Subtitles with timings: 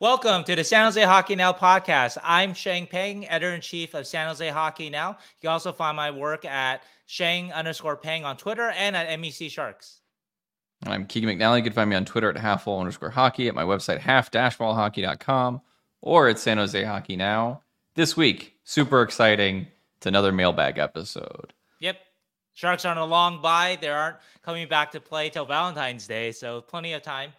[0.00, 2.16] Welcome to the San Jose Hockey Now podcast.
[2.24, 5.10] I'm Shang Peng, editor in chief of San Jose Hockey Now.
[5.10, 9.50] You can also find my work at Shang underscore Peng on Twitter and at MEC
[9.50, 10.00] Sharks.
[10.86, 11.58] I'm Keegan McNally.
[11.58, 15.60] You can find me on Twitter at halfwall underscore hockey, at my website, half-wallhockey.com,
[16.00, 17.60] or at San Jose Hockey Now.
[17.94, 19.66] This week, super exciting.
[19.98, 21.52] It's another mailbag episode.
[21.80, 21.98] Yep.
[22.54, 23.76] Sharks are on a long bye.
[23.78, 27.34] They aren't coming back to play till Valentine's Day, so plenty of time.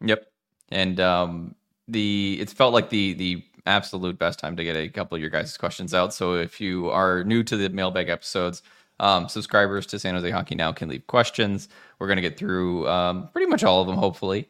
[0.00, 0.26] Yep.
[0.70, 1.54] And um,
[1.88, 5.30] the it's felt like the the absolute best time to get a couple of your
[5.30, 6.14] guys' questions out.
[6.14, 8.62] So if you are new to the mailbag episodes,
[9.00, 11.68] um, subscribers to San Jose Hockey Now can leave questions.
[11.98, 14.48] We're going to get through um, pretty much all of them, hopefully.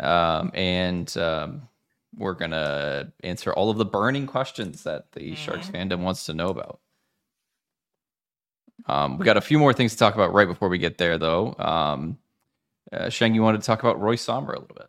[0.00, 1.68] Um, and um,
[2.16, 5.34] we're going to answer all of the burning questions that the.
[5.34, 6.80] Sharks fandom wants to know about.
[8.86, 11.18] Um, we got a few more things to talk about right before we get there,
[11.18, 11.54] though.
[11.58, 12.18] Um,
[12.92, 14.88] uh, Shang, you wanted to talk about Roy Sommer a little bit.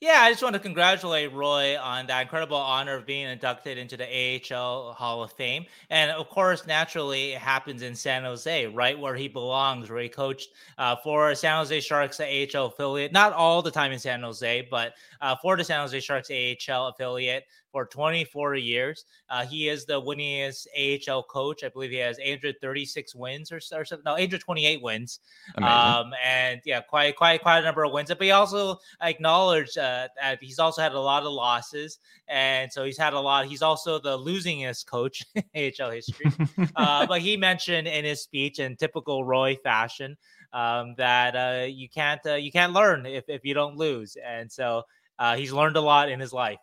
[0.00, 3.98] Yeah, I just want to congratulate Roy on that incredible honor of being inducted into
[3.98, 5.66] the AHL Hall of Fame.
[5.90, 10.08] And of course, naturally, it happens in San Jose, right where he belongs, where he
[10.08, 10.48] coached
[10.78, 13.12] uh, for San Jose Sharks, AHL affiliate.
[13.12, 16.86] Not all the time in San Jose, but uh, for the San Jose Sharks AHL
[16.88, 19.04] affiliate for 24 years.
[19.28, 21.62] Uh, he is the winningest AHL coach.
[21.64, 24.02] I believe he has 836 wins or, or something.
[24.04, 25.20] No, 828 wins.
[25.58, 28.08] Um, and yeah, quite quite quite a number of wins.
[28.08, 31.98] But he also acknowledged uh, that he's also had a lot of losses,
[32.28, 33.46] and so he's had a lot.
[33.46, 36.30] He's also the losingest coach in AHL history.
[36.76, 40.16] uh, but he mentioned in his speech, in typical Roy fashion,
[40.52, 44.50] um, that uh, you can't uh, you can't learn if if you don't lose, and
[44.50, 44.82] so.
[45.18, 46.56] Uh, he's learned a lot in his life.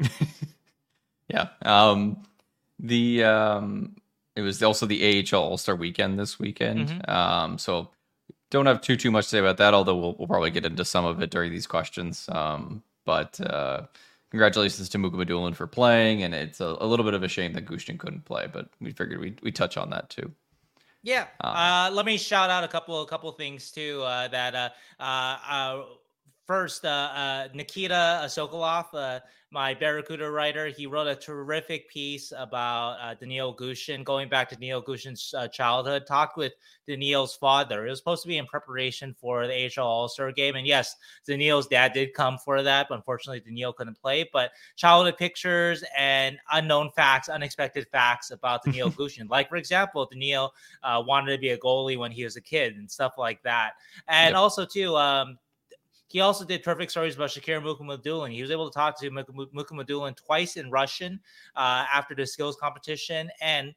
[1.28, 1.48] yeah.
[1.62, 2.22] Um,
[2.78, 3.96] the um,
[4.36, 6.88] it was also the AHL All Star Weekend this weekend.
[6.88, 7.10] Mm-hmm.
[7.10, 7.90] Um, so
[8.50, 9.74] don't have too too much to say about that.
[9.74, 12.28] Although we'll, we'll probably get into some of it during these questions.
[12.30, 13.82] Um, but uh,
[14.30, 17.66] congratulations to Mukhamadullin for playing, and it's a, a, little bit of a shame that
[17.66, 20.30] Gushchin couldn't play, but we figured we we touch on that too.
[21.02, 21.26] Yeah.
[21.40, 24.68] Um, uh, let me shout out a couple a couple things too uh, that uh,
[24.98, 25.84] uh, uh
[26.50, 29.20] first, uh, uh, Nikita Sokolov, uh,
[29.52, 34.56] my Barracuda writer, he wrote a terrific piece about uh, Daniil Gushchin, going back to
[34.56, 36.08] Daniil Gushchin's uh, childhood.
[36.08, 36.52] Talked with
[36.88, 37.86] Daniil's father.
[37.86, 40.96] It was supposed to be in preparation for the AHL All Star game, and yes,
[41.24, 44.28] Daniil's dad did come for that, but unfortunately, Daniil couldn't play.
[44.32, 50.52] But childhood pictures and unknown facts, unexpected facts about Daniil Gushchin, like for example, Daniil
[50.82, 53.74] uh, wanted to be a goalie when he was a kid and stuff like that,
[54.08, 54.36] and yep.
[54.36, 54.96] also too.
[54.96, 55.38] Um,
[56.10, 58.32] he also did perfect stories about Shakir Mukhamadullin.
[58.32, 61.20] He was able to talk to Mukhamadullin twice in Russian
[61.54, 63.72] uh, after the skills competition and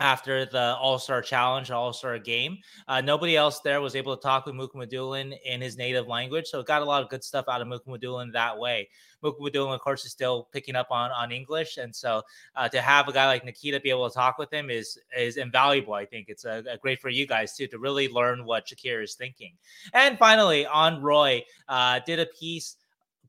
[0.00, 2.58] after the All Star Challenge, All Star game.
[2.88, 6.60] Uh, nobody else there was able to talk with Mukhamadullin in his native language, so
[6.60, 8.88] it got a lot of good stuff out of Mukhamadullin that way.
[9.22, 12.22] Mukhamadullin, of course, is still picking up on on English, and so
[12.56, 15.36] uh, to have a guy like Nikita be able to talk with him is is
[15.36, 15.94] invaluable.
[15.94, 19.04] I think it's a, a great for you guys too to really learn what Shakir
[19.04, 19.52] is thinking.
[19.92, 22.76] And finally, on Roy, uh, did a piece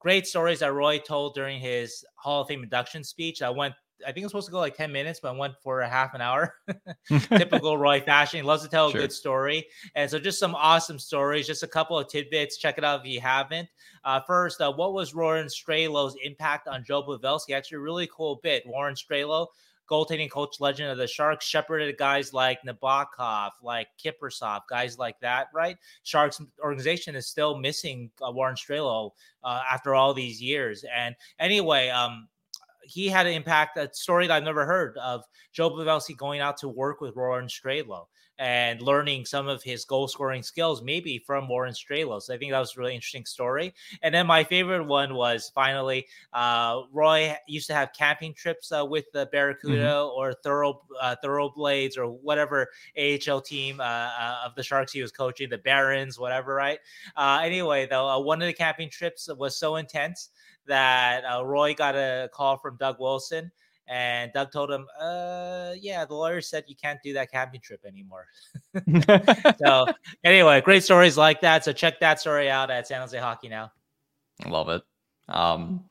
[0.01, 3.43] great stories that Roy told during his Hall of Fame induction speech.
[3.43, 3.75] I went
[4.05, 6.13] I think it's supposed to go like 10 minutes, but I went for a half
[6.13, 6.55] an hour.
[7.09, 8.37] Typical Roy fashion.
[8.37, 8.99] He loves to tell sure.
[8.99, 9.67] a good story.
[9.95, 12.57] And so just some awesome stories, just a couple of tidbits.
[12.57, 13.69] Check it out if you haven't.
[14.03, 17.55] Uh, first, uh, what was Warren Strelow's impact on Joe Pavelski?
[17.55, 18.63] Actually, a really cool bit.
[18.65, 19.47] Warren Strelow,
[19.91, 25.47] goaltending coach legend of the Sharks, shepherded guys like Nabokov, like Kiprusoff, guys like that,
[25.53, 25.77] right?
[26.03, 29.11] Sharks organization is still missing uh, Warren Strelow
[29.43, 30.85] uh, after all these years.
[30.95, 32.27] And anyway, um,
[32.83, 36.57] he had an impact, a story that I've never heard of Joe Pavelski going out
[36.57, 38.05] to work with Warren Strelow
[38.41, 42.19] and learning some of his goal scoring skills, maybe from Warren Strelow.
[42.19, 43.71] So I think that was a really interesting story.
[44.01, 48.83] And then my favorite one was finally uh, Roy used to have camping trips uh,
[48.83, 50.19] with the Barracuda mm-hmm.
[50.19, 52.67] or Thorough uh, Thoroughblades or whatever
[52.97, 56.79] AHL team uh, uh, of the Sharks he was coaching, the Barons, whatever, right?
[57.15, 60.29] Uh, anyway, though, one of the camping trips was so intense
[60.67, 63.51] that uh, Roy got a call from Doug Wilson,
[63.87, 67.81] and Doug told him, "Uh, yeah, the lawyer said you can't do that camping trip
[67.85, 68.25] anymore."
[69.63, 69.87] so,
[70.23, 71.65] anyway, great stories like that.
[71.65, 73.71] So check that story out at San Jose Hockey Now.
[74.45, 74.81] I love it.
[75.27, 75.85] Um,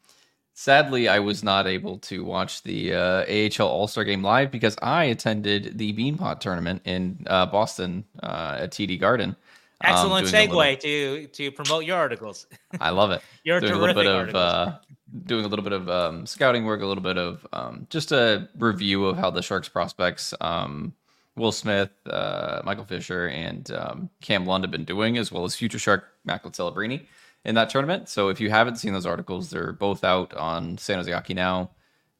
[0.54, 4.76] sadly, I was not able to watch the uh, AHL All Star Game live because
[4.82, 9.36] I attended the Beanpot tournament in uh, Boston uh, at TD Garden.
[9.82, 12.46] Um, Excellent um, segue little, to to promote your articles.
[12.80, 13.22] I love it.
[13.44, 14.78] You're doing a little bit of uh,
[15.24, 18.48] doing a little bit of um, scouting work, a little bit of um, just a
[18.58, 20.92] review of how the Sharks prospects, um,
[21.36, 25.54] Will Smith, uh, Michael Fisher, and um, Cam Lund have been doing, as well as
[25.56, 27.06] future Shark Macklin Celebrini.
[27.44, 28.08] in that tournament.
[28.08, 31.70] So if you haven't seen those articles, they're both out on San Jose Hockey now.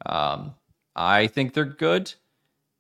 [0.06, 0.54] Um,
[0.96, 2.14] I think they're good.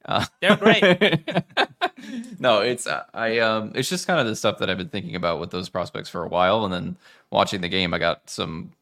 [0.06, 0.82] Uh, they're great.
[2.38, 5.14] no, it's uh, I um it's just kind of the stuff that I've been thinking
[5.14, 6.96] about with those prospects for a while, and then
[7.30, 8.72] watching the game, I got some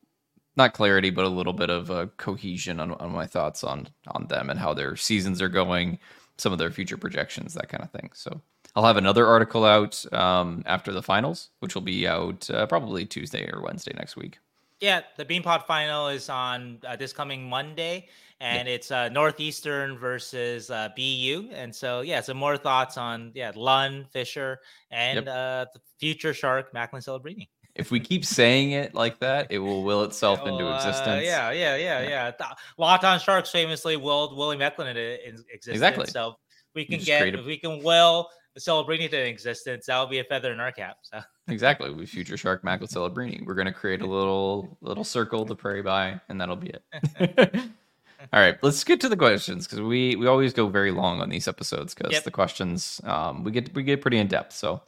[0.57, 4.27] not clarity, but a little bit of a cohesion on, on my thoughts on on
[4.27, 5.99] them and how their seasons are going,
[6.37, 8.11] some of their future projections, that kind of thing.
[8.15, 8.41] So
[8.75, 13.07] I'll have another article out um, after the finals, which will be out uh, probably
[13.07, 14.39] Tuesday or Wednesday next week.
[14.81, 18.07] Yeah, the Beanpot final is on uh, this coming Monday,
[18.41, 18.75] and yeah.
[18.75, 21.49] it's uh, Northeastern versus uh, BU.
[21.53, 25.29] And so, yeah, some more thoughts on yeah Lund, Fisher, and yep.
[25.29, 27.49] uh, the future Shark Macklin Celebrini.
[27.75, 31.25] If we keep saying it like that, it will will itself into uh, existence.
[31.25, 32.33] yeah, yeah, yeah, yeah.
[32.41, 32.53] yeah.
[32.77, 35.67] Locked on Sharks famously willed Willie Macklin into existence.
[35.67, 36.07] Exactly.
[36.07, 36.35] So
[36.75, 40.53] we can get if we can will Celebrini to existence, that will be a feather
[40.53, 40.97] in our cap.
[41.03, 41.21] So.
[41.49, 43.45] exactly, we future Shark Macklin Celebrini.
[43.45, 47.55] We're gonna create a little little circle to pray by, and that'll be it.
[48.21, 51.29] All right, let's get to the questions because we we always go very long on
[51.29, 52.25] these episodes because yep.
[52.25, 54.55] the questions um, we get we get pretty in depth.
[54.55, 54.83] So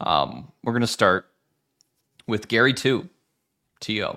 [0.00, 1.26] um, we're gonna start
[2.26, 3.08] with Gary two,
[3.80, 3.92] To.
[3.92, 4.08] He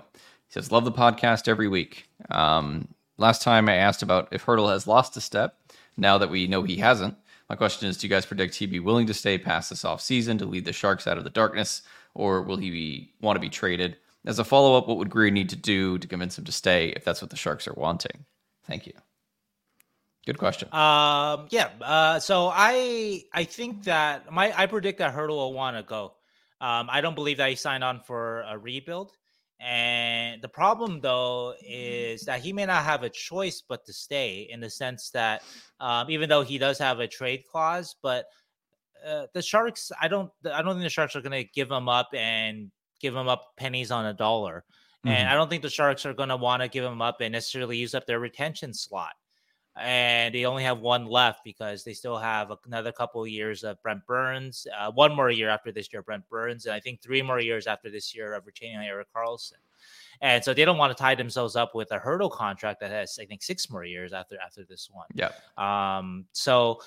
[0.47, 2.87] says, "Love the podcast every week." Um,
[3.17, 5.57] last time I asked about if Hertl has lost a step.
[5.97, 7.15] Now that we know he hasn't,
[7.49, 10.01] my question is: Do you guys predict he'd be willing to stay past this off
[10.01, 11.81] season to lead the Sharks out of the darkness,
[12.13, 13.97] or will he be, want to be traded?
[14.25, 16.89] As a follow up, what would Grier need to do to convince him to stay
[16.89, 18.25] if that's what the Sharks are wanting?
[18.67, 18.93] Thank you.
[20.25, 20.73] Good question.
[20.73, 21.69] Um, yeah.
[21.81, 26.13] Uh, so I I think that my I predict that Hertl will want to go.
[26.61, 29.11] Um, I don't believe that he signed on for a rebuild.
[29.59, 34.47] And the problem, though, is that he may not have a choice but to stay
[34.49, 35.43] in the sense that
[35.79, 38.25] um, even though he does have a trade clause, but
[39.05, 41.87] uh, the Sharks, I don't, I don't think the Sharks are going to give him
[41.87, 42.69] up and
[42.99, 44.65] give him up pennies on a dollar.
[45.05, 45.09] Mm-hmm.
[45.09, 47.31] And I don't think the Sharks are going to want to give him up and
[47.31, 49.13] necessarily use up their retention slot
[49.77, 53.81] and they only have one left because they still have another couple of years of
[53.83, 57.21] Brent Burns, uh, one more year after this year, Brent Burns, and I think three
[57.21, 59.59] more years after this year of retaining Erik Karlsson.
[60.21, 63.19] And so they don't want to tie themselves up with a Hertl contract that has,
[63.21, 65.07] I think, six more years after after this one.
[65.13, 65.31] Yeah.
[65.57, 66.25] Um.
[66.31, 66.79] So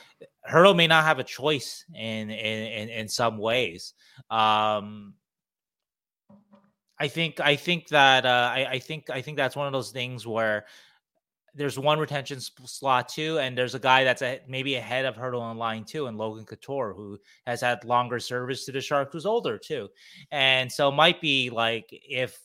[0.50, 3.92] Hertl may not have a choice in in in, in some ways.
[4.30, 5.12] Um.
[7.00, 9.90] I think I think that uh, I, I think I think that's one of those
[9.90, 10.66] things where
[11.54, 15.40] there's one retention slot too, and there's a guy that's a, maybe ahead of Hertl
[15.40, 19.26] on line too, and Logan Couture, who has had longer service to the Sharks, who's
[19.26, 19.88] older too,
[20.30, 22.38] and so might be like if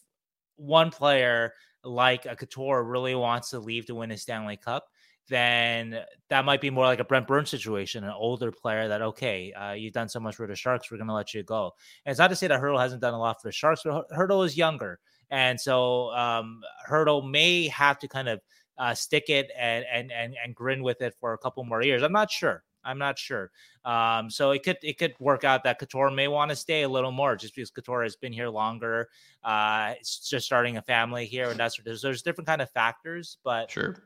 [0.56, 1.54] one player
[1.84, 4.88] like a Couture really wants to leave to win a Stanley Cup,
[5.30, 6.00] then
[6.30, 9.72] that might be more like a Brent Burns situation, an older player that okay, uh,
[9.72, 11.72] you've done so much for the Sharks, we're going to let you go.
[12.06, 14.10] And it's not to say that Hertl hasn't done a lot for the Sharks, but
[14.12, 15.00] Hertl is younger,
[15.30, 18.42] and so um, Hertl may have to kind of
[18.78, 22.04] uh, stick it and, and and and grin with it for a couple more years.
[22.04, 22.64] I'm not sure.
[22.86, 23.52] I'm not sure.
[23.86, 26.90] Um, so it could it could work out that Couture may want to stay a
[26.90, 29.10] little more just because Couture has been here longer.
[29.44, 33.38] Uh, it's just starting a family here, and that's there's, there's different kind of factors.
[33.44, 34.04] But sure,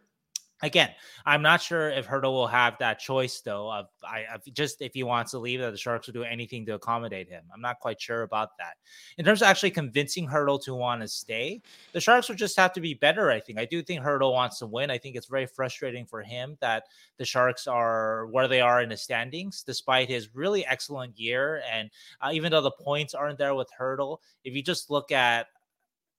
[0.63, 0.89] Again,
[1.23, 3.71] I'm not sure if Hertl will have that choice though.
[3.71, 6.65] Of I of just if he wants to leave, that the Sharks will do anything
[6.65, 7.43] to accommodate him.
[7.53, 8.77] I'm not quite sure about that.
[9.19, 11.61] In terms of actually convincing Hertl to want to stay,
[11.93, 13.29] the Sharks would just have to be better.
[13.29, 13.59] I think.
[13.59, 14.89] I do think Hertl wants to win.
[14.89, 16.85] I think it's very frustrating for him that
[17.17, 21.61] the Sharks are where they are in the standings, despite his really excellent year.
[21.71, 25.47] And uh, even though the points aren't there with Hertl, if you just look at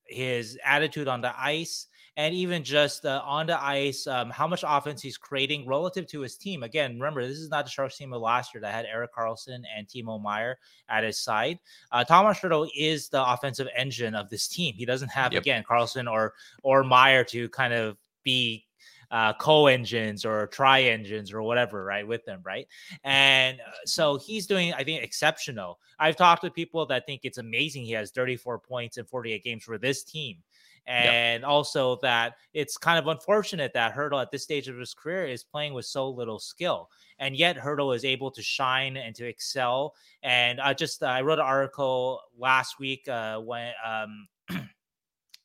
[0.06, 1.87] his attitude on the ice
[2.18, 6.20] and even just uh, on the ice, um, how much offense he's creating relative to
[6.20, 6.64] his team.
[6.64, 9.62] Again, remember, this is not the Sharks team of last year that had Erik Karlsson
[9.74, 10.58] and Timo Meier
[10.88, 11.60] at his side.
[11.92, 14.74] Uh, Tomas Hertl is the offensive engine of this team.
[14.74, 15.42] He doesn't have, yep.
[15.42, 16.34] again, Karlsson or
[16.64, 18.66] or Meier to kind of be
[19.10, 22.66] uh, co-engines or tri-engines or whatever, right, with them, right?
[23.04, 25.78] And uh, so he's doing, I think, exceptional.
[25.98, 29.64] I've talked to people that think it's amazing he has 34 points in 48 games
[29.64, 30.38] for this team
[30.88, 31.48] and yep.
[31.48, 35.44] also that it's kind of unfortunate that Hertl at this stage of his career is
[35.44, 39.94] playing with so little skill, and yet Hertl is able to shine and to excel.
[40.22, 44.28] And I just uh, I wrote an article last week uh, when um,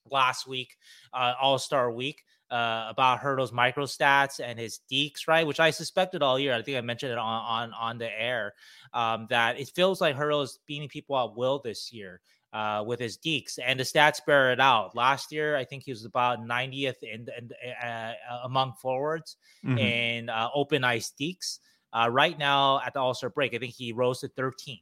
[0.09, 0.77] last week
[1.13, 2.23] uh, All Star Week.
[2.51, 5.47] Uh, about Hertl's micro stats and his dekes, right?
[5.47, 6.53] Which I suspected all year.
[6.53, 8.53] I think I mentioned it on on on the air.
[8.93, 12.21] Um, that it feels like Hertl is beating people at will this year
[12.53, 14.95] uh, with his dekes, and the stats bear it out.
[14.95, 17.51] Last year, I think he was about 90th in, in
[17.83, 19.77] uh, uh, among forwards mm-hmm.
[19.77, 21.59] in uh, open ice dekes.
[21.91, 24.81] Uh, right now, at the All Star break, I think he rose to 13th.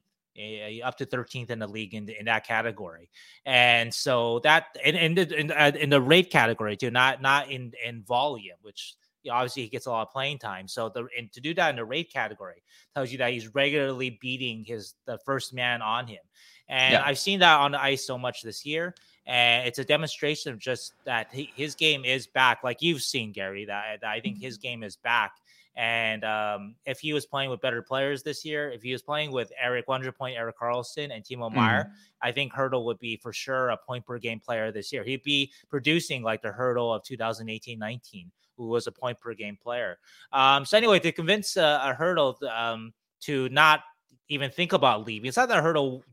[0.83, 3.09] up to 13th in the league in, in that category.
[3.45, 7.73] And so that in in the, in, in the rate category too, not not in
[7.85, 8.95] in volume, which
[9.29, 10.67] obviously he gets a lot of playing time.
[10.67, 12.63] So the and to do that in the rate category
[12.95, 16.19] tells you that he's regularly beating his the first man on him.
[16.67, 17.03] And yeah.
[17.05, 18.95] I've seen that on the ice so much this year.
[19.27, 23.31] And it's a demonstration of just that he, his game is back, like you've seen,
[23.33, 23.65] Gary.
[23.65, 24.67] That, that I think his mm-hmm.
[24.67, 25.33] game is back.
[25.75, 29.31] And um, if he was playing with better players this year, if he was playing
[29.31, 31.93] with Eric Wonder Point, Erik Karlsson, and Timo Meier, mm-hmm.
[32.21, 35.03] I think Hertl would be for sure a point per game player this year.
[35.03, 39.57] He'd be producing like the Hertl of 2018 19, who was a point per game
[39.61, 39.97] player.
[40.31, 43.81] Um, so, anyway, to convince uh, a Hertl um, to not
[44.29, 46.03] even think about leaving, it's not that Hertl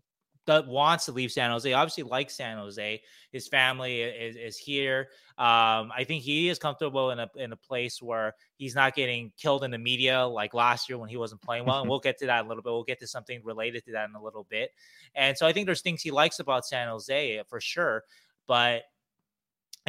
[0.47, 1.71] that wants to leave San Jose.
[1.71, 3.03] Obviously, likes San Jose.
[3.33, 5.09] His family is, is here.
[5.37, 9.31] Um, I think he is comfortable in a in a place where he's not getting
[9.37, 11.81] killed in the media like last year when he wasn't playing well.
[11.81, 12.71] And we'll get to that a little bit.
[12.71, 14.71] We'll get to something related to that in a little bit.
[15.15, 18.05] And so I think there's things he likes about San Jose for sure,
[18.47, 18.85] but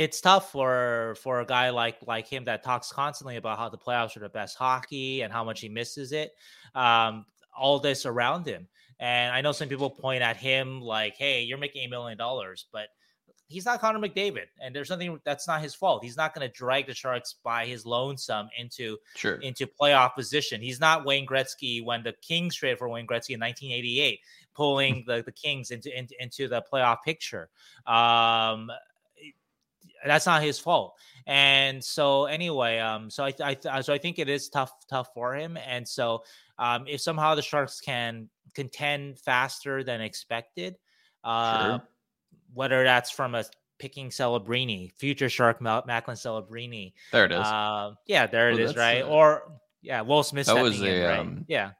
[0.01, 3.77] it's tough for for a guy like like him that talks constantly about how the
[3.77, 6.31] playoffs are the best hockey and how much he misses it.
[6.75, 7.25] Um,
[7.57, 8.67] all this around him.
[8.99, 12.65] And I know some people point at him like, hey, you're making a million dollars,
[12.71, 12.89] but
[13.47, 14.45] he's not Connor McDavid.
[14.61, 16.03] And there's something that's not his fault.
[16.03, 19.35] He's not going to drag the Sharks by his lonesome into sure.
[19.35, 20.61] into playoff position.
[20.61, 24.19] He's not Wayne Gretzky when the Kings traded for Wayne Gretzky in 1988,
[24.53, 27.49] pulling the, the Kings into, into, into the playoff picture.
[27.87, 28.69] Um,
[30.05, 30.95] that's not his fault.
[31.27, 33.33] And so anyway, um, so I,
[33.69, 35.57] I, so I think it is tough, tough for him.
[35.57, 36.23] And so,
[36.57, 40.75] um, if somehow the Sharks can contend faster than expected.
[41.23, 41.87] Uh, sure.
[42.53, 43.45] Whether that's from a
[43.77, 46.93] picking Celebrini, future Shark Macklin Celebrini.
[47.11, 47.39] There it is.
[47.39, 49.03] Uh, yeah, there well, it is, right?
[49.03, 50.47] Uh, or yeah, Will Smith.
[50.47, 51.19] That was a, in, right?
[51.19, 51.71] um, yeah.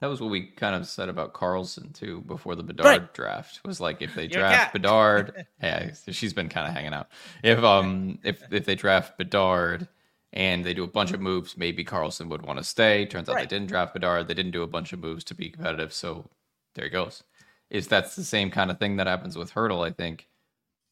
[0.00, 3.14] That was what we kind of said about Karlsson too before the Bedard right.
[3.14, 3.60] draft.
[3.66, 7.08] Was like if they draft Bedard, yeah, she's been kind of hanging out.
[7.42, 9.88] If um if if they draft Bedard
[10.32, 11.56] and they do a bunch of moves.
[11.56, 13.06] Maybe Karlsson would want to stay.
[13.06, 13.48] Turns out right.
[13.48, 14.28] they didn't draft Bedard.
[14.28, 15.92] They didn't do a bunch of moves to be competitive.
[15.92, 16.28] So
[16.74, 17.24] there he goes.
[17.68, 19.86] Is that's the same kind of thing that happens with Hertl?
[19.86, 20.28] I think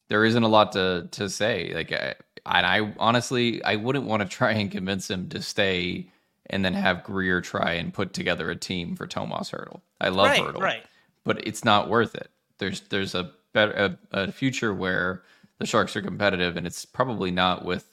[0.09, 1.71] there isn't a lot to to say.
[1.73, 6.11] Like, I, and I honestly, I wouldn't want to try and convince him to stay
[6.49, 9.81] and then have Grier try and put together a team for Tomas Hertl.
[10.01, 10.83] I love right, Hertl, right.
[11.23, 12.29] but it's not worth it.
[12.57, 15.23] There's there's a better a, a future where
[15.59, 17.85] the Sharks are competitive, and it's probably not with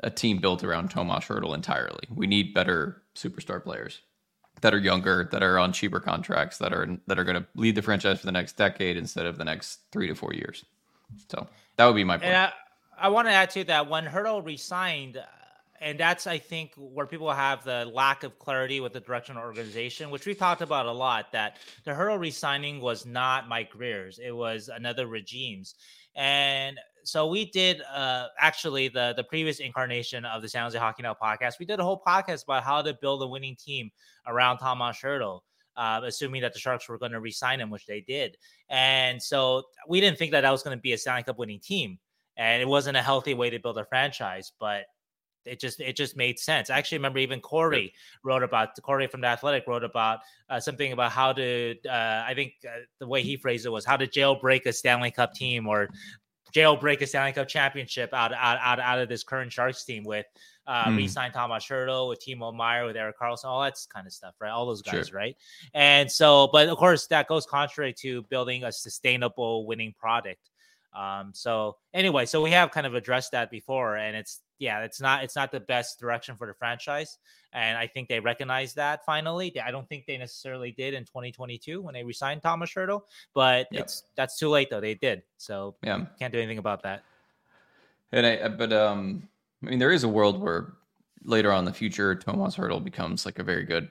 [0.00, 2.04] a team built around Tomas Hertl entirely.
[2.14, 4.00] We need better superstar players
[4.60, 7.74] that are younger, that are on cheaper contracts, that are that are going to lead
[7.74, 10.64] the franchise for the next decade instead of the next three to four years.
[11.30, 12.34] So that would be my point.
[12.34, 12.52] I,
[12.98, 15.22] I, want to add to that when Hertl resigned,
[15.80, 19.42] and that's I think where people have the lack of clarity with the direction of
[19.42, 21.32] organization, which we've talked about a lot.
[21.32, 25.74] That the Hertl resigning was not Mike Grier's; it was another regime's.
[26.16, 31.02] And so we did uh, actually the the previous incarnation of the San Jose Hockey
[31.02, 31.58] Now podcast.
[31.60, 33.90] We did a whole podcast about how to build a winning team
[34.26, 35.40] around Tomas Hertl.
[35.76, 38.36] Uh, assuming that the Sharks were going to re-sign him, which they did,
[38.68, 41.60] and so we didn't think that that was going to be a Stanley Cup winning
[41.60, 42.00] team,
[42.36, 44.50] and it wasn't a healthy way to build a franchise.
[44.58, 44.86] But
[45.44, 46.70] it just it just made sense.
[46.70, 50.92] I actually remember even Corey wrote about Corey from the Athletic wrote about uh, something
[50.92, 54.06] about how to uh, I think uh, the way he phrased it was how to
[54.06, 55.88] jailbreak a Stanley Cup team or
[56.54, 60.26] jailbreak a Stanley Cup championship out out out, out of this current Sharks team with
[60.66, 60.98] uh, mm.
[60.98, 64.50] re-sign Tomas Hertl, with Timo Meier with Erik Karlsson, all that kind of stuff, right?
[64.50, 65.16] All those guys, sure.
[65.16, 65.34] right?
[65.72, 70.50] And so, but of course, that goes contrary to building a sustainable winning product.
[70.94, 75.00] Um, so anyway, so we have kind of addressed that before, and it's yeah, it's
[75.00, 77.18] not it's not the best direction for the franchise,
[77.52, 79.54] and I think they recognize that finally.
[79.60, 83.02] I don't think they necessarily did in 2022 when they resigned Tomas Hertl,
[83.34, 83.84] but yep.
[83.84, 84.80] it's that's too late though.
[84.80, 87.04] They did, so yeah, can't do anything about that.
[88.10, 89.28] And I, but um,
[89.62, 90.72] I mean, there is a world where
[91.22, 93.90] later on in the future, Tomas Hertl becomes like a very good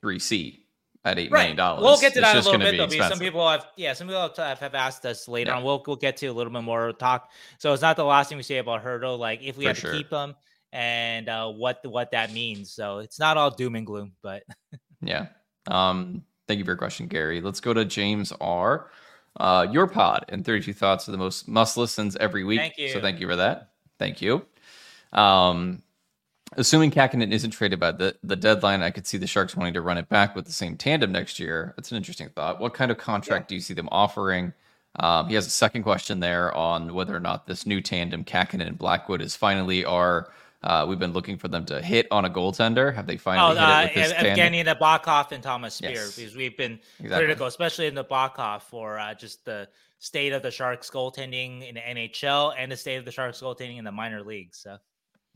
[0.00, 0.64] three C
[1.08, 1.40] at eight right.
[1.40, 1.82] million dollars.
[1.82, 4.06] We'll get to that in a little bit though, because some people have yeah, some
[4.08, 5.56] people have, have asked us later yeah.
[5.56, 5.64] on.
[5.64, 7.30] We'll we'll get to a little bit more talk.
[7.58, 9.18] So it's not the last thing we say about Hertl.
[9.18, 9.92] Like if we For have sure.
[9.92, 10.34] to keep them
[10.72, 12.70] and uh, what what that means.
[12.70, 14.44] So it's not all doom and gloom, but
[15.02, 15.26] yeah.
[15.66, 17.40] Um, thank you for your question, Gary.
[17.40, 18.90] Let's go to James R.
[19.36, 22.58] Uh, your pod and 32 thoughts are the most must listens every week.
[22.58, 22.88] Thank you.
[22.88, 23.70] So thank you for that.
[23.98, 24.44] Thank you.
[25.12, 25.82] Um,
[26.56, 29.82] Assuming Kahkonen isn't traded by the, the deadline, I could see the Sharks wanting to
[29.82, 31.74] run it back with the same tandem next year.
[31.76, 32.60] That's an interesting thought.
[32.60, 33.48] What kind of contract yeah.
[33.48, 34.52] do you see them offering?
[34.98, 38.66] Um, he has a second question there on whether or not this new tandem, Kahkonen
[38.66, 42.30] and Blackwood, is finally our Uh, we've been looking for them to hit on a
[42.30, 42.92] goaltender.
[42.92, 46.16] Have they finally oh, hit uh, it with this Evgeni Nabokov and Thomas Speer yes.
[46.16, 47.26] because we've been exactly.
[47.26, 49.68] critical, especially in Nabokov, for uh, just the
[50.00, 53.78] state of the Sharks goaltending in the NHL and the state of the Sharks goaltending
[53.78, 54.58] in the minor leagues.
[54.58, 54.78] So.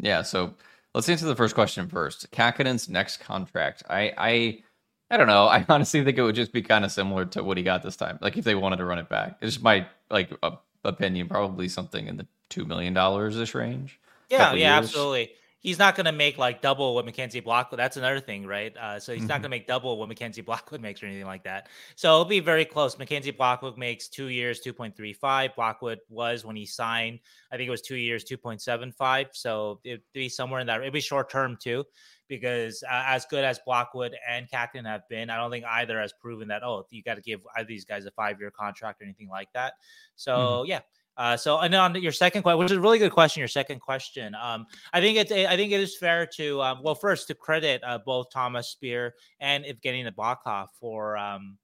[0.00, 0.54] Yeah, so
[0.94, 2.30] let's answer the first question first.
[2.30, 3.82] Kahkonen's next contract.
[3.88, 4.62] I I
[5.10, 5.46] I don't know.
[5.48, 7.96] I honestly think it would just be kind of similar to what he got this
[7.96, 8.18] time.
[8.20, 11.28] Like if they wanted to run it back, it's just my like uh, opinion.
[11.28, 14.00] Probably something in the two million dollars ish range.
[14.28, 14.88] Yeah, yeah, years.
[14.88, 17.78] absolutely he's not going to make like double what Mackenzie Blackwood.
[17.78, 18.76] That's another thing, right?
[18.76, 19.28] Uh, so he's mm-hmm.
[19.28, 21.68] not going to make double what Mackenzie Blackwood makes or anything like that.
[21.94, 22.98] So it'll be very close.
[22.98, 25.54] Mackenzie Blackwood makes two years, 2.35.
[25.54, 27.20] Blackwood was when he signed,
[27.52, 29.28] I think it was two years, 2.75.
[29.32, 30.80] So it'd be somewhere in that.
[30.80, 31.84] It'd be short term too,
[32.28, 36.12] because uh, as good as Blackwood and Kahkonen have been, I don't think either has
[36.12, 39.04] proven that, oh, you got to give either these guys a five year contract or
[39.04, 39.74] anything like that.
[40.16, 40.70] So mm-hmm.
[40.70, 40.80] yeah.
[41.16, 43.80] Uh, so, and on your second question, which is a really good question, your second
[43.80, 47.34] question, um, I think it's, I think it is fair to, um, well, first to
[47.34, 51.58] credit uh, both Thomas Speer and Evgeni Nabokov for, um,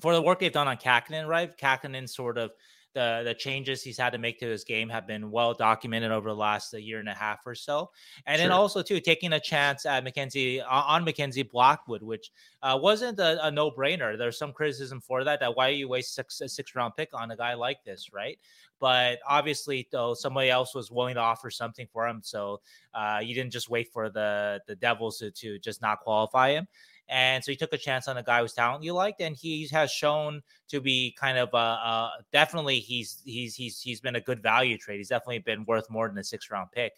[0.00, 1.56] for the work they've done on Kahkonen, right?
[1.58, 2.52] Kahkonen sort of
[2.94, 6.30] the the changes he's had to make to his game have been well documented over
[6.30, 7.90] the last a year and a half or so,
[8.26, 8.44] and sure.
[8.44, 12.30] then also too taking a chance at Mackenzie on Mackenzie Blackwood, which
[12.62, 14.16] uh, wasn't a, a no brainer.
[14.16, 15.40] There's some criticism for that.
[15.40, 18.38] That why you waste six, a six round pick on a guy like this, right?
[18.80, 22.60] But obviously, though, somebody else was willing to offer something for him, so
[22.92, 26.66] uh, you didn't just wait for the the Devils to, to just not qualify him.
[27.08, 29.68] And so he took a chance on a guy whose talent you liked, and he
[29.68, 34.20] has shown to be kind of uh, uh, definitely he's he's he's he's been a
[34.20, 34.98] good value trade.
[34.98, 36.94] He's definitely been worth more than a six round pick.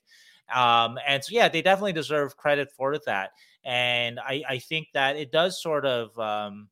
[0.55, 3.31] Um, and so yeah, they definitely deserve credit for that.
[3.65, 6.69] And I I think that it does sort of um,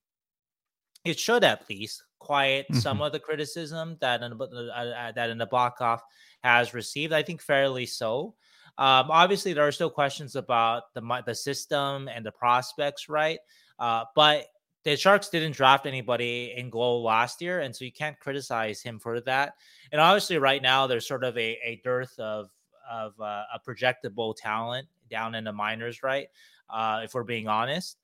[1.04, 2.80] it should at least quiet mm-hmm.
[2.80, 6.00] some of the criticism that uh, uh, that Nabokov
[6.42, 7.12] has received.
[7.12, 8.34] I think fairly so.
[8.76, 13.38] Um, obviously, there are still questions about the the system and the prospects, right?
[13.78, 14.46] Uh, but
[14.84, 18.98] the Sharks didn't draft anybody in goal last year, and so you can't criticize him
[18.98, 19.54] for that.
[19.92, 22.50] And obviously, right now there's sort of a, a dearth of
[22.90, 26.28] of uh, a projectable talent down in the minors, right?
[26.68, 27.96] Uh, if we're being honest.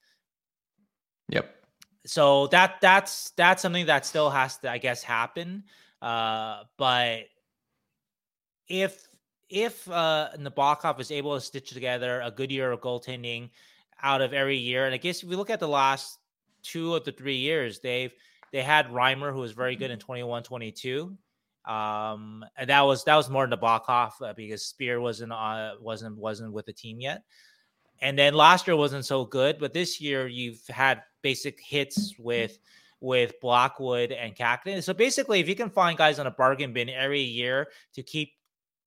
[1.29, 1.55] Yep.
[2.07, 5.65] So that that's that's something that still has to, I guess, happen.
[6.01, 7.25] Uh, but
[8.69, 9.07] if
[9.51, 13.51] if uh, Nabokov is able to stitch together a good year of goaltending
[14.03, 16.19] out of every year, and I guess if we look at the last
[16.63, 18.13] two of the three years, they've
[18.53, 21.17] they had Reimer who was very good in 21 22.
[21.67, 26.53] Um, and that was that was more Nabokov uh, because Speer wasn't uh, wasn't wasn't
[26.53, 27.23] with the team yet.
[28.01, 32.59] And then last year wasn't so good, but this year you've had basic hits with
[33.01, 34.83] with Blackwood and Kahkonen.
[34.83, 38.33] So basically, if you can find guys on a bargain bin every year to keep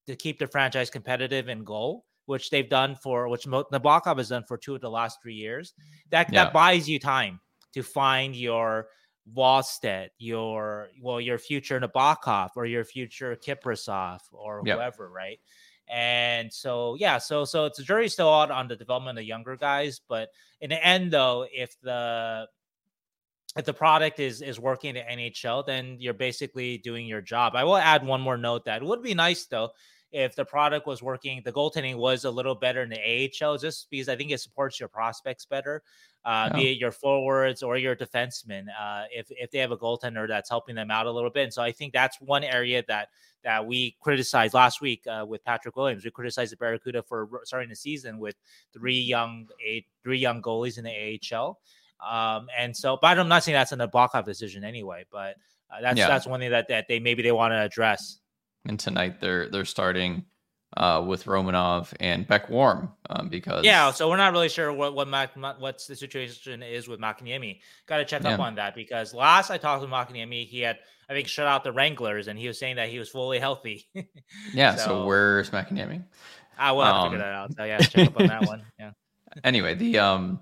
[0.07, 4.43] to keep the franchise competitive in goal, which they've done for which Nabokov has done
[4.47, 5.73] for two of the last three years.
[6.09, 6.45] That yeah.
[6.45, 7.39] that buys you time
[7.73, 8.87] to find your
[9.35, 14.77] Wallstedt, your well, your future Nabokov or your future Kiprusoff or yep.
[14.77, 15.39] whoever, right?
[15.89, 19.55] And so yeah, so so it's a jury still out on the development of younger
[19.55, 20.29] guys, but
[20.61, 22.47] in the end, though, if the
[23.55, 27.55] if the product is is working at the NHL, then you're basically doing your job.
[27.55, 29.71] I will add one more note that it would be nice though
[30.13, 32.99] if the product was working, the goaltending was a little better in the
[33.41, 35.81] AHL, just because I think it supports your prospects better,
[36.23, 36.55] uh, yeah.
[36.55, 38.67] be it your forwards or your defensemen.
[38.79, 41.53] Uh, if if they have a goaltender that's helping them out a little bit, and
[41.53, 43.09] so I think that's one area that
[43.43, 46.05] that we criticized last week uh, with Patrick Williams.
[46.05, 48.35] We criticized the Barracuda for starting the season with
[48.71, 51.59] three young eight, three young goalies in the AHL.
[52.07, 55.37] Um, and so, but I'm not saying that's a Nabokov decision anyway, but
[55.71, 56.07] uh, that's yeah.
[56.07, 58.19] that's one thing that, that they maybe they want to address
[58.65, 60.25] and tonight they're they're starting
[60.77, 64.95] uh, with Romanov and Beck Warm um, because yeah, so we're not really sure what
[64.95, 67.59] what Mac, what's the situation is with Makiniemi.
[67.85, 68.33] Got to check yeah.
[68.33, 71.63] up on that because last I talked to Makiniemi, he had I think shut out
[71.63, 73.87] the Wranglers and he was saying that he was fully healthy.
[74.53, 76.03] yeah, so, so where's Makiniemi?
[76.57, 77.55] I will have um, to figure that out.
[77.55, 78.63] So yeah, check up on that one.
[78.79, 78.91] Yeah.
[79.43, 80.39] Anyway, the um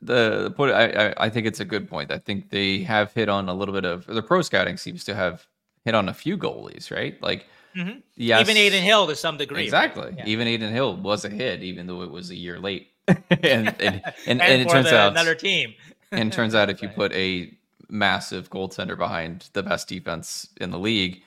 [0.00, 2.10] the point I, I I think it's a good point.
[2.10, 5.14] I think they have hit on a little bit of the pro scouting seems to
[5.14, 5.46] have
[5.84, 7.20] hit on a few goalies, right?
[7.22, 7.98] Like, mm-hmm.
[8.16, 9.64] yes, even Adin Hill to some degree.
[9.64, 10.04] Exactly.
[10.04, 10.18] Right?
[10.18, 10.26] Yeah.
[10.26, 12.88] Even Adin Hill was a hit, even though it was a year late.
[13.08, 15.74] and, and, and, and, and it turns out another team.
[16.12, 17.52] and turns out if you put a
[17.88, 21.22] massive goaltender behind the best defense in the league,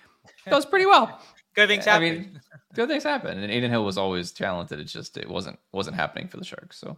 [0.45, 1.21] it goes pretty well.
[1.55, 2.07] good things happen.
[2.07, 2.41] I mean,
[2.73, 3.37] good things happen.
[3.37, 4.79] And Adin Hill was always talented.
[4.79, 6.77] It's just it wasn't wasn't happening for the Sharks.
[6.79, 6.97] So,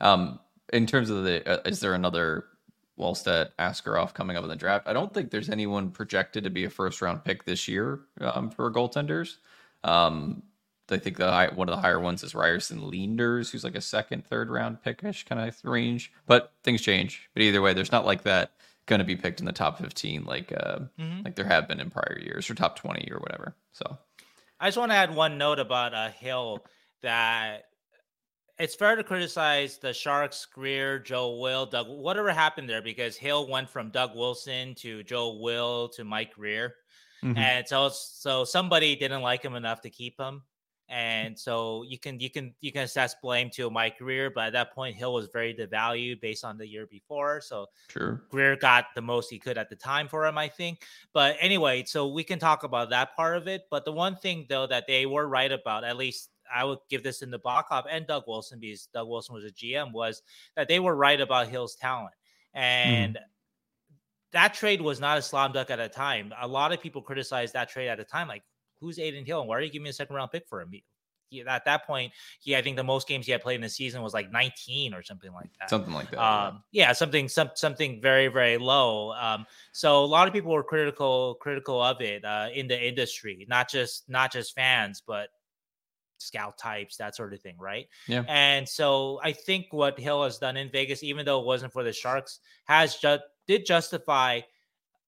[0.00, 0.38] um,
[0.72, 2.44] in terms of the, uh, is there another
[3.00, 4.86] Wallstedt, Askarov coming up in the draft.
[4.86, 8.50] I don't think there's anyone projected to be a first round pick this year um,
[8.50, 9.36] for goaltenders.
[9.82, 10.42] Um,
[10.90, 13.80] I think the high, one of the higher ones is Ryerson Leenders, who's like a
[13.80, 16.12] second, third round pickish kind of range.
[16.26, 17.30] But things change.
[17.32, 18.52] But either way, there's not like that
[18.86, 21.22] going to be picked in the top 15 like uh, mm-hmm.
[21.24, 23.54] like there have been in prior years or top 20 or whatever.
[23.72, 23.98] So
[24.58, 26.64] I just want to add one note about uh, Hill
[27.02, 27.69] that
[28.60, 33.48] it's fair to criticize the Sharks, Grier, Joe Will, Doug, whatever happened there, because Hill
[33.48, 36.74] went from Doug Wilson to Joe Will to Mike Grier.
[37.24, 37.38] Mm-hmm.
[37.38, 40.42] And so, so somebody didn't like him enough to keep him.
[40.90, 44.52] And so you can you can you can assess blame to Mike Grier, but at
[44.54, 47.40] that point Hill was very devalued based on the year before.
[47.40, 48.18] So True.
[48.28, 50.82] Grier got the most he could at the time for him, I think.
[51.12, 53.62] But anyway, so we can talk about that part of it.
[53.70, 57.02] But the one thing though that they were right about, at least I would give
[57.02, 60.22] this in the Nabokov and Doug Wilson because Doug Wilson was a GM, was
[60.56, 62.14] that they were right about Hill's talent.
[62.54, 63.20] And mm.
[64.32, 66.32] that trade was not a slam dunk at a time.
[66.40, 68.42] A lot of people criticized that trade at a time, like,
[68.80, 70.70] who's Adin Hill and why are you giving me a second round pick for him?
[70.72, 70.84] He,
[71.46, 74.02] at that point, he I think the most games he had played in the season
[74.02, 75.70] was like 19 or something like that.
[75.70, 76.18] Something like that.
[76.18, 76.88] Um, yeah.
[76.88, 76.92] yeah.
[76.92, 79.12] something some something very very low.
[79.12, 83.46] Um, so a lot of people were critical critical of it uh, in the industry,
[83.48, 85.28] not just not just fans, but
[86.20, 87.86] scout types, that sort of thing, right?
[88.06, 88.24] Yeah.
[88.28, 91.82] And so I think what Hill has done in Vegas, even though it wasn't for
[91.82, 94.40] the Sharks, has just did justify.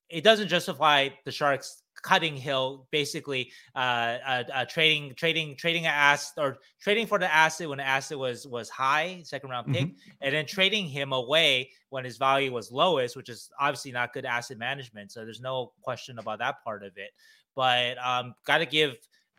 [0.09, 3.79] It doesn't justify the Sharks cutting Hill, basically uh,
[4.27, 8.19] uh, uh, trading, trading, trading an asset or trading for the asset when the asset
[8.19, 10.11] was was high, second round pick, mm-hmm.
[10.21, 14.25] and then trading him away when his value was lowest, which is obviously not good
[14.25, 15.13] asset management.
[15.13, 17.11] So there's no question about that part of it.
[17.55, 18.97] But um, got to give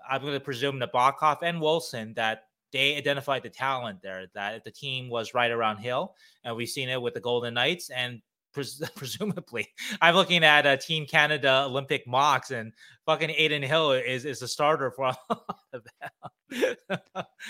[0.09, 4.71] I'm going to presume Nabokov and Wilson that they identified the talent there, that the
[4.71, 6.15] team was right around Hill.
[6.43, 7.89] And we've seen it with the Golden Knights.
[7.89, 8.21] And
[8.53, 9.67] pres- presumably,
[10.01, 12.71] I'm looking at a Team Canada Olympic mocks, and
[13.05, 16.75] fucking Adin Hill is, is a starter for a lot of them.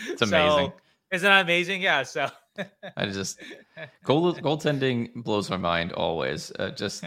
[0.07, 0.69] it's amazing.
[0.69, 0.73] So,
[1.11, 1.81] isn't that amazing?
[1.81, 2.03] Yeah.
[2.03, 2.27] So
[2.97, 3.39] I just
[4.03, 6.51] goal goaltending blows my mind always.
[6.57, 7.03] Uh, just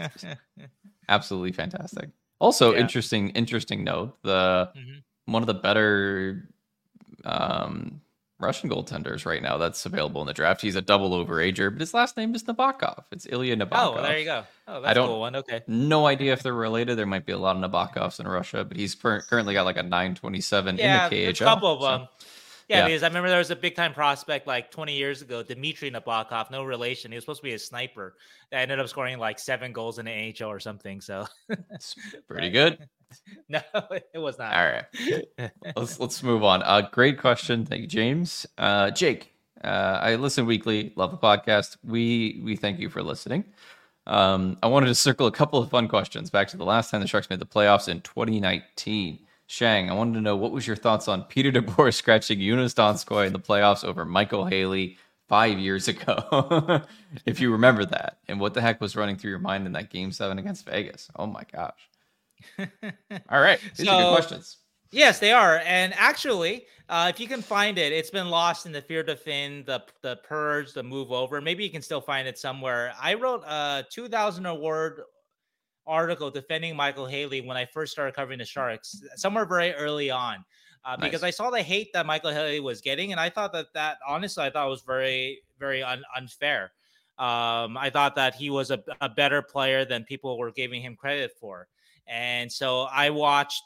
[1.09, 2.09] absolutely fantastic.
[2.39, 2.79] Also, yeah.
[2.79, 6.49] interesting, interesting note: the mm-hmm one of the better
[7.23, 8.01] um,
[8.39, 10.61] Russian goaltenders right now that's available in the draft.
[10.61, 13.03] He's a double overager, but his last name is Nabokov.
[13.11, 13.97] It's Ilya Nabokov.
[13.97, 14.43] Oh, there you go.
[14.67, 15.35] Oh, that's I don't, cool one.
[15.35, 15.63] Okay.
[15.67, 16.97] No idea if they're related.
[16.97, 19.77] There might be a lot of Nabokovs in Russia, but he's per- currently got like
[19.77, 21.41] a 927 yeah, in the KHL.
[21.41, 22.07] A couple of them.
[22.67, 25.41] Yeah, yeah, because I remember there was a big time prospect like 20 years ago,
[25.41, 27.11] Dmitry Nabokov, no relation.
[27.11, 28.15] He was supposed to be a sniper
[28.51, 30.99] that ended up scoring like seven goals in the NHL or something.
[30.99, 31.25] So
[31.71, 31.95] it's
[32.27, 32.77] pretty good.
[33.49, 33.61] no,
[34.13, 34.53] it was not.
[34.53, 36.61] All right, let's let's move on.
[36.63, 38.45] Uh, great question, thank you, James.
[38.57, 41.77] Uh, Jake, uh, I listen weekly, love the podcast.
[41.85, 43.45] We we thank you for listening.
[44.07, 47.01] Um, I wanted to circle a couple of fun questions back to the last time
[47.01, 49.19] the Sharks made the playoffs in 2019.
[49.47, 53.27] Shang, I wanted to know what was your thoughts on Peter DeBoer scratching Joonas Donskoi
[53.27, 56.81] in the playoffs over Micheal Haley five years ago,
[57.25, 59.89] if you remember that, and what the heck was running through your mind in that
[59.89, 61.09] Game Seven against Vegas?
[61.15, 61.89] Oh my gosh!
[63.29, 64.57] All right, these so, are good questions.
[64.91, 65.61] Yes, they are.
[65.65, 69.15] And actually, uh, if you can find it, it's been lost in the Fear to
[69.15, 71.41] Fin, the the Purge, the Move Over.
[71.41, 72.93] Maybe you can still find it somewhere.
[73.01, 75.01] I wrote a 2000 award
[75.87, 80.43] article defending Micheal Haley when I first started covering the Sharks, somewhere very early on.
[80.85, 81.01] Uh, nice.
[81.01, 83.97] Because I saw the hate that Micheal Haley was getting, and I thought that that
[84.07, 86.71] honestly I thought was very very un- unfair.
[87.17, 90.95] Um, I thought that he was a, a better player than people were giving him
[90.95, 91.67] credit for.
[92.07, 93.63] And so I watched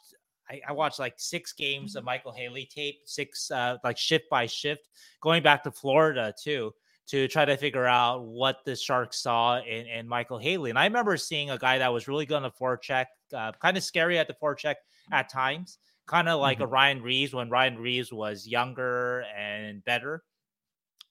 [0.49, 4.45] I, I, watched like six games of Micheal Haley tape, six uh, like shift by
[4.45, 4.87] shift,
[5.21, 6.73] going back to Florida too,
[7.11, 10.69] to try to figure out what the Sharks saw in, in Micheal Haley.
[10.69, 13.75] And I remember seeing a guy that was really good on the forecheck, uh, kind
[13.75, 14.75] of scary at the forecheck
[15.11, 16.63] at times, kind of like mm-hmm.
[16.63, 20.23] a Ryan Reaves when Ryan Reaves was younger and better.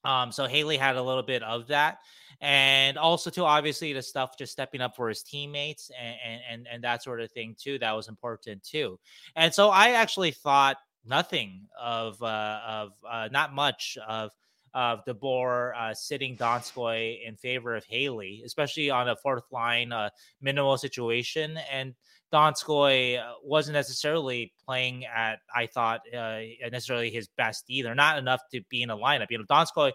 [0.02, 1.98] Um, so Haley had a little bit of that
[2.40, 6.82] and also too obviously the stuff just stepping up for his teammates and and and
[6.82, 8.98] that sort of thing too that was important too
[9.36, 14.30] and so i actually thought nothing of uh of uh not much of
[14.74, 20.10] of DeBoer uh, sitting Donskoi in favor of Haley, especially on a fourth line uh,
[20.40, 21.58] minimal situation.
[21.72, 21.94] And
[22.32, 27.94] Donskoi uh, wasn't necessarily playing at, I thought, uh, necessarily his best either.
[27.94, 29.26] Not enough to be in a lineup.
[29.30, 29.92] You know, Donskoi,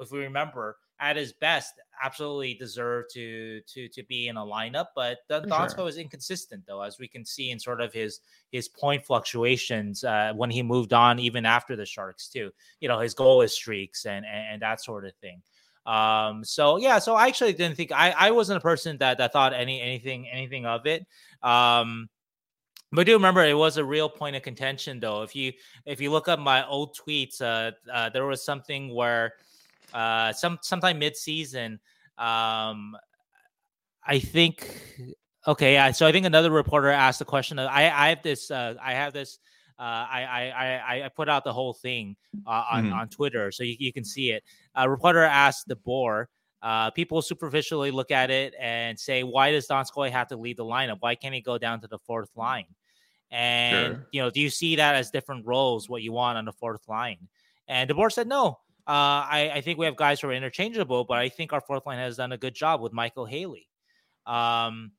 [0.00, 4.86] if we remember, at his best absolutely deserved to to to be in a lineup.
[4.94, 5.84] But Donskoi sure.
[5.84, 10.32] was inconsistent though, as we can see in sort of his his point fluctuations uh,
[10.34, 12.50] when he moved on, even after the Sharks too.
[12.80, 15.42] You know his goal is streaks and, and and that sort of thing.
[15.86, 19.32] Um, so yeah, so I actually didn't think I I wasn't a person that that
[19.32, 21.06] thought any anything anything of it.
[21.42, 22.08] Um,
[22.92, 25.22] But do remember it was a real point of contention though.
[25.22, 25.52] If you
[25.84, 29.34] if you look up my old tweets, uh, uh there was something where
[29.92, 31.80] uh some sometime mid season,
[32.18, 32.96] um
[34.04, 34.68] I think
[35.46, 35.90] okay, yeah.
[35.92, 37.58] So I think another reporter asked the question.
[37.58, 39.38] Of, I I have this uh I have this
[39.78, 42.94] uh, I, I I put out the whole thing uh, on mm-hmm.
[42.94, 44.42] on Twitter, so you, you can see it.
[44.74, 46.26] A reporter asked DeBoer.
[46.62, 50.64] Uh, people superficially look at it and say, "Why does Donskoi have to lead the
[50.64, 50.96] lineup?
[51.00, 52.66] Why can't he go down to the fourth line?"
[53.30, 54.06] And sure.
[54.12, 55.90] you know, do you see that as different roles?
[55.90, 57.28] What you want on the fourth line?
[57.68, 58.60] And DeBoer said, "No.
[58.88, 61.86] Uh, I, I think we have guys who are interchangeable, but I think our fourth
[61.86, 63.68] line has done a good job with Micheal Haley."
[64.26, 64.92] Um,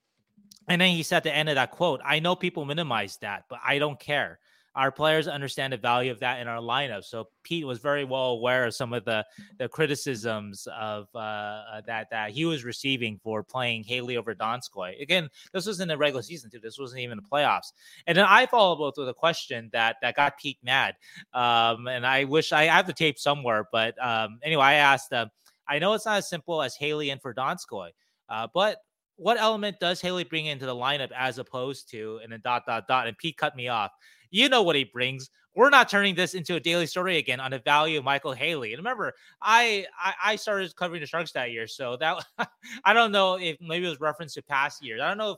[0.68, 3.46] and then he said at the end of that quote, I know people minimize that,
[3.50, 4.40] but I don't care
[4.78, 7.04] our players understand the value of that in our lineup.
[7.04, 9.26] So Pete was very well aware of some of the
[9.58, 15.02] the criticisms of uh, uh, that that he was receiving for playing Haley over Donskoi.
[15.02, 16.60] Again, this was in the regular season too.
[16.60, 17.74] This wasn't even the playoffs.
[18.06, 20.94] And then I followed up with a question that that got Pete mad.
[21.34, 25.12] Um, and I wish I have the tape somewhere, but um, anyway, I asked.
[25.12, 25.26] Uh,
[25.68, 27.90] I know it's not as simple as Haley and for Donskoi,
[28.30, 28.78] uh, but
[29.18, 32.88] what element does Haley bring into the lineup as opposed to and then dot dot
[32.88, 33.92] dot and Pete cut me off.
[34.30, 35.30] You know what he brings.
[35.56, 38.74] We're not turning this into a daily story again on the value of Micheal Haley.
[38.74, 42.24] And remember, I I, I started covering the Sharks that year, so that
[42.86, 45.02] I don't know if maybe it was reference to past years.
[45.02, 45.38] I don't know if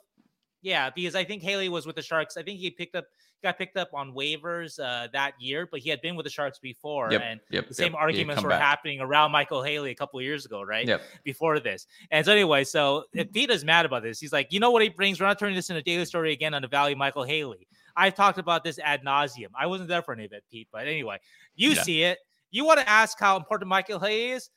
[0.62, 2.36] yeah, because I think Haley was with the Sharks.
[2.36, 3.06] I think he picked up
[3.42, 6.60] got picked up on waivers uh, that year, but he had been with the Sharks
[6.60, 8.02] before, yep, and yep, the same yep.
[8.02, 8.62] arguments were back.
[8.62, 10.86] happening around Micheal Haley a couple years ago, right?
[11.24, 14.60] Before this, and so anyway, so if Pete is mad about this, he's like, you
[14.60, 15.20] know what he brings?
[15.20, 17.68] We're not turning this into a daily story again on the value of Micheal Haley.
[18.00, 19.50] I've talked about this ad nauseum.
[19.60, 21.18] I wasn't there for any of it, Pete, but anyway,
[21.56, 21.84] you yeah.
[21.84, 22.20] see it.
[22.50, 24.50] You want to ask how important Micheal Haley is?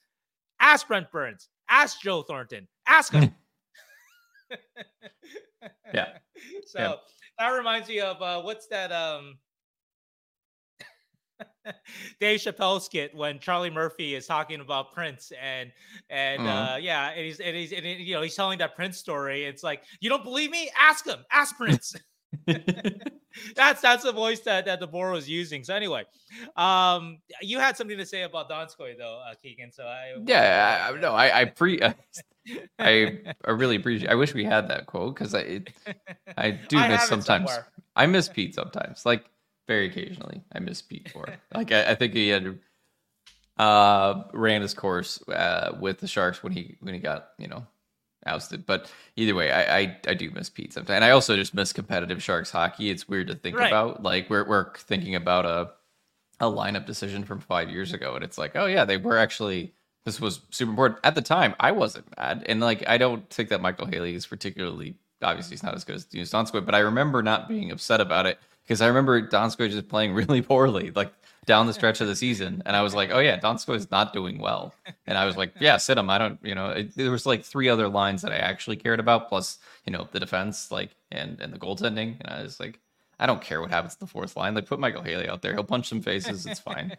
[0.61, 1.48] Ask Brent Burns.
[1.68, 2.68] Ask Joe Thornton.
[2.87, 3.35] Ask him.
[5.92, 6.07] yeah.
[6.66, 6.94] So yeah.
[7.38, 8.92] that reminds me of uh, what's that?
[8.92, 9.38] Um,
[12.20, 15.72] Dave Chappelle skit when Charlie Murphy is talking about Prince and
[16.11, 16.74] and uh-huh.
[16.74, 19.44] uh, yeah, and he's and he's and you know he's telling that Prince story.
[19.44, 20.70] It's like you don't believe me?
[20.78, 21.18] Ask him.
[21.33, 21.96] Ask Prince.
[23.57, 25.64] that's that's the voice that that DeBoer was using.
[25.64, 26.05] So anyway,
[26.57, 29.73] um, you had something to say about Donskoi though, uh, Keegan.
[29.73, 31.81] So I yeah, I, no, I I pre.
[32.79, 34.11] I I really appreciate.
[34.11, 35.62] I wish we had that quote because I
[36.37, 37.51] I do I miss sometimes.
[37.95, 39.25] I miss Pete sometimes, like
[39.68, 40.42] very occasionally.
[40.53, 42.59] I miss Pete for like I, I, think he had
[43.59, 47.66] uh ran his course uh with the Sharks when he when he got you know
[48.26, 48.66] ousted.
[48.66, 51.72] But either way, I, I, I do miss Pete sometimes, and I also just miss
[51.72, 52.90] competitive Sharks hockey.
[52.90, 53.68] It's weird to think right.
[53.68, 54.02] about.
[54.02, 55.70] Like we're we're thinking about a
[56.40, 59.74] a lineup decision from five years ago, and it's like, oh yeah, they were actually
[60.04, 61.54] this was super important at the time.
[61.61, 65.62] I wasn't mad, and like I don't think that Micheal Haley is particularly obviously he's
[65.62, 68.88] not as good as Donskoi, but I remember not being upset about it because I
[68.88, 70.90] remember Donskoi just playing really poorly.
[70.90, 71.12] Like
[71.44, 74.12] down the stretch of the season, and I was like, "Oh yeah, Donskoi is not
[74.12, 74.74] doing well."
[75.07, 77.44] And I was like, "Yeah, sit him." I don't, you know, it, there was like
[77.44, 81.40] three other lines that I actually cared about, plus you know the defense, like and
[81.40, 82.78] and the goaltending, and I was like,
[83.18, 84.55] I don't care what happens to the fourth line.
[84.55, 86.96] Like put Micheal Haley out there, he'll punch some faces, it's fine.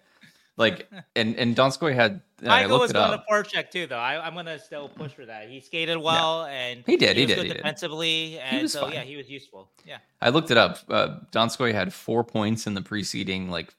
[0.58, 3.98] like and and Donskoi had uh, Micheal was going to forecheck too, though.
[3.98, 5.50] I, am going to still push for that.
[5.50, 6.54] He skated well, yeah.
[6.54, 7.16] and he did.
[7.16, 7.46] He, he did.
[7.46, 8.40] He defensively, did.
[8.40, 8.94] and so fine.
[8.94, 9.70] yeah, he was useful.
[9.86, 10.80] Yeah, I looked it up.
[10.90, 13.74] Uh, Donskoi had four points in the preceding like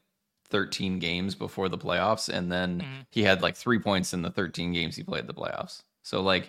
[0.55, 3.01] 13 games before the playoffs, and then mm-hmm.
[3.11, 5.83] he had like three points in the 13 games he played the playoffs.
[6.05, 6.49] So like,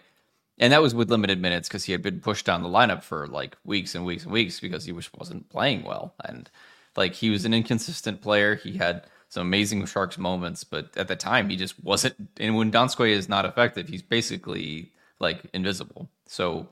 [0.60, 3.26] and that was with limited minutes because he had been pushed down the lineup for
[3.26, 6.52] like weeks and weeks and weeks because he was wasn't playing well, and
[6.96, 8.54] like he was an inconsistent player.
[8.54, 12.16] He had some amazing Sharks moments, but at the time he just wasn't.
[12.40, 16.12] And when Donskoi is not effective, he's basically like invisible.
[16.28, 16.70] So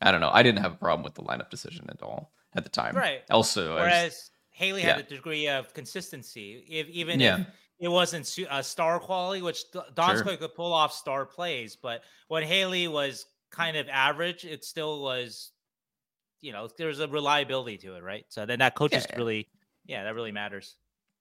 [0.00, 0.32] I don't know.
[0.32, 2.96] I didn't have a problem with the lineup decision at all at the time.
[2.96, 3.22] Right.
[3.30, 4.96] Also, whereas Haley yeah.
[4.96, 7.40] had a degree of consistency, if, even yeah.
[7.40, 7.46] if
[7.80, 10.36] it wasn't a uh, star quality, which Donskoi sure.
[10.36, 15.52] could pull off star plays, but when Haley was kind of average, it still was,
[16.40, 18.24] you know, there's a reliability to it, right?
[18.28, 19.16] So then that coaches yeah.
[19.16, 19.48] really,
[19.86, 20.76] yeah, that really matters.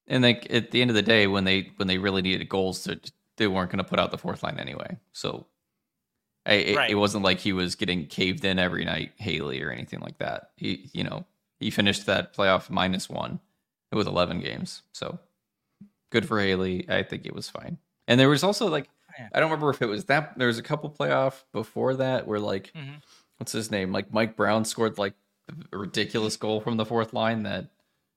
[0.08, 2.84] And like at the end of the day, when they when they really needed goals,
[2.84, 3.00] to,
[3.38, 4.98] they weren't going to put out the fourth line anyway.
[5.14, 5.48] So
[6.46, 6.90] I, it, right.
[6.90, 10.50] it wasn't like he was getting caved in every night, Haley or anything like that.
[10.58, 11.26] He, you know,
[11.62, 13.40] he finished that playoff minus one
[13.92, 14.82] with 11 games.
[14.94, 15.20] So
[16.12, 16.86] good for Haley.
[16.90, 17.78] I think it was fine.
[18.08, 18.90] And there was also like,
[19.34, 20.38] I don't remember if it was that.
[20.38, 22.96] There was a couple playoff before that where like, mm-hmm.
[23.38, 23.92] what's his name?
[23.92, 25.14] Like Mike Brown scored like
[25.72, 27.68] a ridiculous goal from the fourth line that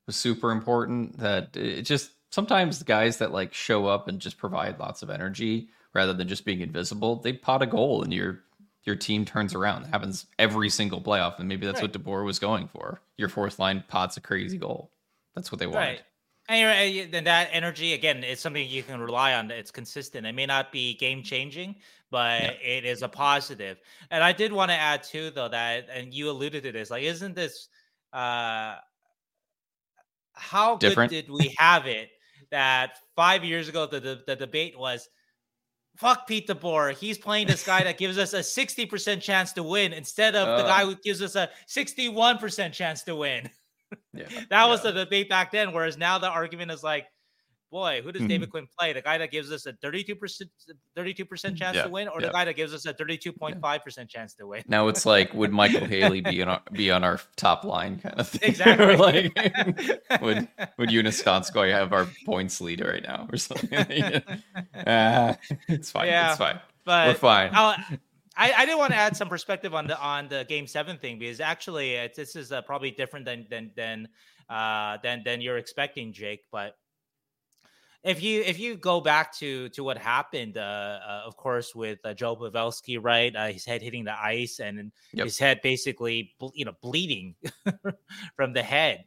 [0.06, 1.18] was super important.
[1.18, 5.10] That it just sometimes the guys that like show up and just provide lots of
[5.10, 8.40] energy rather than just being invisible, they pot a goal and you're
[8.84, 9.84] your team turns around.
[9.84, 11.94] It happens every single playoff, and maybe that's right.
[11.94, 13.00] what DeBoer was going for.
[13.16, 14.90] Your fourth line pots a crazy goal.
[15.34, 15.78] That's what they wanted.
[15.78, 16.02] Right.
[16.48, 19.50] And then that energy again is something you can rely on.
[19.50, 20.26] It's consistent.
[20.26, 21.76] It may not be game changing,
[22.10, 22.50] but yeah.
[22.62, 23.78] it is a positive.
[24.10, 26.90] And I did want to add too, though, that and you alluded to this.
[26.90, 27.68] Like, isn't this
[28.12, 28.76] uh
[30.34, 31.10] how Different?
[31.10, 32.10] good did we have it
[32.50, 35.08] that five years ago the, the, the debate was
[35.96, 36.96] fuck Pete DeBoer.
[36.96, 40.56] He's playing this guy that gives us a 60% chance to win instead of uh,
[40.58, 43.48] the guy who gives us a 61% chance to win.
[44.12, 44.26] Yeah.
[44.50, 44.90] that was yeah.
[44.90, 45.72] the debate back then.
[45.72, 47.06] Whereas now the argument is like,
[47.74, 48.28] boy, who does mm-hmm.
[48.28, 48.92] David Quinn play?
[48.92, 50.16] The guy that gives us a 32%,
[50.96, 51.82] 32% chance yeah.
[51.82, 54.62] to win, or the guy that gives us a 32.5% chance to win?
[54.68, 58.18] Now it's like, would Micheal Haley be on our, be on our top line kind
[58.18, 58.40] of thing?
[58.54, 58.96] Exactly.
[58.96, 59.34] like,
[60.22, 60.46] would
[60.78, 63.72] would Joonas Donskoi have our points lead right now or something?
[64.86, 65.34] uh,
[65.66, 66.06] it's fine.
[66.06, 66.60] Yeah, it's fine.
[66.84, 67.50] But We're fine.
[67.52, 67.74] I'll,
[68.36, 71.18] I, I did want to add some perspective on the on the game seven thing
[71.18, 74.08] because actually it's, this is uh, probably different than than than
[74.48, 76.42] uh, than than you're expecting, Jake.
[76.52, 76.76] But
[78.04, 81.98] if you if you go back to to what happened, uh, uh, of course, with
[82.04, 83.34] uh, Joe Pavelski, right?
[83.34, 85.24] Uh, his head hitting the ice and yep.
[85.24, 87.34] his head basically, you know, bleeding
[88.36, 89.04] from the head.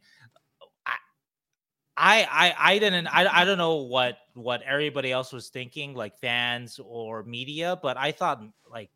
[1.99, 6.15] I, I I didn't I, I don't know what what everybody else was thinking like
[6.19, 8.39] fans or media but I thought
[8.71, 8.91] like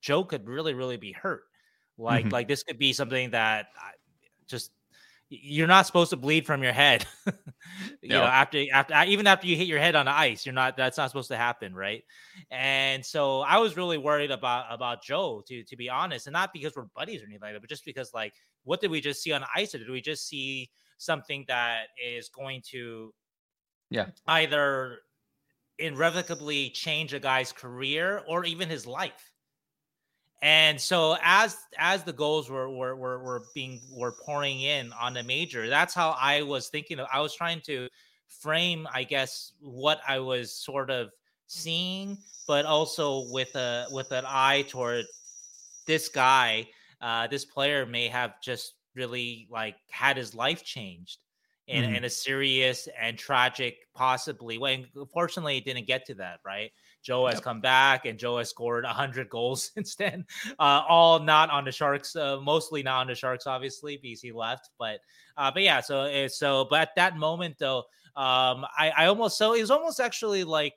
[0.00, 1.42] Joe could really, really be hurt.
[1.98, 2.32] Like, mm-hmm.
[2.32, 3.66] like this could be something that
[4.46, 4.70] just
[5.30, 7.06] you're not supposed to bleed from your head.
[8.02, 10.76] you know, after after even after you hit your head on the ice, you're not.
[10.76, 12.02] That's not supposed to happen, right?
[12.50, 16.52] And so I was really worried about about Joe, to to be honest, and not
[16.52, 19.22] because we're buddies or anything like that, but just because like, what did we just
[19.22, 19.72] see on ice?
[19.72, 23.14] Or did we just see something that is going to,
[23.88, 24.98] yeah, either
[25.78, 29.29] irrevocably change a guy's career or even his life?
[30.42, 35.12] And so as as the goals were were were, were being were pouring in on
[35.12, 37.06] the major, that's how I was thinking of.
[37.12, 37.88] I was trying to
[38.28, 41.10] frame, I guess, what I was sort of
[41.46, 45.04] seeing, but also with a with an eye toward
[45.86, 46.68] this guy,
[47.02, 51.18] uh, this player may have just really like had his life changed
[51.66, 51.94] in, mm-hmm.
[51.96, 54.86] in a serious and tragic possibly way.
[54.94, 56.72] Unfortunately, it didn't get to that, right?
[57.02, 57.44] Joe has yep.
[57.44, 60.24] come back and Joe has scored 100 goals since then.
[60.58, 64.32] Uh, all not on the Sharks, uh, mostly not on the Sharks, obviously, because he
[64.32, 64.70] left.
[64.78, 65.00] But
[65.36, 67.84] uh, but yeah, so eh, so but at that moment though,
[68.16, 70.74] um, I, I almost so it was almost actually like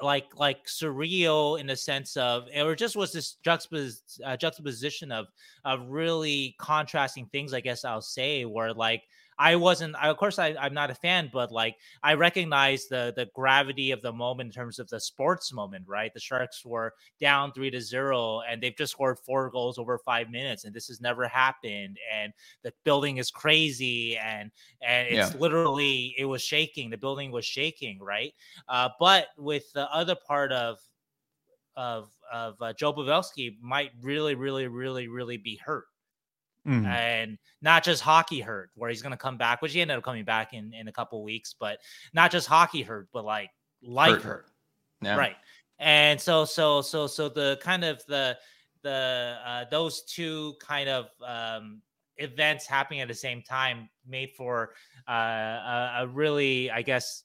[0.00, 5.26] like like surreal in the sense of it just was this juxtapos- uh, juxtaposition of
[5.64, 9.02] of really contrasting things i guess i'll say where like
[9.38, 9.94] I wasn't.
[9.96, 13.92] I, of course, I, I'm not a fan, but like I recognize the the gravity
[13.92, 15.84] of the moment in terms of the sports moment.
[15.86, 19.98] Right, the Sharks were down three to zero, and they've just scored four goals over
[19.98, 21.98] five minutes, and this has never happened.
[22.12, 22.32] And
[22.64, 24.50] the building is crazy, and
[24.82, 25.40] and it's yeah.
[25.40, 26.90] literally it was shaking.
[26.90, 28.00] The building was shaking.
[28.00, 28.34] Right,
[28.68, 30.78] uh, but with the other part of
[31.76, 35.86] of of uh, Joe Pavelski might really, really, really, really be hurt
[36.68, 36.86] mm.
[36.86, 40.04] and not just hockey hurt, where he's going to come back, which he ended up
[40.04, 41.78] coming back in in a couple weeks, but
[42.12, 43.50] not just hockey hurt, but like
[43.82, 44.46] life hurt, hurt.
[45.02, 45.16] Yeah.
[45.16, 45.36] right?
[45.78, 48.36] And so, so, so, so the kind of the
[48.82, 51.82] the uh, those two kind of um,
[52.16, 54.70] events happening at the same time made for
[55.08, 57.24] uh, a, a really, I guess,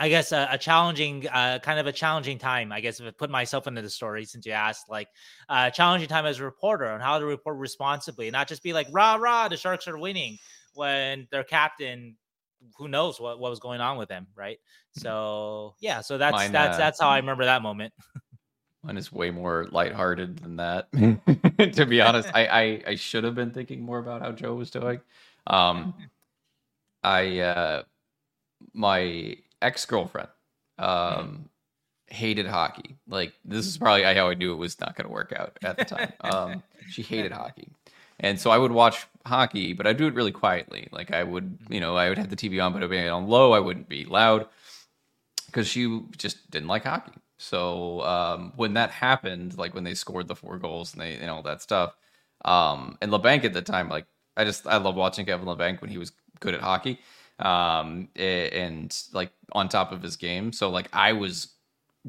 [0.00, 2.70] I guess a, a challenging, uh, kind of a challenging time.
[2.70, 5.08] I guess if I put myself into the story, since you asked, like
[5.48, 8.62] a uh, challenging time as a reporter on how to report responsibly, and not just
[8.62, 10.38] be like rah rah, the Sharks are winning
[10.74, 12.16] when their captain,
[12.76, 14.58] who knows what, what was going on with them, right?
[14.58, 15.00] Mm-hmm.
[15.00, 17.92] So yeah, so that's Mine, that's uh, that's how I remember that moment.
[18.84, 20.92] Mine is way more lighthearted than that.
[21.72, 24.70] to be honest, I, I I should have been thinking more about how Joe was
[24.70, 25.00] doing.
[25.48, 25.92] Um,
[27.02, 27.82] I uh,
[28.72, 30.28] my ex girlfriend
[30.78, 31.48] um,
[32.06, 32.96] hated hockey.
[33.08, 35.76] Like this is probably how I knew it was not going to work out at
[35.76, 36.12] the time.
[36.20, 37.68] Um, she hated hockey,
[38.20, 40.88] and so I would watch hockey, but I'd do it really quietly.
[40.90, 43.26] Like I would, you know, I would have the TV on, but I'd be on
[43.26, 43.52] low.
[43.52, 44.46] I wouldn't be loud
[45.46, 47.12] because she just didn't like hockey.
[47.38, 51.30] So um, when that happened, like when they scored the four goals and they and
[51.30, 51.94] all that stuff,
[52.44, 54.06] um, and Labanc at the time, like
[54.36, 56.98] I just I love watching Kevin Labanc when he was good at hockey
[57.38, 60.52] um, and like on top of his game.
[60.52, 61.48] So like I was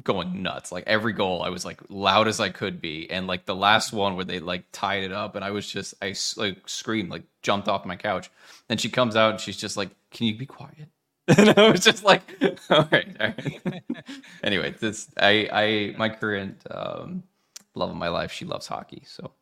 [0.02, 0.72] going nuts.
[0.72, 3.92] Like every goal, I was like loud as I could be, and like the last
[3.92, 7.22] one where they like tied it up, and I was just I like screamed, like
[7.42, 8.30] jumped off my couch.
[8.68, 10.88] And she comes out and she's just like, "Can you be quiet?"
[11.28, 12.22] and I was just like,
[12.70, 13.82] "All right, all right."
[14.42, 17.22] anyway, this I I my current um
[17.74, 18.32] love of my life.
[18.32, 19.32] She loves hockey, so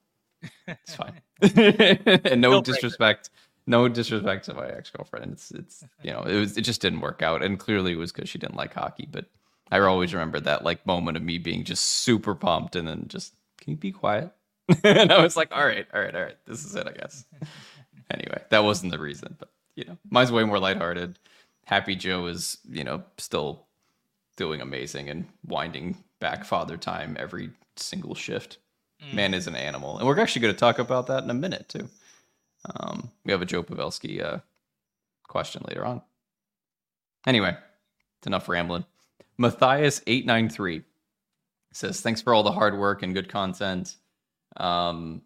[0.66, 1.20] it's fine.
[2.24, 3.30] and no, no disrespect,
[3.68, 5.32] no disrespect to my ex girlfriend.
[5.32, 8.10] It's it's you know it was it just didn't work out, and clearly it was
[8.10, 9.06] because she didn't like hockey.
[9.08, 9.26] But
[9.70, 13.34] I always remember that like moment of me being just super pumped, and then just
[13.58, 14.32] can you be quiet?
[14.84, 17.24] and I was like, all right, all right, all right, this is it, I guess.
[18.10, 21.18] anyway, that wasn't the reason, but you know, mine's way more lighthearted.
[21.66, 23.66] Happy Joe is you know still
[24.36, 28.58] doing amazing and winding back father time every single shift.
[29.10, 29.14] Mm.
[29.14, 31.68] Man is an animal, and we're actually going to talk about that in a minute
[31.68, 31.88] too.
[32.76, 34.38] Um, we have a Joe Pavelski uh,
[35.26, 36.02] question later on.
[37.26, 37.56] Anyway,
[38.18, 38.84] it's enough rambling.
[39.38, 40.82] Matthias eight nine three
[41.72, 43.96] says, "Thanks for all the hard work and good content.
[44.56, 45.22] Um,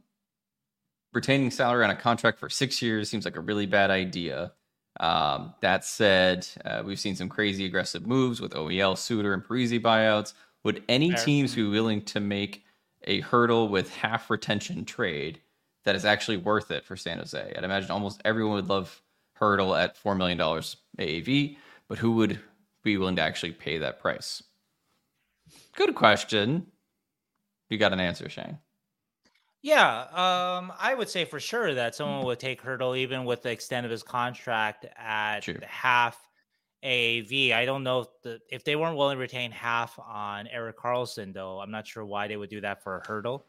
[1.12, 4.52] retaining salary on a contract for six years seems like a really bad idea.
[5.00, 9.80] Um, that said, uh, we've seen some crazy aggressive moves with OEL, Suter, and Parise
[9.80, 10.34] buyouts.
[10.64, 12.64] Would any teams be willing to make
[13.04, 15.40] a Hertl with half retention trade
[15.84, 17.52] that is actually worth it for San Jose?
[17.56, 19.02] I'd imagine almost everyone would love
[19.38, 21.56] Hertl at $4 million AAV,
[21.88, 22.38] but who would
[22.82, 24.42] be willing to actually pay that price?
[25.76, 26.66] Good question.
[27.68, 28.58] You got an answer, Shane?
[29.62, 33.50] Yeah, um, I would say for sure that someone would take Hertl even with the
[33.50, 35.58] extent of his contract at True.
[35.62, 36.18] half
[36.84, 37.52] AAV.
[37.52, 41.32] I don't know if, the, if they weren't willing to retain half on Erik Karlsson,
[41.32, 41.60] though.
[41.60, 43.42] I'm not sure why they would do that for a Hertl.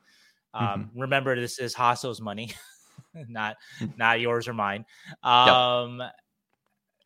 [0.53, 1.01] Um, mm-hmm.
[1.01, 2.53] Remember, this is Hasso's money,
[3.27, 3.57] not
[3.97, 4.85] not yours or mine.
[5.23, 6.11] Um, yep.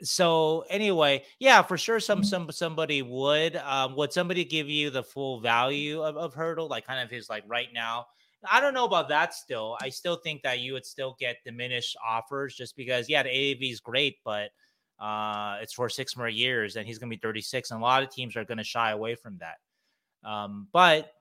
[0.03, 3.55] So anyway, yeah, for sure, some some somebody would.
[3.55, 7.29] Um, would somebody give you the full value of, of Hertl, like kind of his
[7.29, 8.05] like right now?
[8.49, 9.77] I don't know about that still.
[9.81, 13.71] I still think that you would still get diminished offers just because, yeah, the AAV
[13.71, 14.51] is great, but
[14.99, 17.71] uh, it's for six more years and he's going to be 36.
[17.71, 19.57] And a lot of teams are going to shy away from that.
[20.29, 21.11] Um, but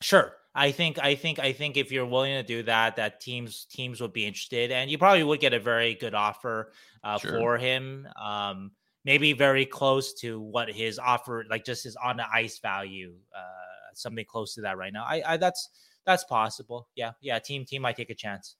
[0.00, 0.34] sure.
[0.54, 4.00] I think I think I think if you're willing to do that, that teams teams
[4.00, 7.32] would be interested, and you probably would get a very good offer uh, sure.
[7.32, 8.06] for him.
[8.22, 8.70] Um,
[9.04, 13.94] maybe very close to what his offer, like just his on the ice value, uh,
[13.94, 15.04] something close to that right now.
[15.04, 15.70] I, I that's
[16.06, 16.88] that's possible.
[16.94, 17.38] Yeah, yeah.
[17.38, 18.56] Team team might take a chance.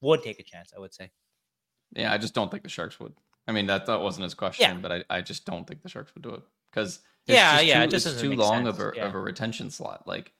[0.00, 1.10] Would take a chance, I would say.
[1.92, 3.14] Yeah, I just don't think the Sharks would.
[3.46, 4.80] I mean, that that wasn't his question, yeah.
[4.80, 7.84] but I, I just don't think the Sharks would do it because yeah, yeah, too,
[7.84, 9.06] it just it's too long of a yeah.
[9.06, 10.06] of a retention slot.
[10.06, 10.32] Like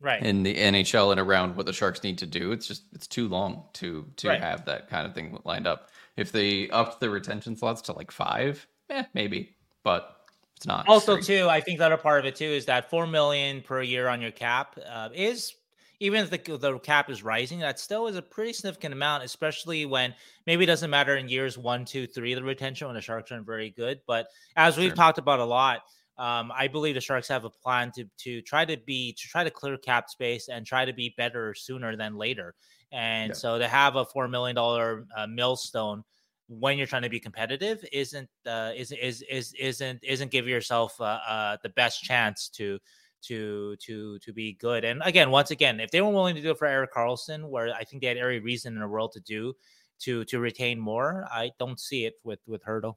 [0.00, 3.06] right in the NHL and around what the Sharks need to do, it's just it's
[3.06, 4.40] too long to to right.
[4.40, 5.90] have that kind of thing lined up.
[6.16, 10.16] If they upped the retention slots to like five, eh, maybe, but
[10.56, 10.88] it's not.
[10.88, 13.82] Also, too, I think the other part of it too is that four million per
[13.82, 15.54] year on your cap uh, is
[16.02, 19.86] even if the, the cap is rising, that still is a pretty significant amount, especially
[19.86, 20.12] when
[20.46, 23.46] maybe it doesn't matter in years one, two, three, the retention when the Sharks aren't
[23.46, 24.00] very good.
[24.04, 24.26] But
[24.56, 25.82] as we've talked about a lot,
[26.22, 29.42] um, I believe the Sharks have a plan to to try to be to try
[29.42, 32.54] to clear cap space and try to be better sooner than later.
[32.92, 33.34] And yeah.
[33.34, 36.04] so to have a four million dollar uh, millstone
[36.46, 41.00] when you're trying to be competitive isn't uh, is is is isn't isn't give yourself
[41.00, 42.78] uh, uh, the best chance to
[43.22, 44.84] to to to be good.
[44.84, 47.74] And again, once again, if they were willing to do it for Erik Karlsson, where
[47.74, 49.54] I think they had every reason in the world to do
[50.02, 52.94] to to retain more, I don't see it with with Hertl.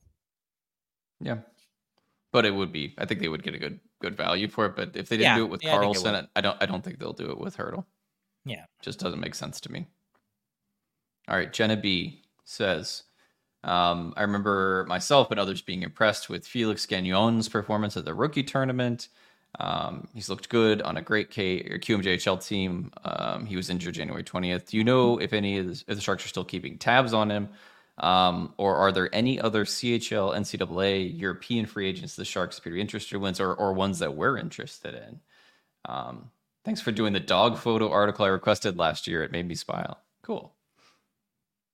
[1.20, 1.40] Yeah,
[2.36, 2.94] but it would be.
[2.98, 4.76] I think they would get a good good value for it.
[4.76, 6.58] But if they didn't yeah, do it with yeah, Karlsson, I, I, don't.
[6.60, 7.86] I don't think they'll do it with Hertl.
[8.44, 9.88] Yeah, just doesn't make sense to me.
[11.30, 13.04] All right, Jenna B says.
[13.64, 18.44] Um, I remember myself and others being impressed with Felix Gagnon's performance at the rookie
[18.44, 19.08] tournament.
[19.58, 22.92] Um, he's looked good on a great K or QMJHL team.
[23.06, 24.72] Um, he was injured January 20th.
[24.72, 27.32] Do you know if any of the, if the Sharks are still keeping tabs on
[27.32, 27.48] him?
[27.98, 33.16] Um, or are there any other CHL, NCAA, European free agents the Sharks appear interested
[33.22, 35.20] in, or, or ones that we're interested in?
[35.86, 36.32] Um,
[36.66, 39.24] thanks for doing the dog photo article I requested last year.
[39.24, 40.00] It made me smile.
[40.24, 40.56] Cool.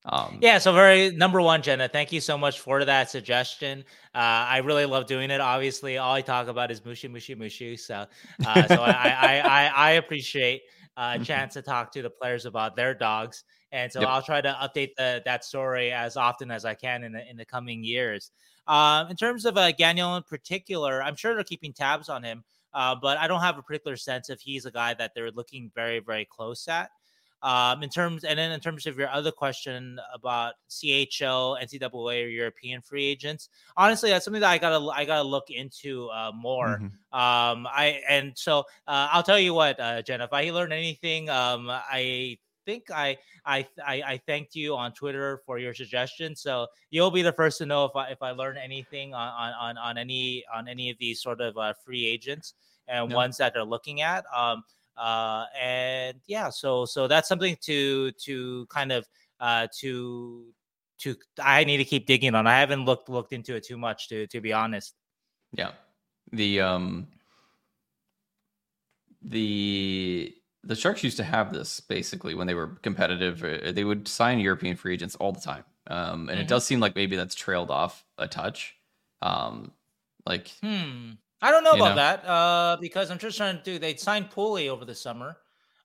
[0.03, 1.87] Um, yeah, so very number one, Jenna.
[1.87, 3.83] Thank you so much for that suggestion.
[4.15, 5.39] Uh, I really love doing it.
[5.39, 7.77] Obviously, all I talk about is mushy, mushy, mushy.
[7.77, 8.07] So,
[8.45, 10.63] uh, so I, I, I, I, appreciate
[10.97, 14.09] uh, a chance to talk to the players about their dogs, and so yep.
[14.09, 17.37] I'll try to update the, that story as often as I can in the in
[17.37, 18.31] the coming years.
[18.67, 22.43] Um, in terms of uh, Gagnon in particular, I'm sure they're keeping tabs on him,
[22.73, 25.71] uh, but I don't have a particular sense if he's a guy that they're looking
[25.73, 26.89] very, very close at.
[27.43, 32.27] Um, in terms, and then in terms of your other question about CHL, NCAA, or
[32.27, 36.79] European free agents, honestly, that's something that I gotta I gotta look into uh, more.
[36.79, 36.85] Mm-hmm.
[37.19, 41.31] Um, I and so uh, I'll tell you what, uh, Jen, if I learned anything,
[41.31, 42.37] um, I
[42.71, 46.35] think I, I I I thanked you on Twitter for your suggestion.
[46.35, 49.77] So you'll be the first to know if I if I learn anything on on
[49.77, 52.53] on any on any of these sort of uh, free agents
[52.87, 54.23] and ones that they're looking at.
[54.35, 54.63] Um,
[54.97, 59.07] Uh, and yeah, so so that's something to to kind of
[59.39, 60.53] uh, to
[60.99, 62.45] to I need to keep digging on.
[62.45, 64.93] I haven't looked looked into it too much to to be honest.
[65.57, 65.71] Yeah.
[66.31, 67.07] The um
[69.23, 73.43] the the Sharks used to have this basically when they were competitive.
[73.43, 76.41] Uh, they would sign European free agents all the time, um, and mm-hmm.
[76.41, 78.75] it does seem like maybe that's trailed off a touch.
[79.21, 79.71] Um,
[80.25, 81.95] like, hmm, I don't know about know?
[81.95, 83.79] that uh, because I'm just trying to do.
[83.79, 85.37] They signed Pooley over the summer.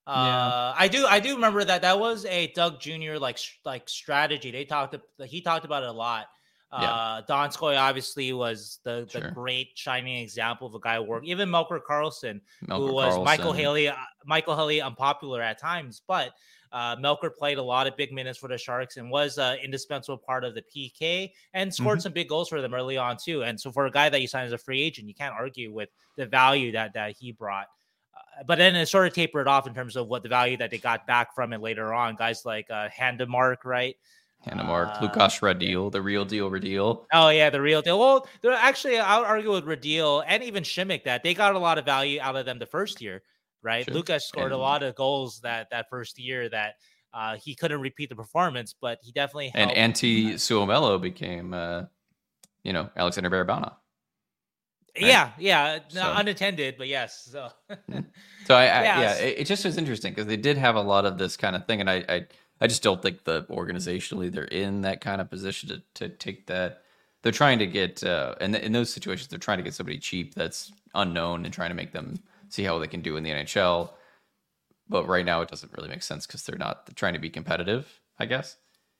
[0.06, 0.82] Uh, yeah.
[0.84, 1.06] I do.
[1.06, 3.16] I do remember that that was a Doug Jr.
[3.18, 4.50] like like strategy.
[4.50, 4.94] They talked.
[5.24, 6.26] He talked about it a lot.
[6.72, 6.78] Yeah.
[6.78, 11.26] Uh, Donskoi obviously was the, the great shining example of a guy who worked.
[11.26, 13.38] Even Melker Karlsson, Melker who was Karlsson.
[13.38, 13.94] Micheal Haley, uh,
[14.28, 16.32] Micheal Haley unpopular at times, but
[16.72, 20.18] uh, Melker played a lot of big minutes for the Sharks and was an indispensable
[20.18, 22.02] part of the PK and scored mm-hmm.
[22.02, 23.44] some big goals for them early on too.
[23.44, 25.72] And so for a guy that you signed as a free agent, you can't argue
[25.72, 27.66] with the value that that he brought.
[28.14, 30.70] Uh, but then it sort of tapered off in terms of what the value that
[30.70, 32.16] they got back from it later on.
[32.16, 33.96] Guys like uh, Handemark, right?
[34.46, 37.04] Handemark, uh, Lukas Radil, the real deal Radil.
[37.12, 37.98] Oh yeah, the real deal.
[37.98, 41.78] Well, actually I would argue with Radil and even Simek that they got a lot
[41.78, 43.22] of value out of them the first year,
[43.62, 43.84] right?
[43.84, 43.94] Sure.
[43.94, 46.74] Lukas scored and, a lot of goals that that first year that
[47.12, 51.84] uh, he couldn't repeat the performance, but he definitely and Antti Suomela became, uh,
[52.62, 53.74] you know, Alexander Barabanov.
[54.94, 55.08] Right?
[55.08, 56.14] Yeah, yeah, so.
[56.16, 57.28] unattended, but yes.
[57.30, 57.48] So,
[57.90, 58.06] mm.
[58.46, 61.04] so I, I yeah, it, it, just was interesting because they did have a lot
[61.04, 62.26] of this kind of thing, and I, I
[62.60, 66.46] I just don't think the organizationally they're in that kind of position to, to take
[66.46, 66.82] that.
[67.22, 70.34] They're trying to get, uh, and in those situations, they're trying to get somebody cheap
[70.34, 73.90] that's unknown and trying to make them see how they can do in the NHL.
[74.88, 77.30] But right now, it doesn't really make sense because they're not they're trying to be
[77.30, 78.56] competitive, I guess.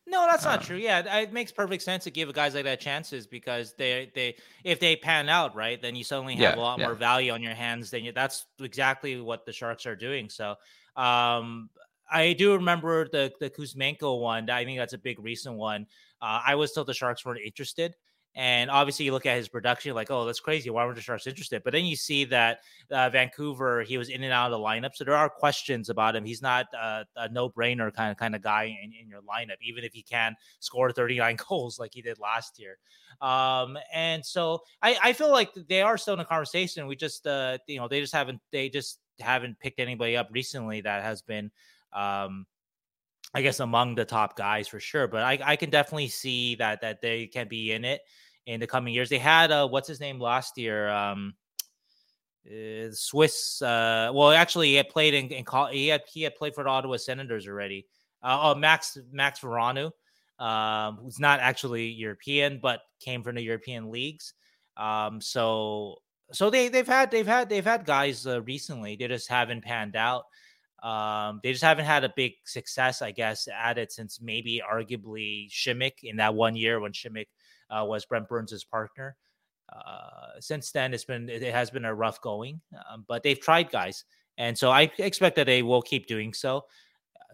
[0.09, 0.77] No, that's not um, true.
[0.77, 4.79] Yeah, it makes perfect sense to give guys like that chances because they they if
[4.79, 6.87] they pan out right, then you suddenly have yeah, a lot yeah.
[6.87, 7.91] more value on your hands.
[7.91, 10.29] Then you, that's exactly what the Sharks are doing.
[10.29, 10.57] So,
[10.97, 11.71] um,
[12.11, 14.49] I do remember the the Kuzmenko one.
[14.51, 15.87] I think that's a big recent one.
[16.21, 17.95] Uh, I was told the Sharks weren't interested.
[18.39, 20.69] And obviously, you look at his production, like, oh, that's crazy.
[20.69, 21.65] Why weren't the Sharks interested?
[21.65, 24.95] But then you see that uh, Vancouver, he was in and out of the lineup,
[24.95, 26.23] so there are questions about him.
[26.23, 29.85] He's not uh, a no-brainer kind of kind of guy in, in your lineup, even
[29.85, 32.77] if he can score 39 goals like he did last year.
[33.23, 36.87] Um, and so I, I feel like they are still in a conversation.
[36.87, 40.83] We just, uh, you know, they just haven't they just haven't picked anybody up recently
[40.83, 41.51] that has been
[41.93, 42.47] um,
[43.35, 45.09] I guess among the top guys for sure.
[45.09, 48.01] But I, I can definitely see that that they can be in it
[48.47, 49.09] in the coming years.
[49.09, 50.89] They had uh, what's his name last year?
[50.89, 51.35] Um,
[52.47, 53.61] uh, Swiss.
[53.61, 56.71] Uh, well, actually, he had played in, in he had he had played for the
[56.71, 57.87] Ottawa Senators already.
[58.23, 59.91] Uh, oh, Max Max Veronneau,
[60.39, 64.35] um, who's not actually European, but came from the European leagues.
[64.77, 65.97] Um, so
[66.33, 68.97] so they they've had they've had they've had guys uh, recently.
[68.97, 70.25] They just haven't panned out.
[70.83, 75.51] Um, they just haven't had a big success, I guess, at it since maybe arguably
[75.51, 77.29] Simek in that one year when Simek
[77.71, 79.17] uh, was Brent Burns' partner.
[79.75, 82.61] Uh, since then, it's been it has been a rough going,
[82.91, 84.05] um, but they've tried guys,
[84.39, 86.67] and so I expect that they will keep doing so.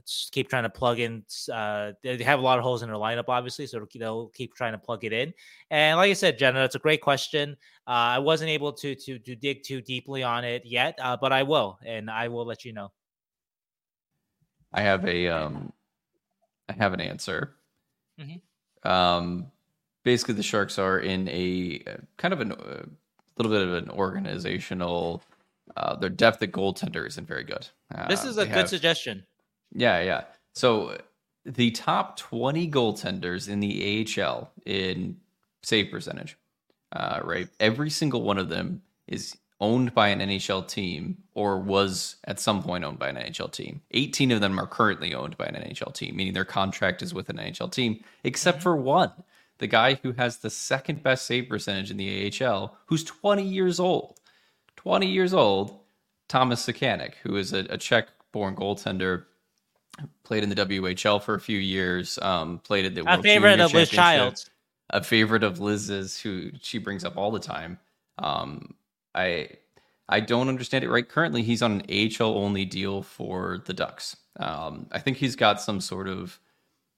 [0.06, 1.24] Just keep trying to plug in.
[1.52, 4.72] Uh, they have a lot of holes in their lineup, obviously, so they'll keep trying
[4.72, 5.32] to plug it in.
[5.70, 7.56] And like I said, Jenna, that's a great question.
[7.86, 11.32] Uh, I wasn't able to to to dig too deeply on it yet, uh, but
[11.32, 12.92] I will, and I will let you know.
[14.72, 15.72] I have a um,
[16.68, 17.54] I have an answer.
[18.20, 18.88] Mm-hmm.
[18.88, 19.46] Um,
[20.02, 22.82] basically, the Sharks are in a uh, kind of a uh,
[23.36, 25.22] little bit of an organizational.
[25.76, 27.68] Uh, their depth at goaltender isn't very good.
[27.94, 29.24] Uh, this is a good have, suggestion.
[29.74, 30.24] Yeah, yeah.
[30.54, 30.98] So
[31.44, 35.16] the top 20 goaltenders in the AHL in
[35.62, 36.36] save percentage,
[36.92, 37.48] uh, right?
[37.58, 42.64] Every single one of them is owned by an NHL team or was at some
[42.64, 43.80] point owned by an NHL team.
[43.92, 47.28] 18 of them are currently owned by an NHL team, meaning their contract is with
[47.28, 49.12] an NHL team, except for one,
[49.58, 53.78] the guy who has the second best save percentage in the AHL, who's 20 years
[53.78, 54.18] old.
[54.76, 55.78] 20 years old,
[56.26, 59.26] Thomas Suchanek, who is a, a Czech born goaltender,
[60.24, 63.72] played in the WHL for a few years, um, played at the a favorite of
[63.72, 64.50] Liz Childs.
[64.90, 67.78] A favorite of Liz's, who she brings up all the time.
[68.18, 68.74] Um,
[69.14, 69.48] I
[70.08, 71.08] I don't understand it right.
[71.08, 74.16] Currently, he's on an AHL only deal for the Ducks.
[74.38, 76.38] Um, I think he's got some sort of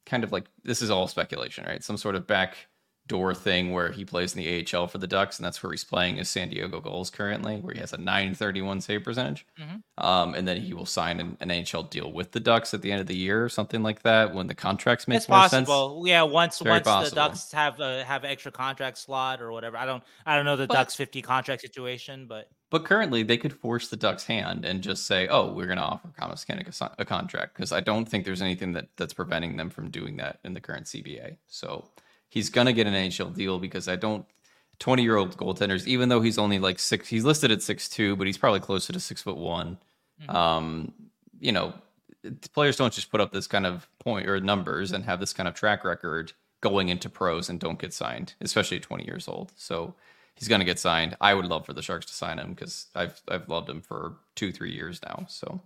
[0.06, 1.82] kind of like this is all speculation, right?
[1.82, 2.66] Some sort of back
[3.06, 5.84] door thing where he plays in the AHL for the Ducks, and that's where he's
[5.84, 9.46] playing his San Diego Gulls currently, where he has a 931 save percentage.
[9.60, 10.04] Mm-hmm.
[10.04, 12.90] Um, and then he will sign an, an, NHL deal with the Ducks at the
[12.90, 16.00] end of the year or something like that when the contracts make it's more possible.
[16.00, 16.08] sense.
[16.08, 17.10] Yeah, once once possible.
[17.10, 19.76] the Ducks have a have extra contract slot or whatever.
[19.76, 23.36] I don't I don't know the but, Ducks 50 contract situation, but But currently, they
[23.36, 26.90] could force the Ducks' hand and just say, "Oh, we're going to offer Kennick a,
[26.98, 30.40] a contract," because I don't think there's anything that that's preventing them from doing that
[30.42, 31.36] in the current CBA.
[31.46, 31.90] So
[32.34, 34.26] he's going to get an NHL deal because I don't.
[34.80, 38.16] 20 year old goaltenders, even though he's only like six, he's listed at six two,
[38.16, 39.78] but he's probably closer to six foot one.
[40.20, 40.34] Mm-hmm.
[40.34, 40.92] Um,
[41.38, 41.74] you know,
[42.52, 45.48] players don't just put up this kind of point or numbers and have this kind
[45.48, 49.52] of track record going into pros and don't get signed, especially at 20 years old.
[49.54, 49.94] So
[50.34, 51.16] he's going to get signed.
[51.20, 54.16] I would love for the Sharks to sign him because I've I've loved him for
[54.34, 55.26] two three years now.
[55.28, 55.60] So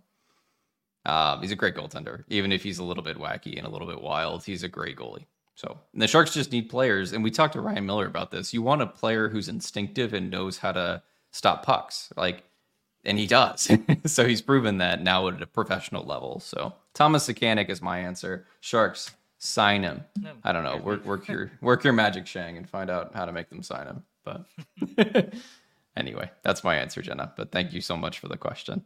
[1.07, 3.89] uh, he's a great goaltender, even if he's a little bit wacky and a little
[3.89, 4.45] bit wild.
[4.45, 5.25] He's a great goalie.
[5.59, 8.55] So the Sharks just need players, and we talked to Ryan Miller about this.
[8.55, 11.03] You want a player who's instinctive and knows how to
[11.33, 12.45] stop pucks, like,
[13.05, 13.69] and he does.
[14.07, 16.39] so he's proven that now at a professional level.
[16.39, 18.47] So Thomas Suchanek is my answer.
[18.61, 20.05] Sharks sign him.
[20.21, 20.77] No, I don't know.
[20.77, 23.89] Work work your work your magic, Shang, and find out how to make them sign
[23.89, 24.05] him.
[24.25, 24.45] But
[25.97, 27.33] anyway, that's my answer, Jenna.
[27.37, 28.85] But thank you so much for the question.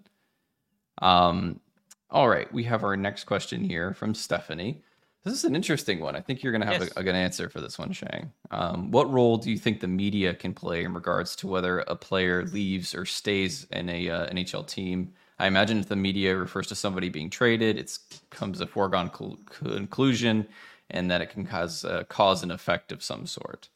[1.02, 1.60] Um,
[2.08, 4.82] all right, we have our next question here from Stephanie.
[5.24, 6.16] This is an interesting one.
[6.16, 6.90] I think you're going to have yes.
[6.96, 8.32] a, a, good answer for this one, Shang.
[8.50, 11.94] Um, what role do you think the media can play in regards to whether a
[11.94, 15.12] player leaves or stays in a uh, NHL team?
[15.38, 17.96] I imagine if the media refers to somebody being traded, it
[18.30, 20.48] comes a foregone conclusion,
[20.90, 23.68] and that it can cause uh, cause an effect of some sort.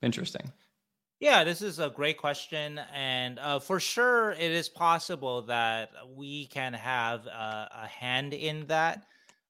[0.00, 0.52] Interesting.
[1.20, 2.80] Yeah, this is a great question.
[2.92, 8.66] And uh, for sure, it is possible that we can have a, a hand in
[8.66, 9.06] that,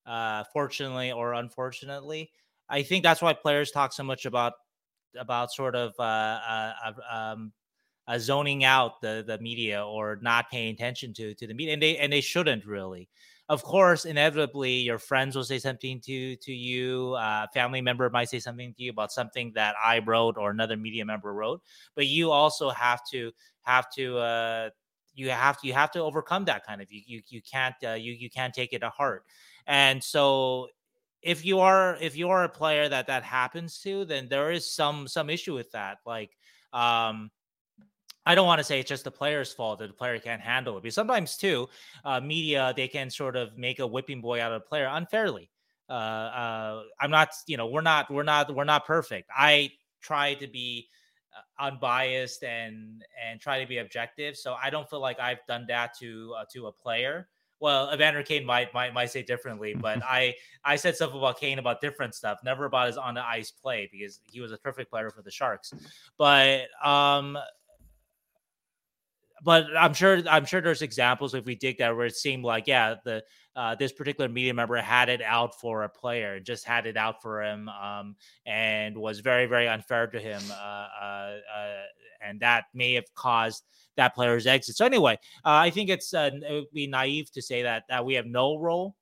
[0.07, 2.31] uh, fortunately or unfortunately.
[2.69, 4.55] I think that's why players talk so much about
[5.19, 7.53] about sort of uh, uh, um,
[8.07, 11.83] uh, zoning out the the media or not paying attention to to the media, and
[11.83, 13.09] they and they shouldn't really
[13.51, 17.13] of course, inevitably, your friends will say something to to you.
[17.15, 20.79] Uh, family member might say something to you about something that I wrote or another
[20.79, 21.61] media member wrote.
[21.95, 23.33] But you also have to
[23.63, 24.71] have to uh,
[25.15, 27.93] you have to you have to overcome that kind of you you you can't uh,
[27.93, 29.25] you you can't take it to heart.
[29.67, 30.69] And so
[31.23, 34.71] if you are if you are a player that that happens to, then there is
[34.71, 35.99] some some issue with that.
[36.05, 36.37] Like
[36.73, 37.31] um
[38.27, 40.79] I don't want to say it's just the player's fault that the player can't handle
[40.79, 41.69] it, because sometimes too,
[42.07, 45.51] uh, media they can sort of make a whipping boy out of a player unfairly.
[45.91, 49.29] Uh, uh, I'm not, you know, we're not, we're not, we're not perfect.
[49.37, 50.89] I try to be
[51.37, 55.67] uh, unbiased and and try to be objective, so I don't feel like I've done
[55.69, 57.29] that to uh, to a player.
[57.65, 60.35] Well, Evander Kane might, might might say differently, but I
[60.67, 63.89] I said stuff about Kane about different stuff, never about his on the ice play
[63.91, 65.73] because he was a terrific player for the Sharks.
[66.19, 67.39] But um,
[69.43, 72.67] but I'm sure I'm sure there's examples if we dig that where it seemed like
[72.67, 73.25] yeah the
[73.57, 77.23] uh, this particular media member had it out for a player, just had it out
[77.23, 81.73] for him, um, and was very very unfair to him, uh, uh, uh
[82.21, 83.65] and that may have caused
[83.97, 84.77] that player's exit.
[84.77, 85.15] So anyway,
[85.45, 88.27] uh, I think it's uh, it would be naive to say that that we have
[88.27, 88.97] no role,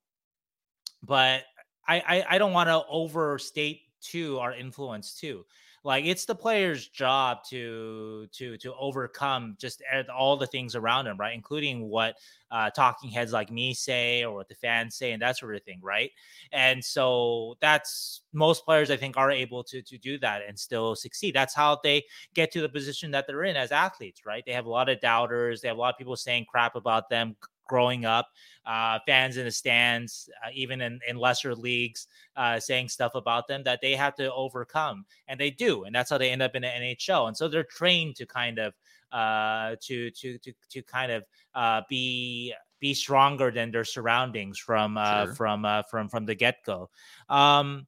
[1.03, 1.43] but
[1.87, 5.45] I I, I don't want to overstate too our influence too
[5.85, 9.83] like it's the player's job to to to overcome just
[10.15, 11.35] all the things around him right?
[11.35, 12.17] Including what
[12.51, 15.63] uh, talking heads like me say or what the fans say and that sort of
[15.63, 16.11] thing right?
[16.53, 20.95] And so that's most players i think are able to to do that and still
[20.95, 21.35] succeed.
[21.35, 22.05] That's how they
[22.35, 24.45] get to the position that they're in as athletes right?
[24.47, 25.61] They have a lot of doubters.
[25.61, 27.37] They have a lot of people saying crap about them
[27.73, 28.29] growing up,
[28.67, 32.07] uh, fans in the stands, uh, even in, in lesser leagues,
[32.37, 36.11] uh, saying stuff about them that they have to overcome, and they do, and that's
[36.11, 37.29] how they end up in the NHL.
[37.29, 38.75] And so they're trained to kind of
[39.11, 44.99] uh, to to to to kind of uh, be be stronger than their surroundings from
[44.99, 45.35] uh, sure.
[45.35, 46.91] from uh, from from the get go.
[47.31, 47.87] Um,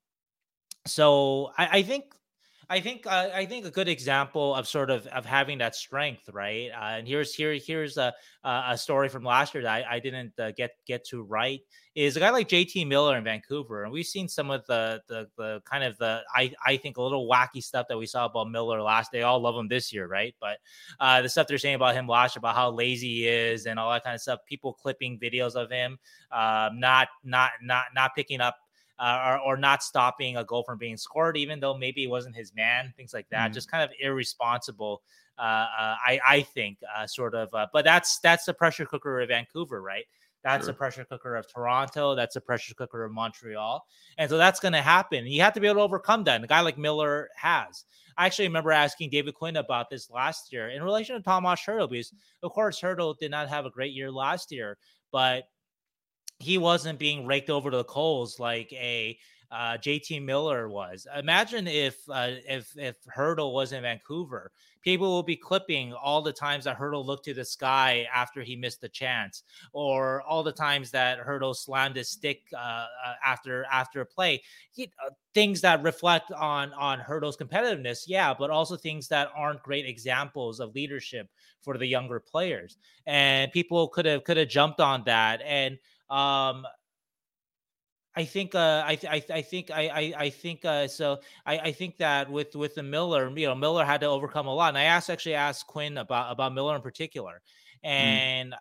[0.86, 2.04] so I, I think
[2.70, 6.28] I think uh, I think a good example of sort of of having that strength,
[6.32, 6.70] right?
[6.70, 8.12] Uh, and here's here here's a
[8.44, 11.60] a story from last year that I, I didn't uh, get get to write
[11.94, 15.28] is a guy like JT Miller in Vancouver, and we've seen some of the the
[15.36, 18.50] the kind of the I I think a little wacky stuff that we saw about
[18.50, 19.12] Miller last.
[19.12, 20.34] They all love him this year, right?
[20.40, 20.58] But
[21.00, 23.78] uh, the stuff they're saying about him last year, about how lazy he is and
[23.78, 25.98] all that kind of stuff, people clipping videos of him,
[26.32, 28.56] um, not not not not picking up
[28.98, 32.34] uh, or, or, not stopping a goal from being scored, even though maybe it wasn't
[32.34, 33.46] his man, things like that.
[33.46, 33.54] Mm-hmm.
[33.54, 35.02] Just kind of irresponsible,
[35.38, 37.52] uh, uh, I, I think, uh, sort of.
[37.52, 40.04] Uh, but that's that's the pressure cooker of Vancouver, right?
[40.44, 40.72] That's sure.
[40.72, 42.14] a pressure cooker of Toronto.
[42.14, 43.84] That's a pressure cooker of Montreal.
[44.18, 45.26] And so that's going to happen.
[45.26, 46.36] You have to be able to overcome that.
[46.36, 47.84] And a guy like Miller has.
[48.16, 51.90] I actually remember asking David Quinn about this last year in relation to Tomas Hertl,
[51.90, 54.76] because of course Hertl did not have a great year last year,
[55.10, 55.44] but
[56.38, 59.18] he wasn't being raked over to the coals like a
[59.54, 61.06] uh, JT Miller was.
[61.16, 64.50] Imagine if uh, if if Hertl was in Vancouver,
[64.82, 68.56] people will be clipping all the times that Hertl looked to the sky after he
[68.56, 72.86] missed the chance, or all the times that Hertl slammed his stick uh, uh
[73.24, 74.42] after after a play.
[74.72, 79.62] He, uh, things that reflect on on Hertl's competitiveness, yeah, but also things that aren't
[79.62, 81.28] great examples of leadership
[81.60, 82.76] for the younger players.
[83.06, 85.78] And people could have could have jumped on that and
[86.10, 86.66] um
[88.16, 91.72] I think uh, I, I I think I I, I think uh, so I, I
[91.72, 94.78] think that with with the Miller you know Miller had to overcome a lot and
[94.78, 97.42] I asked actually asked Quinn about about Miller in particular
[97.84, 97.88] mm.
[97.88, 98.56] and mm.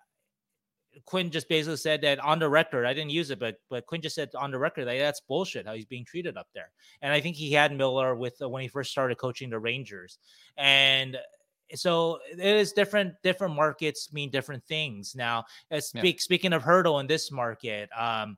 [1.06, 4.02] Quinn just basically said that on the record I didn't use it but but Quinn
[4.02, 6.72] just said on the record that that's bullshit how he's being treated up there
[7.02, 10.18] and I think he had Miller with uh, when he first started coaching the Rangers
[10.58, 11.18] and
[11.74, 15.44] so it is different different markets mean different things now
[15.80, 16.22] speak, yeah.
[16.22, 18.38] speaking of Hertl in this market um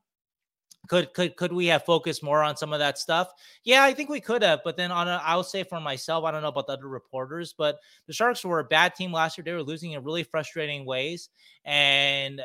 [0.87, 3.31] could could could we have focused more on some of that stuff?
[3.63, 4.61] Yeah, I think we could have.
[4.63, 7.53] But then on a, I'll say for myself, I don't know about the other reporters,
[7.57, 9.43] but the Sharks were a bad team last year.
[9.43, 11.29] They were losing in really frustrating ways,
[11.63, 12.41] and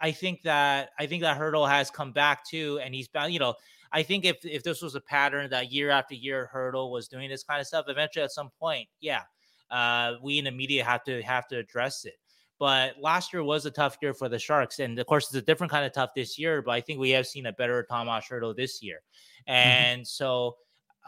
[0.00, 3.38] I think that I think that Hertl has come back too, and he's been you
[3.38, 3.54] know.
[3.92, 7.28] I think if if this was a pattern that year after year Hertl was doing
[7.28, 9.22] this kind of stuff, eventually at some point, yeah,
[9.70, 12.14] uh, we in the media have to have to address it.
[12.58, 14.80] But last year was a tough year for the Sharks.
[14.80, 16.60] And of course, it's a different kind of tough this year.
[16.60, 19.00] But I think we have seen a better Tomas Hertl this year.
[19.48, 19.52] Mm-hmm.
[19.52, 20.04] And mm-hmm.
[20.04, 20.56] so,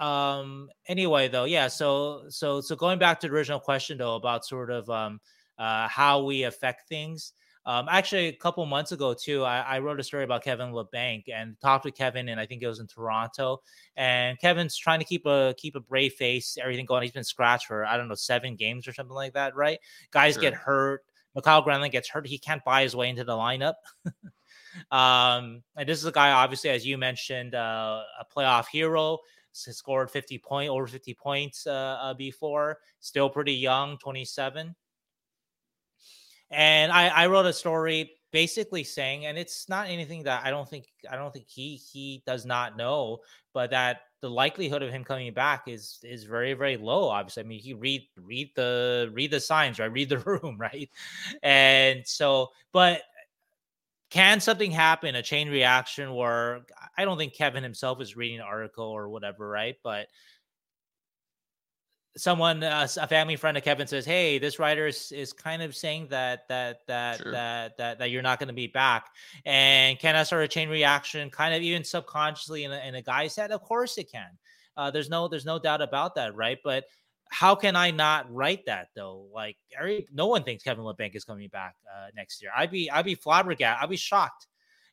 [0.01, 1.69] um, anyway, though, yeah.
[1.69, 5.21] So, so, so going back to the original question, though, about sort of um,
[5.59, 7.35] uh, how we affect things.
[7.65, 11.25] Um, actually, a couple months ago too, I, I, wrote a story about Kevin Labanc
[11.33, 13.63] and talked with Kevin, and I think it was in Toronto.
[13.97, 17.03] And Kevin's trying to keep a keep a brave face, everything going.
[17.03, 19.79] He's been scratched for I don't know seven games or something like that, right?
[20.11, 20.43] Guys sure.
[20.43, 21.03] get hurt.
[21.35, 23.75] Mikael Granlund gets hurt, he can't buy his way into the lineup.
[24.91, 29.19] um, and this is a guy, obviously, as you mentioned, uh, a playoff hero.
[29.55, 32.79] Scored 50 point over 50 points uh, uh, before.
[33.01, 34.75] Still pretty young, 27.
[36.53, 40.69] And I, I wrote a story basically saying, and it's not anything that I don't
[40.69, 43.19] think I don't think he he does not know,
[43.53, 47.09] but that the likelihood of him coming back is is very very low.
[47.09, 49.93] Obviously, I mean, he read read the read the signs, right?
[49.93, 50.91] Read the room, right?
[51.43, 53.03] And so, but
[54.11, 55.15] can something happen?
[55.15, 56.61] A chain reaction where
[56.99, 59.77] I don't think Kevin himself is reading an article or whatever, right?
[59.83, 60.09] But
[62.17, 65.75] someone uh, a family friend of Kevin says, "Hey, this writer is, is kind of
[65.75, 67.33] saying that that that sure.
[67.33, 69.11] that that that you're not going to be back."
[69.45, 73.03] And can I start a chain reaction, kind of even subconsciously in a, in a
[73.03, 73.51] guy's head?
[73.51, 74.31] Of course it can.
[74.77, 76.59] Uh, there's no there's no doubt about that, right?
[76.63, 76.85] But
[77.31, 79.27] how can I not write that though?
[79.33, 82.51] Like, every no one thinks Kevin Labanc is coming back uh, next year.
[82.57, 83.83] I'd be I'd be flabbergasted.
[83.83, 84.47] I'd be shocked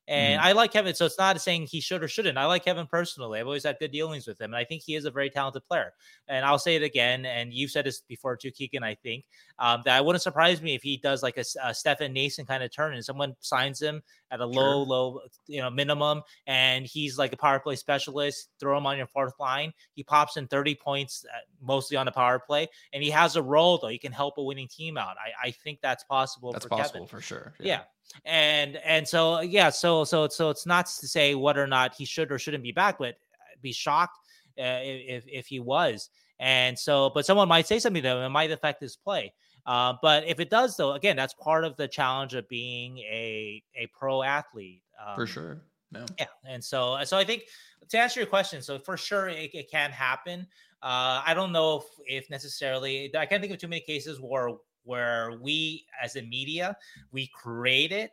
[0.09, 0.47] and mm-hmm.
[0.47, 0.95] I like Kevin.
[0.95, 2.35] So it's not saying he should or shouldn't.
[2.35, 3.39] I like Kevin personally.
[3.39, 4.51] I've always had good dealings with him.
[4.51, 5.93] And I think he is a very talented player.
[6.27, 7.27] And I'll say it again.
[7.27, 9.25] And you've said this before too, Keegan, I think,
[9.59, 12.63] um, that it wouldn't surprise me if he does like a, a Stefan Noesen kind
[12.63, 14.01] of turn and someone signs him
[14.31, 14.63] at a sure.
[14.63, 16.23] low, low, you know, minimum.
[16.47, 18.49] And he's like a power play specialist.
[18.59, 19.73] Throw him on your fourth line.
[19.93, 22.67] He pops in 30 points, uh, mostly on the power play.
[22.93, 23.89] And he has a role, though.
[23.89, 25.17] He can help a winning team out.
[25.23, 26.51] I, I think that's possible.
[26.51, 27.07] That's for possible Kevin.
[27.07, 27.53] for sure.
[27.59, 27.67] yeah.
[27.67, 27.81] yeah
[28.25, 32.05] and and so yeah so so so it's not to say whether or not he
[32.05, 33.15] should or shouldn't be back but
[33.61, 34.17] be shocked
[34.59, 36.09] uh, if if he was.
[36.39, 39.33] And so but someone might say something though it might affect his play.
[39.65, 43.61] Uh, but if it does though again that's part of the challenge of being a
[43.75, 46.05] a pro athlete um, for sure no.
[46.17, 46.25] yeah.
[46.47, 47.43] And so so i think
[47.89, 50.47] to answer your question so for sure it, it can happen.
[50.81, 51.83] Uh, i don't know if,
[52.23, 54.51] if necessarily i can't think of too many cases where
[54.89, 56.75] where we as a media
[57.11, 58.11] we create it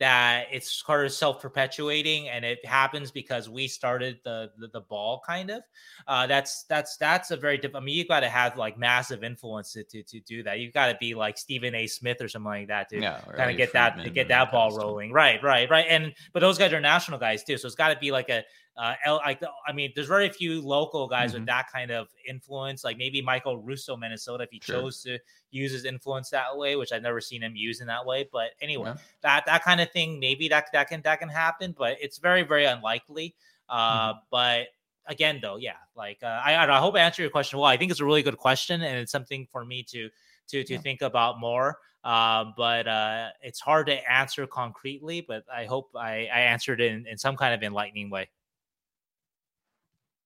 [0.00, 5.20] that it's sort of self-perpetuating and it happens because we started the the, the ball
[5.26, 5.62] kind of.
[6.06, 9.24] Uh, that's that's that's a very diff- i mean you got to have like massive
[9.24, 10.60] influence to, to, to do that.
[10.60, 11.88] You've got to be like stephen a.
[11.88, 14.76] Smith or something like that to yeah, kind of get that to get that ball
[14.76, 15.10] rolling.
[15.10, 15.86] Right right right.
[15.88, 17.56] And but those guys are national guys too.
[17.56, 18.44] So it's got to be like a
[18.78, 21.40] uh, like I mean, there's very few local guys mm-hmm.
[21.40, 22.84] with that kind of influence.
[22.84, 24.76] Like maybe Michael Russo, Minnesota, if he sure.
[24.76, 25.18] chose to
[25.50, 28.28] use his influence that way, which I've never seen him use in that way.
[28.30, 29.02] But anyway, yeah.
[29.22, 32.42] that that kind of thing, maybe that that can that can happen, but it's very
[32.42, 33.34] very unlikely.
[33.68, 34.18] Uh, mm-hmm.
[34.30, 34.68] But
[35.06, 37.66] again, though, yeah, like uh, I I hope I answered your question well.
[37.66, 40.08] I think it's a really good question, and it's something for me to
[40.50, 40.78] to to yeah.
[40.78, 41.78] think about more.
[42.04, 45.20] Uh, but uh, it's hard to answer concretely.
[45.20, 48.28] But I hope I, I answered it in, in some kind of enlightening way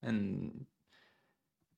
[0.03, 0.67] and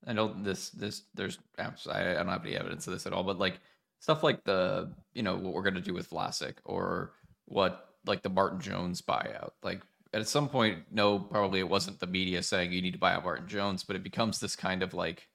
[0.06, 3.38] I know this this there's I don't have any evidence of this at all, but
[3.38, 3.60] like
[4.00, 7.12] stuff like the you know what we're gonna do with Vlasic or
[7.46, 9.82] what like the Martin Jones buyout, like
[10.14, 13.24] at some point, no, probably it wasn't the media saying you need to buy out
[13.24, 15.28] Martin Jones, but it becomes this kind of like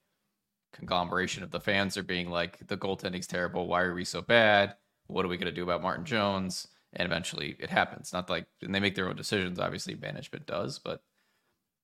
[0.72, 3.66] conglomeration of the fans are being like, the goaltending's terrible.
[3.66, 4.74] Why are we so bad?
[5.06, 6.66] What are we to do about Martin Jones?
[6.94, 8.12] And eventually it happens.
[8.12, 9.58] Not like, and they make their own decisions.
[9.58, 11.02] Obviously, management does, but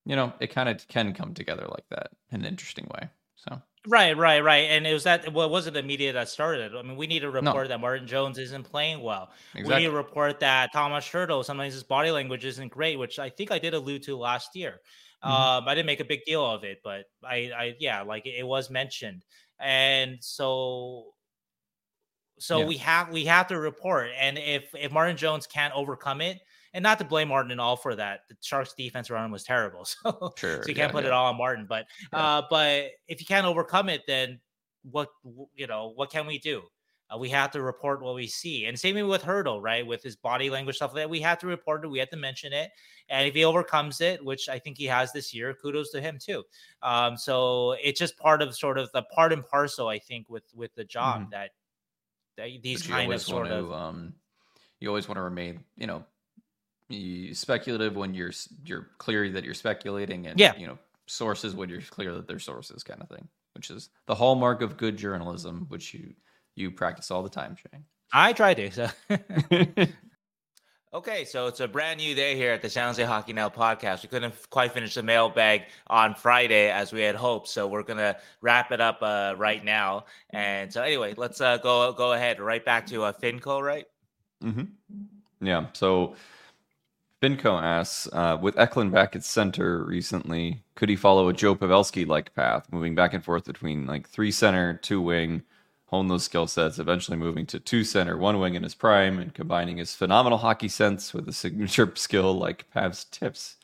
[0.06, 3.08] you know, it kind of can come together like that in an interesting way.
[3.36, 4.68] So Right, right, right.
[4.70, 6.76] And it was that well, it wasn't the media that started it.
[6.76, 7.68] I mean, we need to report no.
[7.68, 9.30] that Martin Jones isn't playing well.
[9.54, 9.74] Exactly.
[9.74, 13.30] We need to report that Thomas Hertl, sometimes his body language isn't great, which I
[13.30, 14.80] think I did allude to last year.
[15.24, 15.32] Mm-hmm.
[15.32, 18.46] Um, I didn't make a big deal of it, but I, I yeah, like it
[18.46, 19.24] was mentioned.
[19.60, 21.12] And so
[22.38, 22.66] so yeah.
[22.66, 24.08] we have we have to report.
[24.18, 26.40] And if if Martin Jones can't overcome it,
[26.76, 28.20] and not to blame Martin and all for that.
[28.28, 29.86] The Sharks defense around him was terrible.
[30.02, 31.10] So, sure, so you can't yeah, put yeah.
[31.10, 31.64] it all on Martin.
[31.66, 32.18] But yeah.
[32.18, 34.40] uh, but if you can't overcome it, then
[34.82, 35.08] what
[35.54, 36.62] you know, what can we do?
[37.08, 38.66] Uh, we have to report what we see.
[38.66, 39.86] And same with Hertl, right?
[39.86, 42.52] With his body language stuff that we have to report it, we have to mention
[42.52, 42.70] it.
[43.08, 46.18] And if he overcomes it, which I think he has this year, kudos to him
[46.20, 46.42] too.
[46.82, 50.44] Um, so it's just part of sort of the part and parcel, I think, with
[50.54, 51.30] with the job mm-hmm.
[51.30, 51.50] that,
[52.36, 54.14] that these kind of sort of um,
[54.80, 56.04] you always want to remain, you know,
[56.88, 58.32] you speculative when you're
[58.64, 60.54] you're clear that you're speculating and yeah.
[60.56, 64.14] you know sources when you're clear that they're sources kind of thing which is the
[64.14, 66.12] hallmark of good journalism which you
[66.54, 67.84] you practice all the time shane.
[68.12, 68.88] I try to so.
[70.94, 74.02] Okay so it's a brand new day here at the San Jose Hockey Now podcast.
[74.02, 78.16] We couldn't quite finish the mailbag on friday as we had hoped so we're gonna
[78.40, 80.06] wrap it up uh, right now.
[80.30, 82.40] And so anyway let's uh, go go ahead.
[82.40, 83.84] Right back to uh, Fin Coe right?
[84.42, 85.46] Mm-hmm.
[85.46, 86.14] yeah so
[87.20, 91.54] Fin Coe asks, uh, with Eklund back at center recently, could he follow a Joe
[91.54, 95.42] Pavelski like path, moving back and forth between like three center, two wing,
[95.86, 99.32] hone those skill sets, eventually moving to two center, one wing in his prime, and
[99.32, 103.56] combining his phenomenal hockey sense with a signature skill like Pav's tips?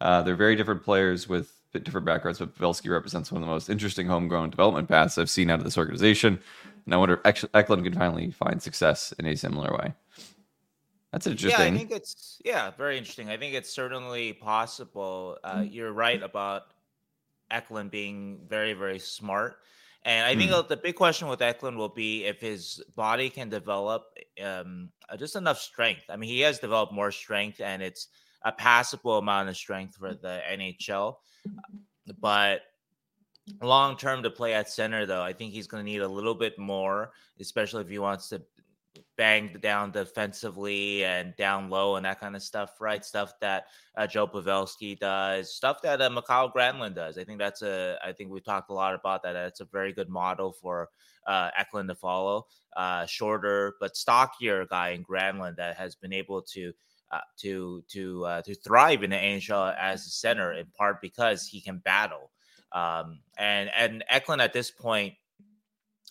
[0.00, 3.68] Uh, they're very different players with different backgrounds, but Pavelski represents one of the most
[3.68, 6.38] interesting homegrown development paths I've seen out of this organization.
[6.86, 9.94] And I wonder if Eklund can finally find success in a similar way.
[11.14, 11.60] That's interesting.
[11.60, 13.30] Yeah, I think it's yeah, very interesting.
[13.30, 15.38] I think it's certainly possible.
[15.44, 15.72] Uh, mm.
[15.72, 16.62] you're right about
[17.52, 19.58] Eklund being very, very smart.
[20.04, 20.66] And I think mm.
[20.66, 24.06] the big question with Eklund will be if his body can develop
[24.42, 26.02] um, uh, just enough strength.
[26.08, 28.08] I mean, he has developed more strength, and it's
[28.42, 31.14] a passable amount of strength for the NHL.
[32.18, 32.62] But
[33.62, 36.34] long term to play at center, though, I think he's going to need a little
[36.34, 38.42] bit more, especially if he wants to
[39.16, 43.04] banged down defensively and down low and that kind of stuff, right?
[43.04, 47.18] Stuff that uh, Joe Pavelski does, stuff that uh, Mikael Granlund does.
[47.18, 47.98] I think that's a.
[48.04, 49.32] I think we've talked a lot about that.
[49.32, 50.88] That's a very good model for
[51.26, 52.46] uh, Eklund to follow.
[52.76, 56.72] Uh, shorter but stockier guy in Granlund that has been able to.
[57.12, 61.46] Uh, to to uh, to thrive in the NHL as a center in part because
[61.46, 62.32] he can battle,
[62.72, 65.14] um, and and Eklund at this point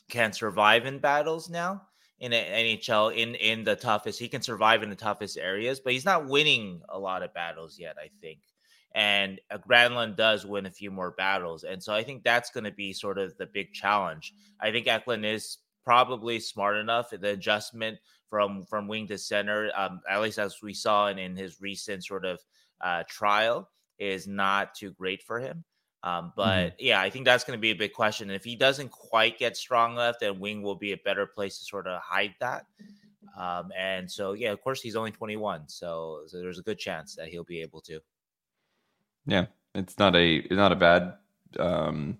[0.10, 1.82] can survive in battles now
[2.20, 4.20] in the NHL in in the toughest.
[4.20, 7.78] He can survive in the toughest areas, but he's not winning a lot of battles
[7.80, 7.95] yet.
[7.99, 8.39] I think,
[8.93, 12.72] and Granlund does win a few more battles, and so I think that's going to
[12.72, 14.34] be sort of the big challenge.
[14.59, 17.09] I think Eklund is probably smart enough.
[17.09, 17.97] The adjustment
[18.30, 22.03] from from wing to center, um, at least as we saw in, in his recent
[22.05, 22.39] sort of
[22.82, 25.64] uh, trial, is not too great for him.
[26.04, 26.28] Um, mm-hmm.
[26.36, 26.76] but mm-hmm.
[26.80, 28.30] yeah, I think that's going to be a big question.
[28.30, 31.60] And if he doesn't quite get strong enough, then wing will be a better place
[31.60, 32.66] to sort of hide that.
[33.38, 37.16] Um, and so, yeah, of course, he's only 21, so, so, there's a good chance
[37.16, 37.99] that he'll be able to.
[39.26, 41.14] Yeah, it's not a it's not a bad
[41.58, 42.18] um,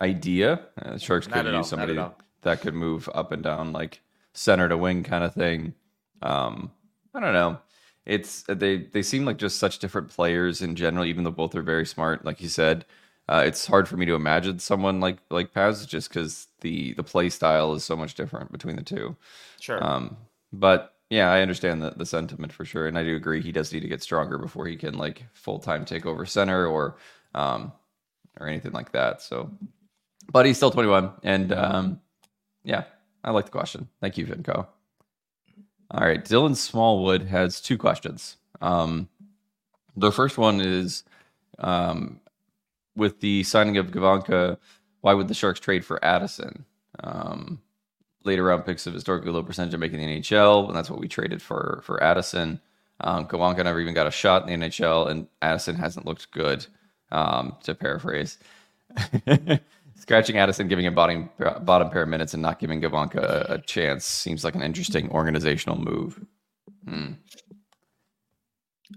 [0.00, 0.60] idea.
[0.80, 2.00] Uh, Sharks could use somebody
[2.42, 4.00] that could move up and down, like
[4.32, 5.74] center to wing kind of thing.
[6.22, 6.70] Um,
[7.12, 7.58] I don't know
[8.06, 11.54] it's uh, they they seem like just such different players in general even though both
[11.54, 12.84] are very smart like you said.
[13.28, 17.04] Uh, it's hard for me to imagine someone like like Paz just because the the
[17.04, 19.16] play style is so much different between the two.
[19.60, 19.82] Sure.
[19.82, 20.16] Um
[20.52, 23.72] but yeah i understand the, the sentiment for sure and i do agree he does
[23.72, 26.96] need to get stronger before he can like full-time take over center or
[27.34, 27.70] um
[28.40, 29.50] or anything like that so.
[30.32, 32.00] But he's still 21 and um
[32.64, 32.84] yeah
[33.24, 33.88] i like the question.
[34.00, 34.66] Thank you Fin Coe
[35.92, 38.36] all right, Dylan Smallwood has two questions.
[38.60, 39.08] Um,
[39.96, 41.04] the first one is
[41.58, 42.20] um,
[42.96, 44.56] with the signing of Gawanke,
[45.02, 46.64] why would the Sharks trade for Addison?
[47.00, 47.60] Um,
[48.24, 51.08] later round picks of historically low percentage of making the NHL, and that's what we
[51.08, 52.60] traded for for Addison.
[53.00, 56.66] Um, never even got a shot in the NHL, and Addison hasn't looked good.
[57.10, 58.38] Um, to paraphrase,
[60.02, 61.30] Scratching Addison, giving him bottom,
[61.60, 65.08] bottom pair of minutes, and not giving Gawanke a, a chance seems like an interesting
[65.12, 66.20] organizational move.
[66.88, 67.12] Hmm.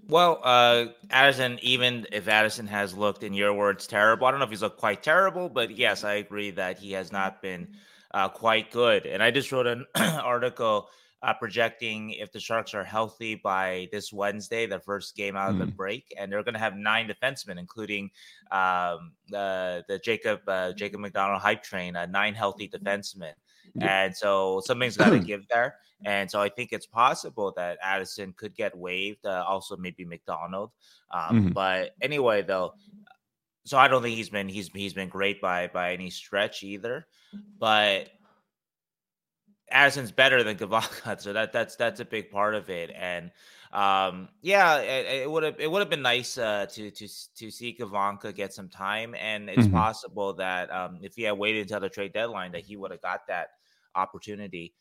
[0.08, 4.46] Well, uh, Addison, even if Addison has looked, in your words, terrible, I don't know
[4.46, 7.68] if he's looked quite terrible, but yes, I agree that he has not been
[8.12, 9.06] uh, quite good.
[9.06, 10.90] And I just wrote an article
[11.26, 15.56] uh, projecting if the Sharks are healthy by this Wednesday, the first game out of
[15.56, 15.60] mm.
[15.60, 18.12] the break, and they're going to have nine defensemen, including
[18.52, 23.34] um, the the Jacob uh, Jacob MacDonald hype train, uh, nine healthy defensemen.
[23.82, 25.76] And so something's got to give there.
[26.06, 29.26] And so I think it's possible that Addison could get waived.
[29.26, 30.72] Uh, also, maybe MacDonald.
[31.12, 31.48] Um, mm-hmm.
[31.50, 32.74] But anyway, though,
[33.64, 37.08] so I don't think he's been he's he's been great by by any stretch either.
[37.60, 38.10] But
[39.76, 42.92] Addison's better than Gawanke, so that that's that's a big part of it.
[42.96, 43.30] And
[43.74, 47.76] um, yeah, it would have it would have been nice uh, to to to see
[47.78, 49.76] Gawanke get some time, and it's mm-hmm.
[49.76, 53.02] possible that um, if he had waited until the trade deadline, that he would have
[53.02, 53.50] got that
[53.96, 54.74] opportunity.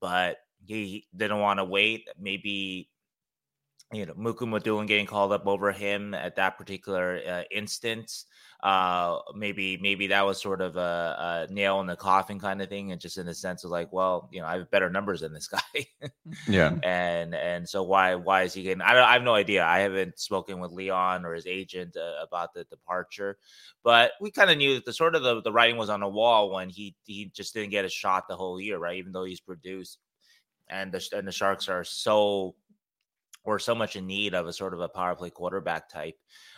[0.00, 0.36] But
[0.66, 2.06] he didn't want to wait.
[2.20, 2.90] Maybe
[3.92, 8.26] you know Mukhamadullin getting called up over him at that particular uh, instance.
[8.62, 12.68] Uh, maybe maybe that was sort of a, a, nail in the coffin kind of
[12.70, 15.20] thing, and just in the sense of like, well, you know, I have better numbers
[15.20, 15.86] than this guy.
[16.48, 18.80] yeah, and and so why why is he getting?
[18.80, 19.64] I don't I have no idea.
[19.64, 23.36] I haven't spoken with Leon or his agent uh, about the departure,
[23.82, 26.08] but we kind of knew that the sort of the, the writing was on the
[26.08, 28.96] wall when he he just didn't get a shot the whole year, right?
[28.96, 29.98] Even though he's produced,
[30.68, 32.54] and the and the Sharks are so
[33.44, 36.16] or so much in need of a sort of a power play quarterback type.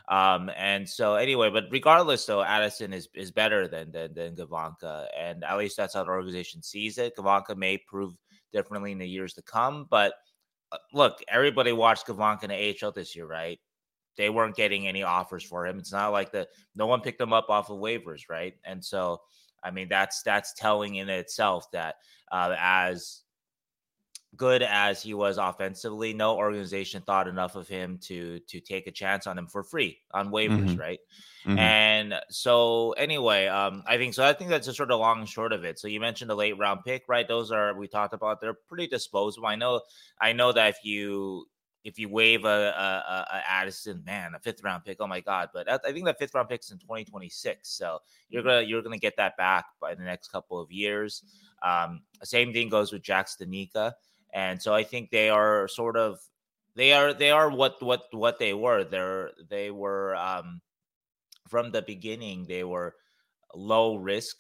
[0.09, 5.07] Um, and so anyway, but regardless, though, Addison is is better than than, than Gawanke,
[5.19, 7.17] and at least that's how the organization sees it.
[7.17, 8.15] Gawanke may prove
[8.53, 10.15] differently in the years to come, but
[10.71, 13.59] uh, look, everybody watched Gawanke in the AHL this year, right?
[14.17, 15.79] They weren't getting any offers for him.
[15.79, 18.55] It's not like the no one picked him up off of waivers, right?
[18.65, 19.21] And so,
[19.63, 21.97] I mean, that's that's telling in itself that
[22.31, 23.23] uh, as
[24.37, 28.91] good as he was offensively, no organization thought enough of him to to take a
[28.91, 30.81] chance on him for free on waivers, mm-hmm.
[30.81, 30.99] right?
[31.47, 31.59] Mm-hmm.
[31.59, 34.25] And so anyway, um, I think so.
[34.25, 35.79] I think that's just sort of long and short of it.
[35.79, 37.27] So you mentioned the late round pick, right?
[37.27, 38.41] Those are we talked about.
[38.41, 39.47] They're pretty disposable.
[39.47, 39.81] I know.
[40.21, 41.47] I know that if you
[41.87, 45.51] if you waive a, a, a, Addison, man, a fifth round pick, oh my god!
[45.55, 49.17] But I think that fifth round pick's in 2026, so you're gonna you're gonna get
[49.19, 51.23] that back by the next couple of years.
[51.63, 53.93] Um, same thing goes with Jack Studnicka.
[54.33, 56.21] And so I think they are sort of
[56.75, 58.85] they are they are what what what they were.
[58.85, 60.61] They're they were um
[61.49, 62.95] from the beginning they were
[63.55, 64.37] low risk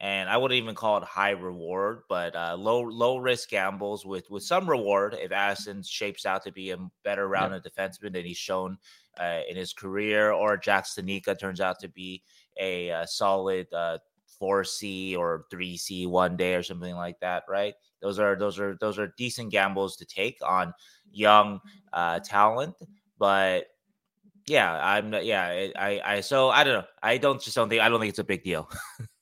[0.00, 4.30] and I wouldn't even call it high reward, but uh, low low risk gambles with
[4.30, 7.70] with some reward if Addison shapes out to be a better rounded yeah.
[7.84, 8.76] defenseman than he's shown
[9.18, 12.22] uh, in his career, or Jack Studnicka turns out to be
[12.60, 13.98] a, a solid uh,
[14.38, 17.74] four C or three C one day or something like that, right?
[18.06, 20.72] Those are those are those are decent gambles to take on
[21.10, 21.60] young
[21.92, 22.76] uh, talent,
[23.18, 23.66] but
[24.46, 26.84] yeah, I'm yeah, I I so I don't know.
[27.02, 28.70] I don't just don't think I don't think it's a big deal.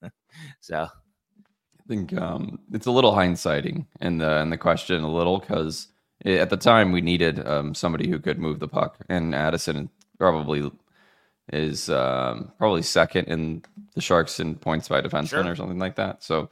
[0.60, 5.38] so I think um, it's a little hindsighting in the in the question a little
[5.38, 5.88] because
[6.26, 10.70] at the time we needed um, somebody who could move the puck, and Addison probably
[11.54, 13.62] is um, probably second in
[13.94, 15.52] the Sharks in points by defenseman sure.
[15.52, 16.22] or something like that.
[16.22, 16.50] So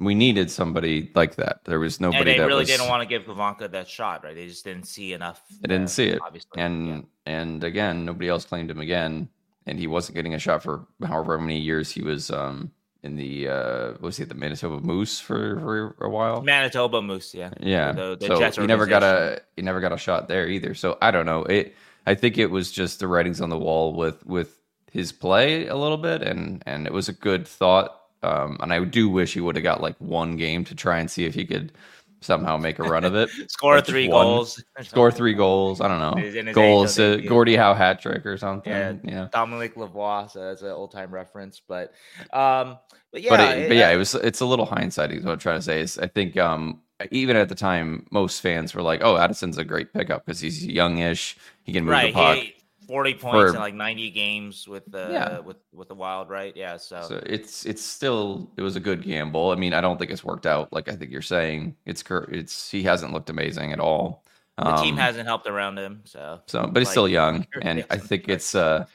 [0.00, 1.64] we needed somebody like that.
[1.64, 2.18] There was nobody.
[2.18, 4.34] And they that really was, didn't want to give Gawanke that shot, right?
[4.34, 5.42] They just didn't see enough.
[5.60, 6.60] They didn't see it, obviously.
[6.60, 7.00] And yeah.
[7.26, 9.28] and again, nobody else claimed him again,
[9.66, 12.72] and he wasn't getting a shot for however many years he was um,
[13.02, 16.42] in the uh, was he at the Manitoba Moose for, for a while?
[16.42, 17.92] Manitoba Moose, yeah, yeah.
[17.92, 20.74] The, the so he never got a he never got a shot there either.
[20.74, 21.44] So I don't know.
[21.44, 21.74] It
[22.06, 24.58] I think it was just the writings on the wall with with
[24.90, 27.99] his play a little bit, and and it was a good thought.
[28.22, 31.10] Um, and I do wish he would have got like one game to try and
[31.10, 31.72] see if he could
[32.20, 33.30] somehow make a run of it.
[33.50, 34.62] score like three goals.
[34.82, 35.80] Score three goals.
[35.80, 36.52] I don't know.
[36.52, 36.98] Goals.
[36.98, 38.72] Uh, Gordie Howe hat trick or something.
[38.72, 38.94] Yeah.
[39.04, 39.28] yeah.
[39.32, 40.30] Dominic Lavoie.
[40.30, 41.60] So that's an old time reference.
[41.66, 41.92] But
[42.32, 42.78] um,
[43.12, 43.30] but yeah.
[43.30, 44.14] But, it, it, but yeah, it was.
[44.14, 45.12] It's a little hindsight.
[45.12, 45.80] Is what I'm trying to say.
[45.80, 49.64] Is I think um even at the time, most fans were like, "Oh, Addison's a
[49.64, 51.36] great pickup because he's youngish.
[51.62, 52.06] He can move right.
[52.08, 52.54] the puck." He,
[52.90, 55.38] 40 points for, in like 90 games with the yeah.
[55.38, 56.56] with with the Wild, right?
[56.56, 57.02] Yeah, so.
[57.02, 59.52] so it's it's still it was a good gamble.
[59.52, 61.76] I mean, I don't think it's worked out like I think you're saying.
[61.86, 64.24] It's it's he hasn't looked amazing at all.
[64.58, 67.86] The um, team hasn't helped around him, so so but he's like, still young, and
[67.90, 68.86] I think it's uh,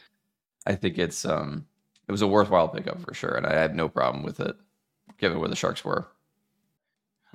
[0.67, 1.65] I think it's um,
[2.09, 4.57] it was a worthwhile pickup for sure, and I had no problem with it,
[5.17, 6.05] given where the Sharks were.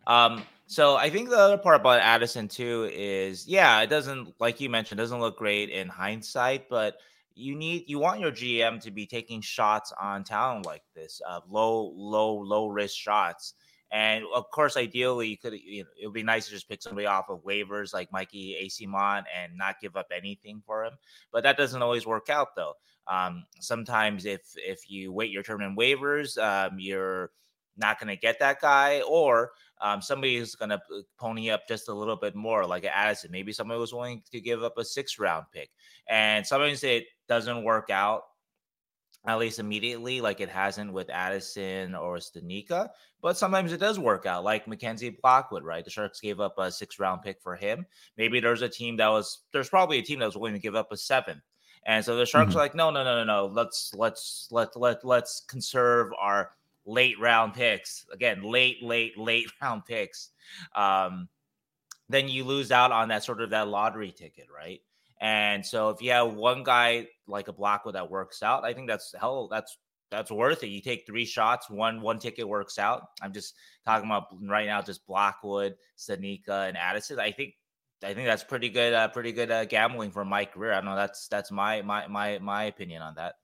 [0.07, 4.61] Um, so I think the other part about Addison too is, yeah, it doesn't like
[4.61, 6.99] you mentioned, doesn't look great in hindsight, but
[7.35, 11.41] you need you want your GM to be taking shots on talent like this, uh,
[11.49, 13.55] low, low, low risk shots.
[13.91, 16.83] And of course, ideally, you could you know it would be nice to just pick
[16.83, 20.93] somebody off of waivers like Mikey Eyssimont and not give up anything for him.
[21.33, 22.75] But that doesn't always work out though.
[23.09, 27.33] Um, sometimes if if you wait your turn in waivers, um, you're
[27.77, 29.51] not going to get that guy, or
[29.81, 30.81] um, somebody is going to
[31.19, 33.31] pony up just a little bit more, like Addison.
[33.31, 35.71] Maybe somebody was willing to give up a six round pick,
[36.09, 38.23] and sometimes it doesn't work out
[39.27, 42.89] at least immediately, like it hasn't with Addison or Studnicka.
[43.21, 45.85] But sometimes it does work out, like Mackenzie Blackwood, right?
[45.85, 47.85] The Sharks gave up a six round pick for him.
[48.17, 50.75] Maybe there's a team that was there's probably a team that was willing to give
[50.75, 51.43] up a seven.
[51.87, 52.59] And so the Sharks mm-hmm.
[52.59, 53.47] are like, no, no, no, no, no.
[53.47, 56.53] Let's let's let let let's conserve our
[56.91, 58.05] late round picks.
[58.13, 60.31] Again, late, late, late round picks.
[60.75, 61.29] Um,
[62.09, 64.81] then you lose out on that sort of that lottery ticket, right?
[65.21, 68.89] And so if you have one guy like a Blackwood that works out, I think
[68.89, 69.77] that's hell that's
[70.11, 70.69] that's worth it.
[70.69, 73.03] You take three shots, one one ticket works out.
[73.23, 77.21] I'm just talking about right now, just Blackwood, Studnicka, and Addison.
[77.21, 77.55] I think
[78.03, 80.73] I think that's pretty good, uh, pretty good uh, gambling for Mike Grier.
[80.73, 80.97] I don't know.
[80.97, 83.35] That's that's my my my my opinion on that.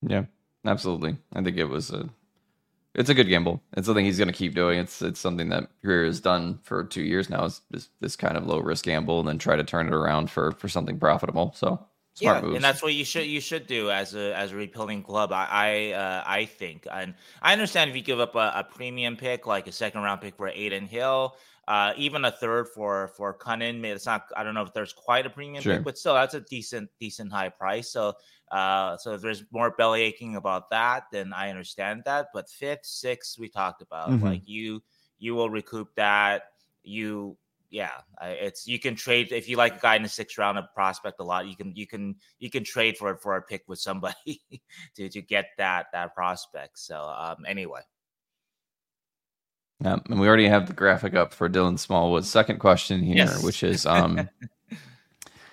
[0.00, 0.24] Yeah,
[0.64, 1.16] absolutely.
[1.34, 2.08] I think it was a
[2.98, 3.62] it's a good gamble.
[3.76, 4.78] It's something he's going to keep doing.
[4.78, 7.44] It's it's something that Grier has done for two years now.
[7.44, 10.30] Is this, this kind of low risk gamble and then try to turn it around
[10.30, 11.52] for for something profitable.
[11.56, 11.86] So
[12.20, 12.56] yeah, moves.
[12.56, 15.32] and that's what you should you should do as a as a rebuilding club.
[15.32, 19.16] I I, uh, I think, and I understand if you give up a, a, premium
[19.16, 23.34] pick like a second round pick for Adin Hill, uh, even a third for for
[23.34, 23.84] Kunin.
[23.84, 24.24] It's not.
[24.36, 25.76] I don't know if there's quite a premium sure.
[25.76, 27.90] pick, but still, that's a decent decent high price.
[27.90, 28.14] So
[28.50, 32.28] uh, so if there's more belly aching about that, then I understand that.
[32.32, 34.24] But fifth, sixth, we talked about mm-hmm.
[34.24, 34.82] like you
[35.18, 36.44] you will recoup that.
[36.82, 37.36] You
[37.70, 37.90] yeah,
[38.22, 41.20] it's you can trade if you like a guy in the sixth round of prospect
[41.20, 41.46] a lot.
[41.46, 44.40] You can you can you can trade for it for a pick with somebody
[44.96, 46.78] to to get that that prospect.
[46.78, 47.80] So um, anyway.
[49.80, 53.44] Yeah, and we already have the graphic up for Dylan Smallwood's second question here, yes.
[53.44, 54.28] which is um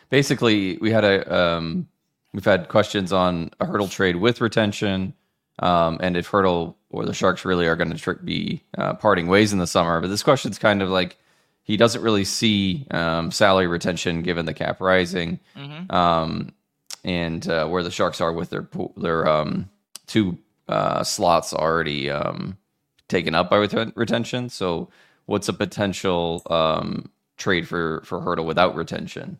[0.09, 1.87] basically we had a um
[2.33, 5.13] we've had questions on a Hertl trade with retention,
[5.59, 9.27] um, and if Hertl or the Sharks really are going to tr- be uh, parting
[9.27, 9.99] ways in the summer.
[9.99, 11.17] But this question's kind of like
[11.65, 15.93] he doesn't really see um, salary retention given the cap rising, mm-hmm.
[15.93, 16.53] um,
[17.03, 19.67] and uh, where the Sharks are with their their um,
[20.05, 20.37] two
[20.69, 22.55] uh, slots already um,
[23.07, 24.49] taken up by ret- retention.
[24.49, 24.89] So,
[25.25, 29.39] what's a potential um, trade for for Hertl without retention?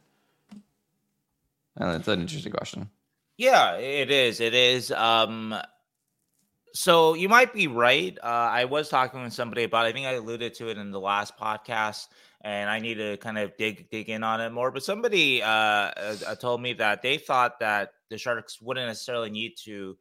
[1.77, 2.89] And that's an interesting question.
[3.37, 4.39] Yeah, it is.
[4.39, 4.91] It is.
[4.91, 5.55] Um,
[6.75, 8.17] so you might be right.
[8.21, 9.85] Uh, I was talking with somebody about.
[9.85, 12.07] I think I alluded to it in the last podcast,
[12.41, 14.71] and I need to kind of dig dig in on it more.
[14.71, 19.53] But somebody uh, uh, told me that they thought that the Sharks wouldn't necessarily need
[19.63, 19.97] to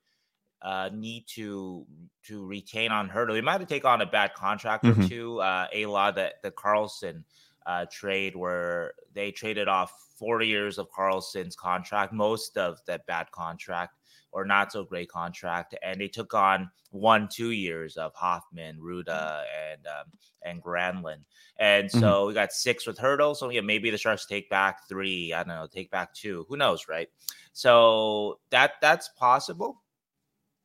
[0.63, 1.87] uh, need to
[2.25, 3.35] to retain on Hertl.
[3.35, 5.05] They might have take on a bad contract mm-hmm.
[5.05, 5.41] or two.
[5.41, 7.23] Uh, a lot that the Karlsson
[7.67, 13.31] uh, trade where they traded off four years of Karlsson's contract, most of that bad
[13.31, 13.95] contract
[14.35, 19.45] or not so great contract, and they took on one, two years of Hoffman, Rutta,
[19.71, 20.07] and um,
[20.43, 21.23] and Granlund,
[21.59, 22.29] and so mm-hmm.
[22.29, 23.37] we got six with Hertl.
[23.37, 25.33] So yeah, maybe the Sharks take back three.
[25.33, 26.45] I don't know, take back two.
[26.49, 27.09] Who knows, right?
[27.53, 29.81] So that that's possible.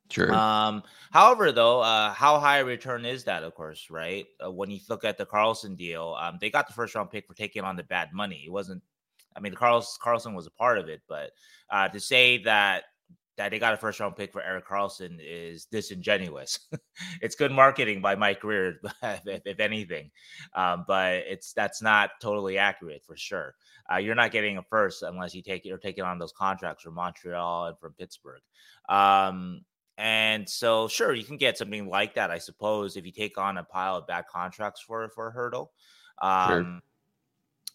[0.09, 0.33] Sure.
[0.33, 3.43] Um, however, though, uh, how high a return is that?
[3.43, 4.25] Of course, right?
[4.43, 7.27] Uh, when you look at the Karlsson deal, um, they got the first round pick
[7.27, 8.41] for taking on the bad money.
[8.43, 8.81] It wasn't
[9.35, 11.31] I mean, Carlos Karlsson was a part of it, but
[11.69, 12.85] uh, to say that
[13.39, 16.59] that they got a first round pick for Erik Karlsson is disingenuous.
[17.21, 20.11] it's good marketing by Mike Grier, if, if anything,
[20.55, 23.55] um, but it's that's not totally accurate for sure.
[23.91, 26.95] Uh, you're not getting a first unless you take you're taking on those contracts from
[26.95, 28.41] Montreal and from Pittsburgh.
[28.89, 29.61] Um,
[29.97, 33.57] and so, sure, you can get something like that, I suppose, if you take on
[33.57, 35.69] a pile of bad contracts for for Hertl.
[36.21, 36.79] Um, sure.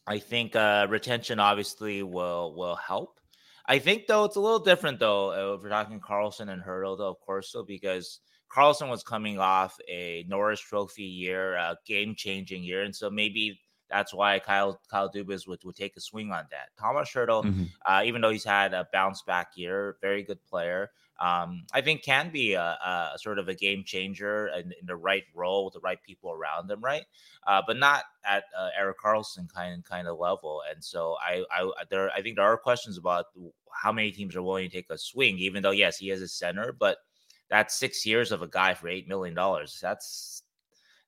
[0.06, 3.18] I think uh, retention obviously will will help.
[3.66, 6.98] I think though it's a little different though uh, if we're talking Karlsson and Hertl
[6.98, 8.20] though, of course, though because
[8.54, 13.58] Karlsson was coming off a Norris Trophy year, a game changing year, and so maybe
[13.90, 16.68] that's why Kyle Kyle Dubas would, would take a swing on that.
[16.78, 17.64] Tomas Hertl, mm-hmm.
[17.86, 22.02] uh, even though he's had a bounce back year, very good player um, I think
[22.02, 25.74] can be a, a, sort of a game changer in, in, the right role with
[25.74, 27.04] the right people around them, right?
[27.46, 30.62] Uh, but not at uh, Erik Karlsson kind kind of level.
[30.68, 33.26] And so I, I there I think there are questions about
[33.72, 36.28] how many teams are willing to take a swing, even though yes he is a
[36.28, 36.98] center, but
[37.48, 39.78] that's six years of a guy for eight million dollars.
[39.80, 40.42] That's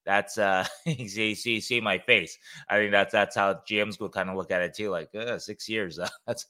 [0.05, 2.39] that's uh you see, see see my face.
[2.69, 4.91] I think that's that's how GMs will kind of look at it too.
[4.91, 6.47] Like uh, six years, uh, that's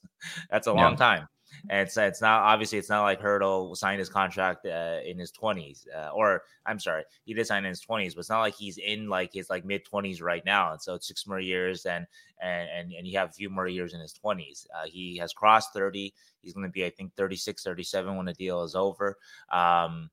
[0.51, 1.27] that's a long time.
[1.69, 5.31] And it's it's not obviously it's not like Hertl signed his contract uh, in his
[5.31, 8.55] twenties, uh, or I'm sorry, he did sign in his twenties, but it's not like
[8.55, 11.85] he's in like his like mid twenties right now, and so it's six more years,
[11.85, 12.05] and
[12.41, 14.67] and and and you have a few more years in his twenties.
[14.75, 16.13] Uh, he has crossed thirty.
[16.41, 19.17] He's going to be I think 36, 37 when the deal is over.
[19.51, 20.09] Um,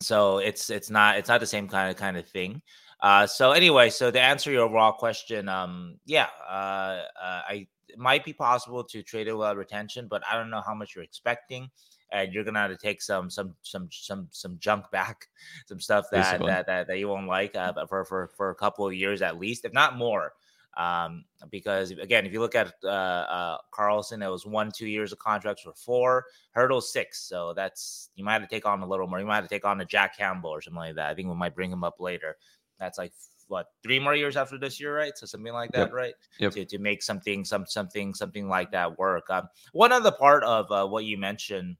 [0.00, 2.60] so it's it's not it's not the same kind of kind of thing.
[3.00, 8.00] Uh, so anyway, so to answer your overall question, um, yeah, uh, uh, I it
[8.00, 11.04] might be possible to trade it without retention, but I don't know how much you're
[11.04, 11.70] expecting,
[12.10, 15.28] and you're gonna have to take some some some some some junk back,
[15.66, 18.84] some stuff that that, that, that you won't like uh, for for for a couple
[18.84, 20.32] of years at least, if not more.
[20.76, 25.12] Um, because again, if you look at uh, uh, Karlsson, it was one, two years
[25.12, 26.24] of contracts for four,
[26.56, 27.20] Hertl six.
[27.28, 29.20] So that's you might have to take on a little more.
[29.20, 31.10] You might have to take on a Jack Campbell or something like that.
[31.10, 32.36] I think we might bring him up later.
[32.80, 33.12] That's like
[33.48, 35.16] what three more years after this year, right?
[35.16, 35.92] So something like that, yep.
[35.92, 36.14] right?
[36.38, 36.52] Yep.
[36.52, 39.28] To to make something some something something like that work.
[39.30, 41.76] Um, one other part of uh, what you mentioned,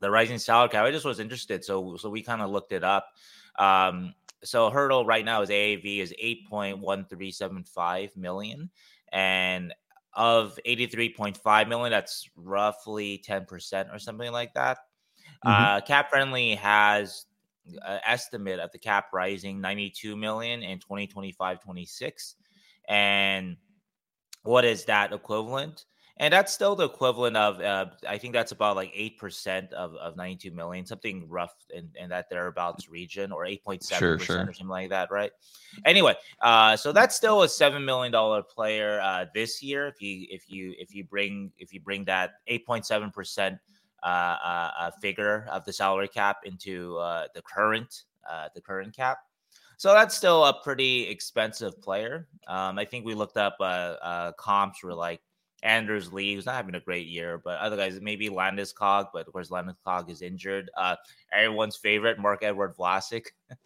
[0.00, 0.84] the rising salary cap.
[0.84, 3.08] I just was interested, so so we kind of looked it up.
[3.58, 4.14] Um,
[4.44, 8.70] so Hertl right now is AAV is eight point one three seven five million,
[9.12, 9.74] and
[10.14, 14.78] of 83.5 million that's roughly 10% or something like that
[15.44, 15.48] mm-hmm.
[15.48, 17.26] uh, CapFriendly has
[17.84, 22.36] uh, estimate of the cap rising 92 million in 2025 26
[22.88, 23.56] and
[24.42, 25.84] what is that equivalent?
[26.20, 30.16] And that's still the equivalent of uh, i think that's about like 8% of, of
[30.16, 34.40] 92 million something rough in, in that thereabouts region or 8.7% sure, sure.
[34.40, 35.30] or something like that right?
[35.84, 38.12] Anyway uh, so that's still a $7 million
[38.52, 42.32] player uh, this year if you if you if you bring if you bring that
[42.50, 43.56] 8.7% uh, uh, uh,
[45.00, 49.18] figure of the salary cap into uh, the current uh, the current cap.
[49.76, 52.28] So that's still a pretty expensive player.
[52.48, 55.20] Um, I think we looked up uh, comps were like
[55.62, 59.32] Anders Lee, who's not having a great year, but other guys maybe Landeskog, but of
[59.32, 60.70] course Landeskog is injured.
[60.76, 60.96] Uh,
[61.32, 63.26] everyone's favorite Marc-Edouard Vlasic.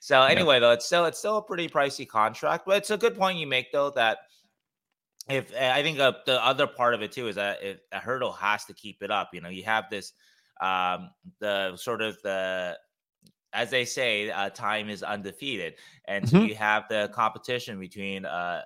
[0.00, 0.60] so anyway, yeah.
[0.60, 3.46] though, it's still it's still a pretty pricey contract, but it's a good point you
[3.46, 4.18] make though that
[5.30, 7.98] if eh, I think uh, the other part of it too is that if a
[7.98, 9.30] Hertl has to keep it up.
[9.32, 10.12] You know, you have this
[10.60, 12.78] um the sort of the
[13.52, 15.74] as they say, uh, time is undefeated,
[16.06, 16.36] and mm-hmm.
[16.36, 18.62] so you have the competition between uh,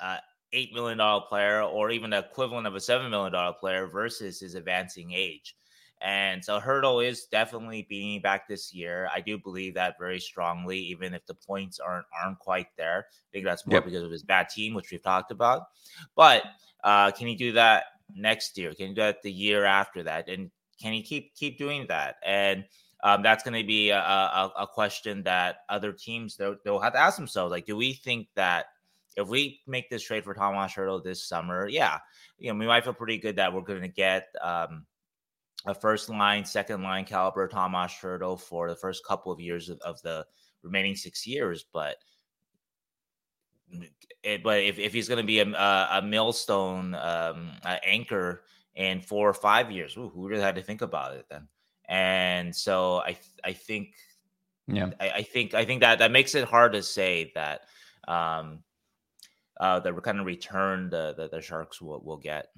[0.00, 0.18] uh
[0.52, 4.40] eight million dollar player or even the equivalent of a seven million dollar player versus
[4.40, 5.56] his advancing age.
[6.02, 9.08] And so Hertl is definitely being back this year.
[9.14, 13.06] I do believe that very strongly, even if the points aren't aren't quite there.
[13.10, 13.84] I think that's more yep.
[13.86, 15.68] because of his bad team, which we've talked about.
[16.14, 16.42] But
[16.84, 18.74] uh, can he do that next year?
[18.74, 20.28] Can he do that the year after that?
[20.28, 20.50] And
[20.80, 22.16] can he keep keep doing that?
[22.24, 22.64] And
[23.02, 26.94] um, that's going to be a, a, a, question that other teams they'll, they'll have
[26.94, 27.50] to ask themselves.
[27.50, 28.66] Like, do we think that
[29.16, 31.98] if we make this trade for Tomas Hertl this summer, yeah,
[32.38, 34.86] you know, we might feel pretty good that we're going to get um,
[35.66, 39.78] a first line, second line caliber Tomas Hertl for the first couple of years of,
[39.80, 40.24] of the
[40.62, 41.64] remaining six years.
[41.72, 41.96] But
[44.22, 48.42] it, but if, if he's going to be a, a, millstone um, a anchor
[48.74, 51.48] in four or five years, ooh, who really had to think about it then?
[51.88, 53.94] And so I I think
[54.66, 57.60] yeah I, I think I think that that makes it hard to say that
[58.08, 58.64] um
[59.60, 62.48] uh the kind of return the the, the Sharks will will get.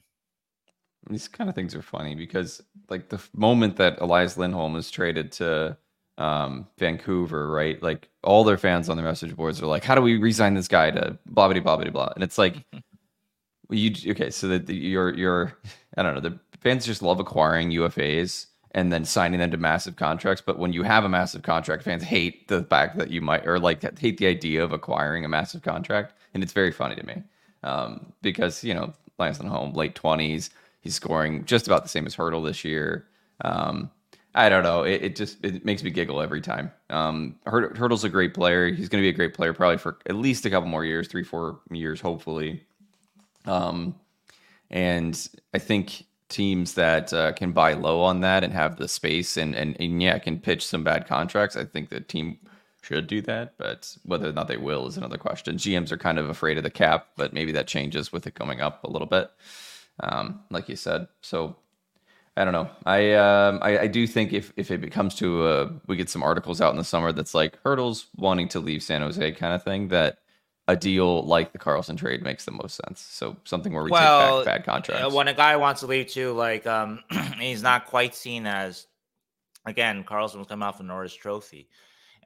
[1.08, 5.32] These kind of things are funny because, like, the moment that Elias Lindholm was traded
[5.32, 5.76] to
[6.18, 7.82] um, Vancouver, right?
[7.82, 10.68] Like, all their fans on their message boards are like, "How do we resign this
[10.68, 12.64] guy to blah blah blah blah blah?" And it's like,
[13.70, 14.30] you okay?
[14.30, 15.52] So that you're you're
[15.96, 16.20] I don't know.
[16.20, 20.42] The fans just love acquiring UFAs and then signing them to massive contracts.
[20.44, 23.58] But when you have a massive contract, fans hate the fact that you might or
[23.58, 27.22] like hate the idea of acquiring a massive contract, and it's very funny to me
[27.62, 32.44] um, because you know Lindholm late twenties He's scoring just about the same as Hertl
[32.44, 33.06] this year.
[33.44, 33.90] Um,
[34.34, 34.82] I don't know.
[34.84, 36.70] It, it, just it makes me giggle every time.
[36.90, 38.68] Um, Hertl's a great player.
[38.68, 41.08] He's going to be a great player probably for at least a couple more years,
[41.08, 42.62] three, four years, hopefully.
[43.46, 43.94] Um,
[44.70, 49.38] and I think teams that uh, can buy low on that and have the space
[49.38, 51.56] and, and and yeah can pitch some bad contracts.
[51.56, 52.38] I think the team
[52.82, 55.56] should do that, but whether or not they will is another question.
[55.56, 58.60] GMs are kind of afraid of the cap, but maybe that changes with it going
[58.60, 59.30] up a little bit
[60.00, 61.08] um, like you said.
[61.20, 61.56] So
[62.36, 62.70] I don't know.
[62.86, 66.22] I, um, I, I do think if if it comes to uh, we get some
[66.22, 69.62] articles out in the summer that's like Hertl's wanting to leave San Jose kind of
[69.64, 70.18] thing that
[70.68, 73.00] a deal like the Karlsson trade makes the most sense.
[73.00, 75.14] So something where we well, take back bad contracts.
[75.14, 77.02] When a guy wants to leave too, like um,
[77.40, 78.86] he's not quite seen as
[79.66, 81.68] again Karlsson was coming off a Norris Trophy,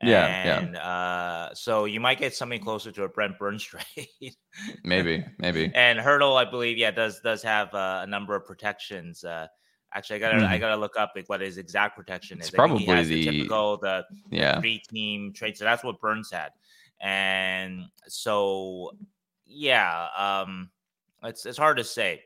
[0.02, 0.80] Yeah, and, yeah.
[0.80, 4.08] Uh, so you might get something closer to a Brent Burns trade.
[4.84, 5.70] maybe, maybe.
[5.74, 9.22] And Hertl, I believe, yeah, does does have uh, a number of protections.
[9.22, 9.46] Uh,
[9.94, 10.52] actually, I gotta mm-hmm.
[10.52, 12.48] I gotta look up like, what his exact protection is.
[12.48, 15.56] It's probably the, the, typical the yeah three team trade.
[15.56, 16.50] So that's what Burns had,
[17.00, 18.92] and so
[19.46, 20.70] yeah, um,
[21.22, 22.22] it's it's hard to say.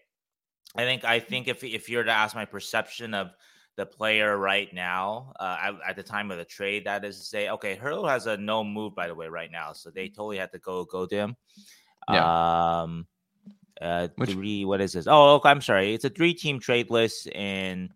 [0.74, 3.32] I think I think if if you're to ask my perception of
[3.76, 7.24] the player right now, uh, at, at, the time of the trade, that is to
[7.24, 10.38] say, okay, Hertl has a no move by the way right now, so they totally
[10.38, 11.36] had to go go to him.
[12.10, 12.82] Yeah.
[12.82, 13.06] Um,
[13.80, 14.30] uh, Which...
[14.30, 14.64] three.
[14.64, 15.06] What is this?
[15.06, 15.94] Oh, okay, I'm sorry.
[15.94, 17.90] It's a three team trade list in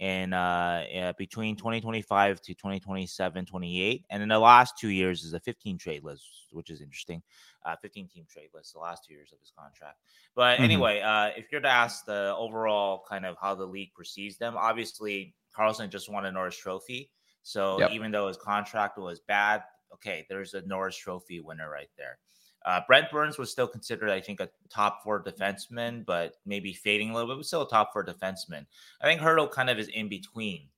[0.00, 5.34] in uh, uh, between 2025 to 2027, 28, and in the last two years is
[5.34, 7.22] a 15 trade list, which is interesting.
[7.64, 9.98] Uh, 15 team trade list the last two years of his contract.
[10.34, 10.64] But mm-hmm.
[10.64, 14.54] anyway, uh, if you're to ask the overall kind of how the league perceives them,
[14.56, 17.10] obviously Karlsson just won a Norris Trophy.
[17.42, 17.92] So yep.
[17.92, 19.62] even though his contract was bad,
[19.94, 22.18] okay, there's a Norris Trophy winner right there.
[22.64, 27.10] Uh, Brent Burns was still considered, I think, a top four defenseman, but maybe fading
[27.10, 28.64] a little bit, but still a top four defenseman.
[29.02, 30.68] I think Hertl kind of is in between,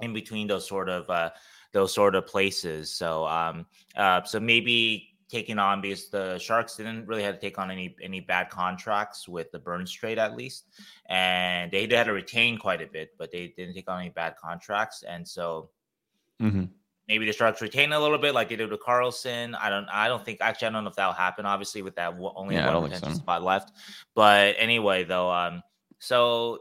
[0.00, 1.30] in between those sort of uh,
[1.72, 2.90] those sort of places.
[2.90, 7.58] So, um, uh, so maybe taking on because the Sharks didn't really have to take
[7.58, 10.68] on any any bad contracts with the Burns trade at least,
[11.06, 14.36] and they had to retain quite a bit, but they didn't take on any bad
[14.36, 15.70] contracts, and so.
[16.42, 16.64] Mm-hmm
[17.08, 19.56] maybe the Sharks retain a little bit like they did with Karlsson.
[19.60, 21.46] I don't I don't think actually I don't know if that'll happen.
[21.46, 23.18] Obviously, with that only yeah, one potential so.
[23.18, 23.72] spot left.
[24.14, 25.62] But anyway, though, um,
[25.98, 26.58] so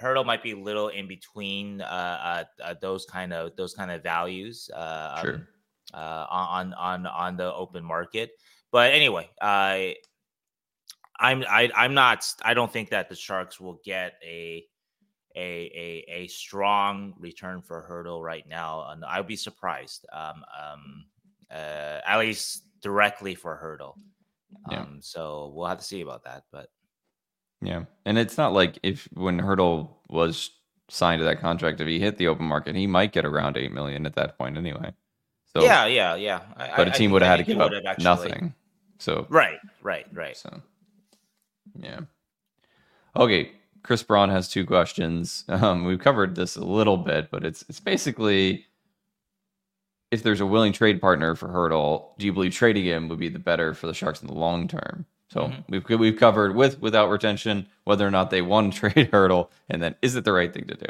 [0.00, 3.90] Hertl might be a little in between uh, uh, uh those kind of those kind
[3.90, 4.70] of values.
[4.74, 5.34] Uh, sure.
[5.34, 5.48] Um,
[5.96, 8.30] uh, on on on the open market.
[8.70, 9.96] But anyway, I.
[11.18, 14.66] I'm I, I'm not I don't think that the Sharks will get a
[15.34, 20.06] a, a, a strong return for Hertl right now, and I'd be surprised.
[20.12, 21.04] Um, um,
[21.50, 23.94] uh, at least directly for Hertl.
[24.70, 24.86] Um, yeah.
[25.00, 26.44] So we'll have to see about that.
[26.50, 26.68] But
[27.60, 30.50] yeah, and it's not like if when Hertl was
[30.88, 33.72] signed to that contract, if he hit the open market, he might get around eight
[33.72, 34.92] million at that point anyway.
[35.56, 36.40] So yeah, yeah, yeah.
[36.56, 38.04] I, but a team would have had to give up actually...
[38.04, 38.54] nothing.
[38.98, 40.36] So right, right, right.
[40.36, 40.60] So
[41.78, 42.00] yeah.
[43.16, 43.52] Okay,
[43.82, 45.44] Chris Braun has two questions.
[45.48, 48.66] Um, we've covered this a little bit, but it's it's basically
[50.10, 53.30] if there's a willing trade partner for Hertl, do you believe trading him would be
[53.30, 55.06] the better for the Sharks in the long term?
[55.30, 55.60] So mm-hmm.
[55.70, 59.82] we've we've covered with without retention whether or not they want to trade Hertl, and
[59.82, 60.86] then is it the right thing to do?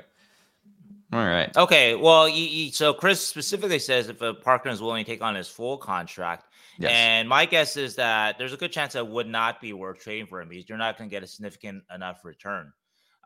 [1.13, 1.57] All right.
[1.57, 1.95] Okay.
[1.95, 2.29] Well,
[2.73, 6.47] so Chris specifically says if a partner is willing to take on his full contract,
[6.79, 6.91] yes.
[6.93, 10.27] and my guess is that there's a good chance that would not be worth trading
[10.27, 12.73] for him because you're not going to get a significant enough return.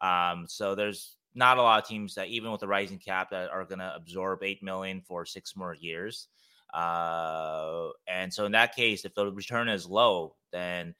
[0.02, 3.50] Um, so there's not a lot of teams that, even with the rising cap, that
[3.50, 6.28] are going to absorb eight million for six more years.
[6.74, 10.94] Uh, and so in that case, if the return is low, then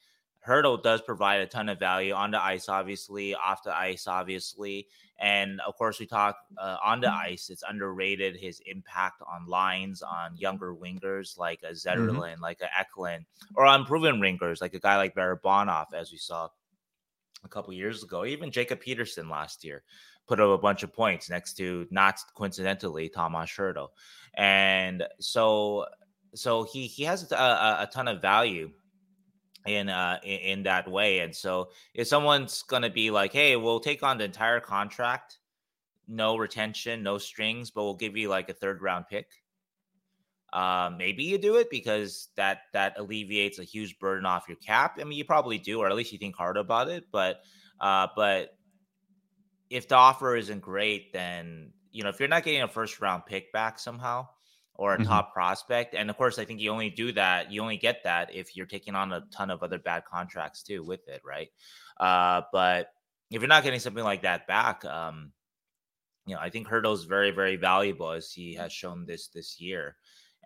[0.47, 4.89] Hertl does provide a ton of value on the ice, obviously, off the ice, obviously.
[5.21, 7.33] And of course, we talk uh, on the mm-hmm.
[7.33, 12.43] ice, it's underrated his impact on lines on younger wingers like a Zetterlund, mm-hmm.
[12.43, 16.49] like a Eklund, or on proven wingers like a guy like Barabanov, as we saw
[17.45, 18.25] a couple years ago.
[18.25, 19.83] Even Jacob Peterson last year
[20.27, 23.89] put up a bunch of points next to not coincidentally Tomas Hertl.
[24.35, 25.87] And so
[26.35, 28.71] so he he has a, a, a ton of value
[29.67, 31.21] in uh in, that way.
[31.21, 35.39] And so if someone's gonna be like, hey, we'll take on the entire contract,
[36.09, 39.27] no retention, no strings, but we'll give you like a third round pick
[40.53, 44.99] uh, maybe you do it because that that alleviates a huge burden off your cap.
[45.01, 47.05] I mean, you probably do, or at least you think hard about it.
[47.13, 47.41] But
[47.81, 48.57] uh, but
[49.69, 53.27] if the offer isn't great, then you know if you're not getting a first round
[53.27, 54.27] pick back somehow
[54.81, 55.07] or a mm-hmm.
[55.07, 58.35] top prospect, and of course I think you only do that, you only get that
[58.35, 61.49] if you're taking on a ton of other bad contracts too with it, right?
[61.99, 62.89] Uh, but
[63.31, 65.33] if you're not getting something like that back, um,
[66.27, 69.97] you know I think Hertl's very very valuable as he has shown this this year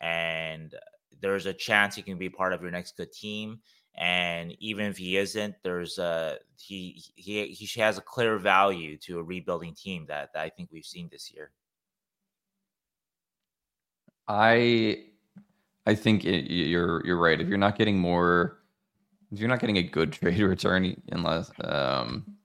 [0.01, 0.74] and
[1.20, 3.61] there's a chance he can be part of your next good team.
[3.97, 9.20] And even if he isn't, there's a he he he has a clear value to
[9.20, 11.52] a rebuilding team that, that I think we've seen this year.
[14.28, 15.05] I
[15.86, 17.40] I think it, you're you're right.
[17.40, 18.59] If you're not getting more,
[19.30, 22.36] if you're not getting a good trade return, unless um,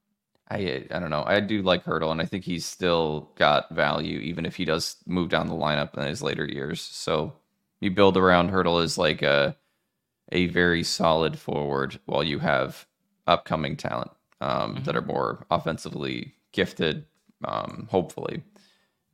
[0.49, 1.23] I I don't know.
[1.26, 4.97] I do like Hertl, and I think he's still got value, even if he does
[5.06, 6.81] move down the lineup in his later years.
[6.81, 7.34] So
[7.80, 9.56] you build around Hertl as like a
[10.31, 12.85] a very solid forward, while you have
[13.26, 14.11] upcoming talent
[14.41, 14.84] um, mm-hmm.
[14.84, 17.06] that are more offensively gifted,
[17.45, 18.43] um, hopefully.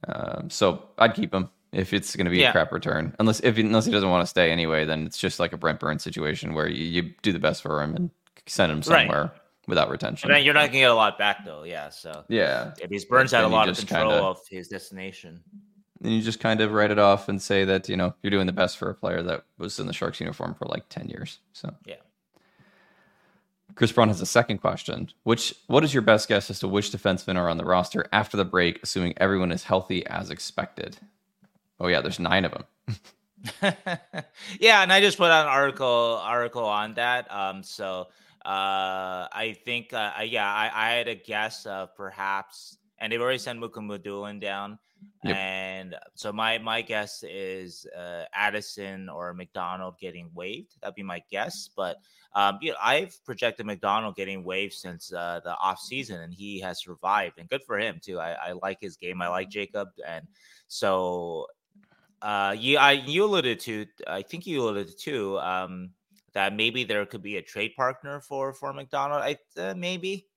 [0.08, 2.50] Um, so I'd keep him if it's going to be Yeah.
[2.50, 3.16] a crap return.
[3.20, 5.80] Unless if unless he doesn't want to stay anyway, then it's just like a Brent
[5.80, 8.10] Burns situation where you, you do the best for him and
[8.48, 8.86] send him Right.
[9.08, 9.32] somewhere
[9.68, 10.30] without retention.
[10.30, 11.64] And then you're not gonna get a lot back though.
[11.64, 11.90] Yeah.
[11.90, 15.44] So yeah, if he's Burns had a lot of control kinda- of his destination.
[16.04, 18.46] and you just kind of write it off and say that you know you're doing
[18.46, 21.40] the best for a player that was in the Sharks uniform for like ten years.
[21.54, 21.96] So Yeah.
[23.74, 25.10] Chris Braun has a second question.
[25.24, 28.38] Which what is your best guess as to which defensemen are on the roster after
[28.38, 30.98] the break, assuming everyone is healthy as expected?
[31.80, 32.66] Oh yeah, there's nine of them.
[34.60, 37.32] yeah, and I just put out an article article on that.
[37.32, 38.08] Um, so
[38.46, 43.40] uh, I think uh, yeah, I, I had a guess of perhaps, and they've already
[43.40, 44.80] sent Mukhamadullin down,
[45.24, 45.36] Yep.
[45.36, 50.76] and so my my guess is uh, Addison or MacDonald getting waived.
[50.82, 51.98] That'd be my guess, but
[52.34, 56.60] um, you know, I've projected MacDonald getting waived since uh, the off season, and he
[56.62, 58.20] has survived, and good for him too.
[58.20, 59.22] I, I like his game.
[59.22, 60.28] I like Jacob, and
[60.68, 61.48] so
[62.26, 65.92] uh, you, I, you alluded to, I think you alluded to, um,
[66.34, 69.22] that maybe there could be a trade partner for for MacDonald.
[69.22, 70.28] I uh, maybe,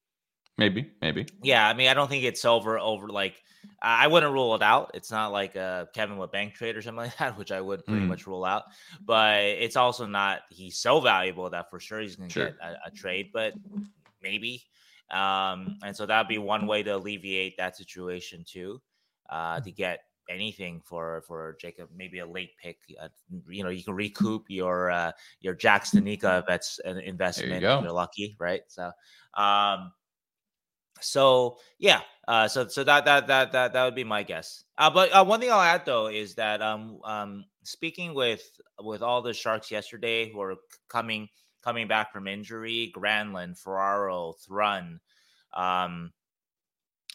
[0.59, 1.27] Maybe, maybe.
[1.43, 1.69] yeah.
[1.69, 3.43] I mean, I don't think it's over over like
[3.81, 4.90] I wouldn't rule it out.
[4.94, 8.05] It's not like a Kevin Labanc trade or something like that, which I would pretty
[8.05, 8.09] Mm.
[8.09, 8.65] much rule out.
[9.05, 12.47] But it's also not he's so valuable that for sure he's going to Sure.
[12.51, 13.31] get a, a trade.
[13.32, 13.55] But
[14.23, 14.62] maybe,
[15.10, 18.81] um, and so that'd be one way to alleviate that situation too,
[19.31, 22.78] uh, to get anything for for Jacob, maybe a late pick.
[23.00, 23.09] Uh,
[23.48, 27.78] you know, you can recoup your uh, your Jack Studnicka that's an investment go.
[27.78, 28.62] if you're lucky, right?
[28.68, 28.90] So,
[29.34, 29.92] um,
[31.00, 34.64] so yeah, uh, so so that that that that that would be my guess.
[34.76, 38.42] Uh, but uh, one thing I'll add though is that um um speaking with
[38.80, 40.56] with all the Sharks yesterday who are
[40.88, 41.28] coming
[41.62, 45.00] coming back from injury, Granlund, Ferraro, Thrun,
[45.55, 46.12] um,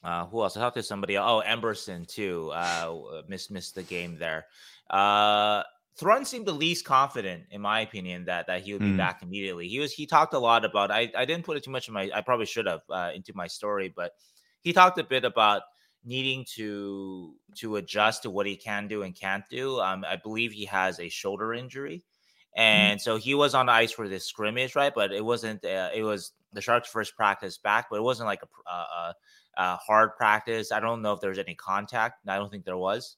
[0.03, 0.57] uh, who else?
[0.57, 1.17] I talked to somebody.
[1.17, 2.51] Oh, Emberson too.
[2.53, 4.45] Uh, missed missed the game there.
[4.89, 5.63] Uh,
[5.95, 8.97] Thrun seemed the least confident, in my opinion, that that he would be Mm.
[8.97, 9.67] back immediately.
[9.67, 9.93] He was.
[9.93, 10.89] He talked a lot about.
[10.91, 12.09] I I didn't put it too much in my.
[12.13, 14.11] I probably should have uh, into my story, but
[14.61, 15.61] he talked a bit about
[16.03, 19.79] needing to to adjust to what he can do and can't do.
[19.79, 22.03] Um, I believe he has a shoulder injury,
[22.55, 24.93] and so he was on the ice for this scrimmage, right?
[24.93, 25.63] But it wasn't.
[25.63, 29.13] Uh, it was the Sharks' first practice back, but it wasn't like a, pr- uh,
[29.57, 30.71] uh, hard practice.
[30.71, 32.27] I don't know if there was any contact.
[32.27, 33.17] I don't think there was.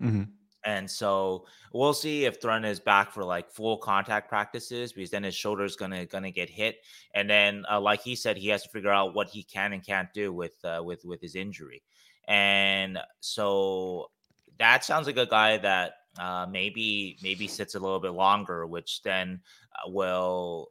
[0.00, 0.30] Mhm.
[0.64, 5.22] And so we'll see if Thrun is back for like full contact practices because then
[5.22, 6.78] his shoulder's gonna gonna get hit,
[7.14, 9.84] and then uh, like he said, he has to figure out what he can and
[9.84, 11.82] can't do with uh, with with his injury,
[12.28, 14.10] and so
[14.58, 19.02] that sounds like a guy that uh, maybe maybe sits a little bit longer, which
[19.02, 19.42] then
[19.74, 20.70] uh, will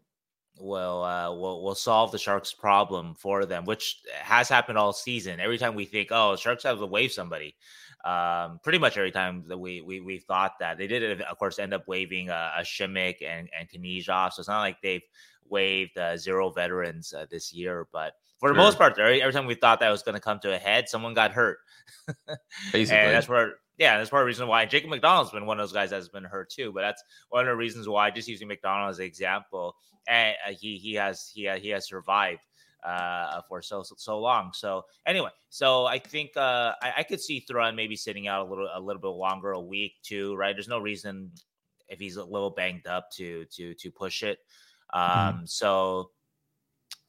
[0.60, 5.40] will uh, will will solve the Sharks' problem for them, which has happened all season.
[5.40, 7.56] Every time we think, oh, Sharks have to waive somebody,
[8.06, 11.60] um, pretty much every time that we we we thought that they did, of course,
[11.60, 14.34] end up waiving uh, a Shimmick and and Knyzhov.
[14.34, 15.04] So it's not like they've
[15.50, 18.64] waived uh, zero veterans uh, this year, but for the Sure.
[18.64, 20.90] most part, every, every time we thought that was going to come to a head,
[20.90, 21.60] someone got hurt.
[22.72, 25.60] Basically, And that's where, yeah, that's part of the reason why Jacob MacDonald's been one
[25.60, 26.72] of those guys that's been hurt too.
[26.72, 29.76] But that's one of the reasons why, just using McDonald as an example,
[30.08, 32.42] and uh, he he has he ha- he has survived
[32.86, 34.52] uh, for so so- long.
[34.54, 38.50] So anyway, so I think uh, I, I could see Thrun maybe sitting out a
[38.50, 40.36] little a little bit longer, a week too.
[40.36, 40.56] Right?
[40.56, 41.32] There's no reason
[41.90, 44.40] if he's a little banged up to to to push it.
[44.94, 46.12] Um, So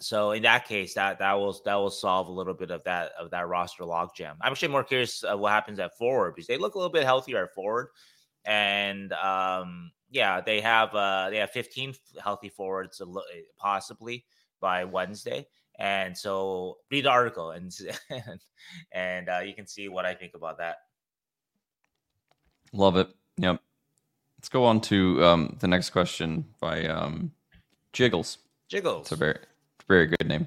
[0.05, 3.13] so in that case, that that will that will solve a little bit of that
[3.19, 4.37] of that roster logjam.
[4.41, 7.05] I'm actually more curious of what happens at forward because they look a little bit
[7.05, 7.89] healthier at forward,
[8.45, 13.23] and um, yeah, they have uh, they have 15 healthy forwards lo-
[13.57, 14.25] possibly
[14.61, 15.47] by Wednesday.
[15.77, 17.77] And so read the article and
[18.11, 18.41] and,
[18.93, 20.77] and uh, you can see what I think about that.
[22.73, 23.09] love it.
[23.39, 23.61] Yep.
[24.39, 27.33] Let's go on to um, the next question by um,
[27.93, 28.39] Jiggles.
[28.69, 29.03] Jiggles.
[29.03, 29.39] It's a very,
[29.89, 30.47] very good name.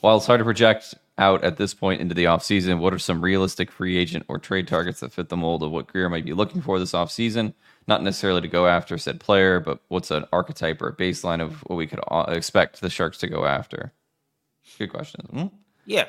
[0.00, 3.20] While it's hard to project out at this point into the offseason, what are some
[3.20, 6.32] realistic free agent or trade targets that fit the mold of what Grier might be
[6.32, 7.54] looking for this offseason?
[7.86, 11.60] Not necessarily to go after said player, but what's an archetype or a baseline of
[11.66, 13.92] what we could uh, expect the Sharks to go after?
[14.78, 15.26] Good question.
[15.30, 15.46] Hmm?
[15.84, 16.06] Yeah.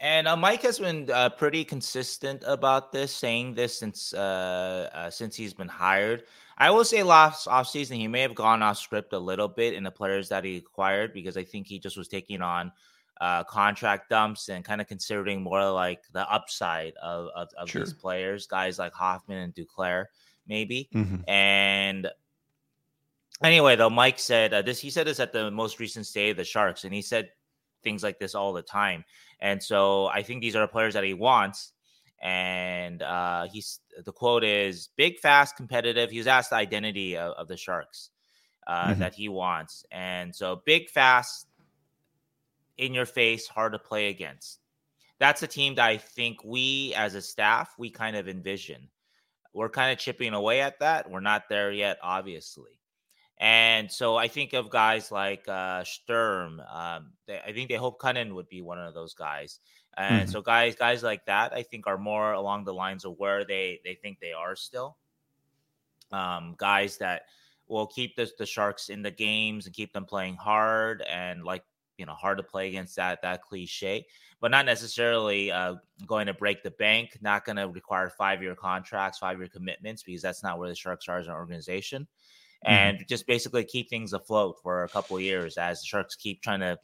[0.00, 5.10] And uh, Mike has been uh, pretty consistent about this, saying this since uh, uh,
[5.10, 6.24] since he's been hired.
[6.56, 9.82] I will say last offseason he may have gone off script a little bit in
[9.82, 12.72] the players that he acquired because I think he just was taking on
[13.20, 17.82] uh, contract dumps and kind of considering more like the upside of of, of Sure.
[17.82, 20.06] these players, guys like Hoffman and Duclair,
[20.46, 20.88] maybe.
[20.94, 21.28] Mm-hmm.
[21.28, 22.08] And
[23.42, 24.80] anyway, though, Mike said uh, this.
[24.80, 27.30] He said this at the most recent state of the Sharks, and he said
[27.82, 29.04] things like this all the time.
[29.40, 31.72] And so I think these are players that he wants.
[32.24, 36.10] And uh, he's the quote is big, fast, competitive.
[36.10, 38.08] He was asked the identity of, of the Sharks
[38.66, 39.00] uh, mm-hmm.
[39.00, 41.46] that he wants, and so big, fast,
[42.78, 44.58] in your face, hard to play against.
[45.20, 48.88] That's a team that I think we, as a staff, we kind of envision.
[49.52, 51.08] We're kind of chipping away at that.
[51.08, 52.80] We're not there yet, obviously.
[53.38, 56.60] And so I think of guys like uh, Sturm.
[56.72, 59.60] Um, they, I think they hope Kunin would be one of those guys.
[59.96, 60.30] And mm-hmm.
[60.30, 63.80] so guys, guys like that, I think are more along the lines of where they
[63.84, 64.96] they think they are still.
[66.12, 67.22] Um, guys that
[67.66, 71.64] will keep the, the Sharks in the games and keep them playing hard and like
[71.96, 74.06] you know hard to play against that that cliche,
[74.40, 75.76] but not necessarily uh,
[76.06, 77.18] going to break the bank.
[77.20, 80.74] Not going to require five year contracts, five year commitments because that's not where the
[80.74, 82.06] Sharks are as an organization.
[82.66, 82.72] Mm-hmm.
[82.72, 86.60] And just basically keep things afloat for a couple years as the Sharks keep trying
[86.60, 86.78] to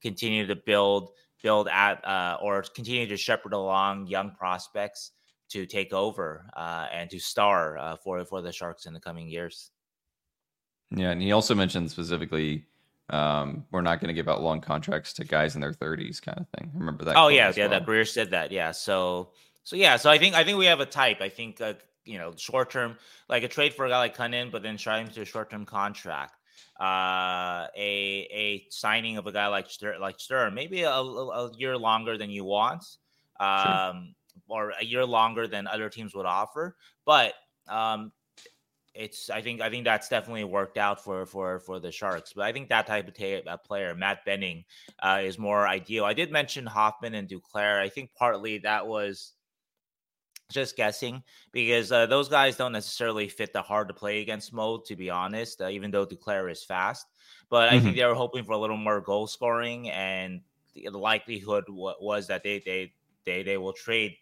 [0.00, 1.10] continue to build
[1.42, 5.12] build at uh, or continue to shepherd along young prospects
[5.48, 9.28] to take over uh, and to star uh, for for the Sharks in the coming
[9.28, 9.70] years.
[10.90, 12.64] Yeah, and he also mentioned specifically
[13.10, 16.38] um, we're not going to give out long contracts to guys in their 30s, kind
[16.38, 16.70] of thing.
[16.74, 17.16] Remember that?
[17.16, 17.64] Oh yeah, yeah.
[17.64, 17.70] Well.
[17.70, 18.50] That Grier said that.
[18.50, 18.72] Yeah.
[18.72, 19.30] So
[19.62, 19.96] so yeah.
[19.96, 21.20] So I think I think we have a type.
[21.20, 22.96] I think uh, you know short term,
[23.28, 25.50] like a trade for a guy like Kunin, but then try him to a short
[25.50, 26.34] term contract
[26.80, 31.76] uh, a a signing of a guy like Stur- like Sturm, maybe a, a, year
[31.76, 32.84] longer than you want,
[33.40, 34.14] um,
[34.48, 34.58] sure.
[34.58, 36.76] or a year longer than other teams would offer.
[37.04, 37.34] But
[37.68, 38.12] um,
[38.96, 42.32] it's I think I think that's definitely worked out for for for the Sharks.
[42.32, 44.64] But I think that type of uh, player, Matt Benning,
[45.00, 46.04] uh, is more ideal.
[46.04, 47.80] I did mention Hoffman and Duclair.
[47.80, 49.32] I think partly that was
[50.50, 54.84] just guessing because uh, those guys don't necessarily fit the hard to play against mode,
[54.86, 57.06] to be honest, uh, even though Duclair is fast.
[57.48, 57.76] But mm-hmm.
[57.76, 57.98] I think mm-hmm.
[57.98, 60.40] they were hoping for a little more goal scoring, and
[60.74, 62.92] the, likelihood w- was that they, they
[63.24, 64.16] they they will trade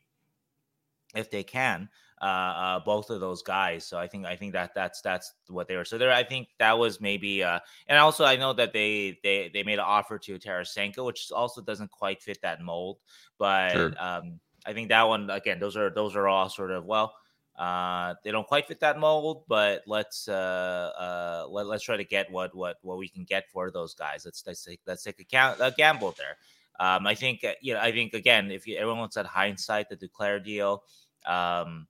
[1.15, 1.89] if they can
[2.25, 3.85] uh, uh, both of those guys.
[3.85, 5.85] So I think I think that that's that's what they were.
[5.85, 7.43] So there, I think that was maybe.
[7.43, 11.31] Uh, and also, I know that they they they made an offer to Tarasenko, which
[11.33, 12.99] also doesn't quite fit that mold.
[13.39, 13.93] But sure.
[13.99, 17.15] um, I think that one again, those are those are all sort of well,
[17.57, 22.05] uh, they don't quite fit that mold, but let's uh, uh, let, let's try to
[22.05, 24.25] get what what what we can get for those guys.
[24.25, 26.37] Let's let's take let's take a, count, a gamble there.
[26.81, 29.89] Um, I think uh, you know I think again if you, everyone looks at hindsight,
[29.89, 30.83] the Duclair deal,
[31.27, 31.87] um,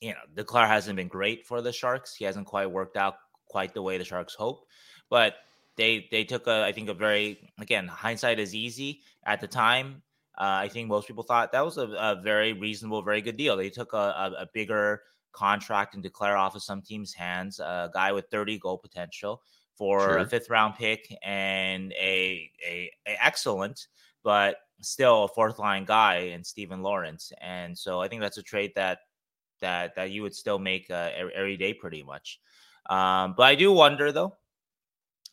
[0.00, 2.14] you know Duclair hasn't been great for the Sharks.
[2.14, 3.16] He hasn't quite worked out
[3.48, 4.66] quite the way the Sharks hoped,
[5.10, 5.34] but
[5.76, 10.02] they they took a I think a very again hindsight is easy at the time
[10.38, 13.56] uh, I think most people thought that was a, a very reasonable, very good deal.
[13.56, 15.02] They took a, a, a, bigger
[15.32, 19.42] contract and Duclair off of some teams' hands, a guy with 30 goal potential
[19.76, 20.18] for sure.
[20.18, 23.88] a fifth round pick and a, a, a excellent,
[24.22, 27.32] but still a fourth line guy in Steven Lorentz.
[27.40, 29.00] And so I think that's a trade that
[29.60, 32.40] that that you would still make uh, every day pretty much.
[32.88, 34.36] Um, but I do wonder though,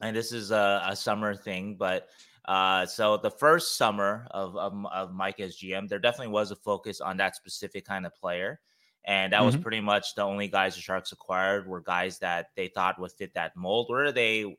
[0.01, 2.07] and this is a, a summer thing, but
[2.49, 6.55] uh, so the first summer of, of, of Mike as GM, there definitely was a
[6.55, 8.59] focus on that specific kind of player.
[9.05, 9.45] And that mm-hmm.
[9.45, 13.11] was pretty much the only guys the Sharks acquired were guys that they thought would
[13.11, 13.85] fit that mold.
[13.89, 14.57] Whether they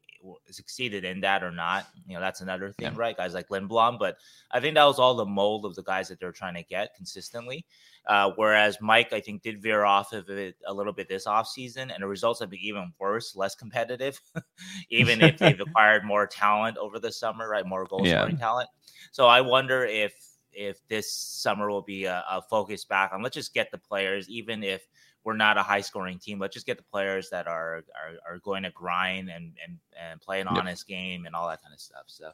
[0.51, 2.99] succeeded in that or not, you know, that's another thing, yeah.
[2.99, 3.17] right?
[3.17, 3.99] Guys like Lindblom.
[3.99, 4.19] But
[4.53, 6.95] I think that was all the mold of the guys that they're trying to get
[6.95, 7.67] consistently.
[8.07, 11.93] Uh, whereas Mike, I think, did veer off of it a little bit this offseason,
[11.93, 14.21] and the results have been even worse, less competitive,
[14.91, 17.67] even if they've acquired more talent over the summer, right?
[17.67, 18.39] More goal scoring yeah.
[18.39, 18.69] talent.
[19.13, 20.15] So I wonder if
[20.53, 24.29] if this summer will be a, a, focus back on let's just get the players,
[24.29, 24.89] even if
[25.23, 28.39] we're not a high scoring team, let's just get the players that are are, are
[28.39, 30.59] going to grind and and, and play an yep.
[30.59, 32.05] honest game and all that kind of stuff.
[32.07, 32.31] So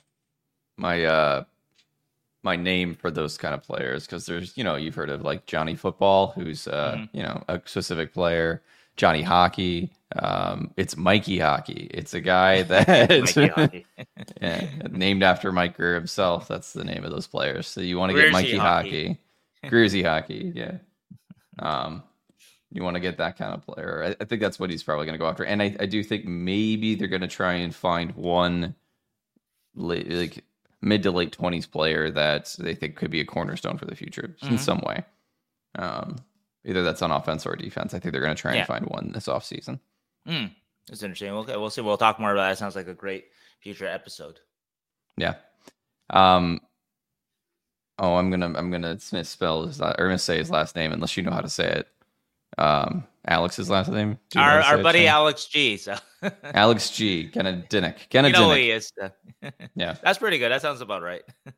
[0.77, 1.45] my uh
[2.47, 5.47] my name for those kind of players because there's you know you've heard of like
[5.47, 7.16] Johnny Football who's uh mm-hmm.
[7.16, 8.62] you know a specific player.
[8.97, 11.90] Johnny Hockey um it's Mikey Hockey.
[11.93, 13.85] It's a guy that
[14.40, 16.47] yeah, named after Mike Grier himself.
[16.47, 17.66] That's the name of those players.
[17.66, 19.20] So you want to get Mikey Hockey, hockey.
[19.64, 20.78] Greersy Hockey yeah.
[21.59, 22.05] Um
[22.70, 24.05] you want to get that kind of player.
[24.05, 25.44] I, I think that's what he's probably going to go after.
[25.44, 28.74] And I, I do think maybe they're going to try and find one
[29.74, 30.44] like
[30.87, 34.37] mid to late 20s player that they think could be a cornerstone for the future
[34.41, 34.55] mm-hmm.
[34.55, 35.05] in some way.
[35.77, 36.17] Um,
[36.65, 37.93] either that's on offense or defense.
[37.93, 39.81] I think they're going to try and find one this offseason.
[40.29, 40.53] Mm,
[40.89, 41.31] that's interesting.
[41.31, 41.81] Okay, we'll see.
[41.81, 42.59] We'll talk more about that.
[42.59, 43.27] Sounds like a great
[43.61, 44.39] future episode.
[45.17, 45.35] Yeah.
[46.11, 46.61] Um.
[47.99, 51.17] Oh, I'm gonna I'm gonna misspell his or I'm gonna say his last name unless
[51.17, 51.89] you know how to say it.
[52.59, 54.19] Um, Alex's last name.
[54.37, 55.77] Our our buddy Alex G.
[55.77, 55.97] So
[56.45, 57.28] Alex G.
[57.28, 58.12] Kenna Dinnick.
[58.12, 58.93] You know he is.
[59.74, 60.51] yeah, that's pretty good.
[60.51, 61.23] That sounds about right.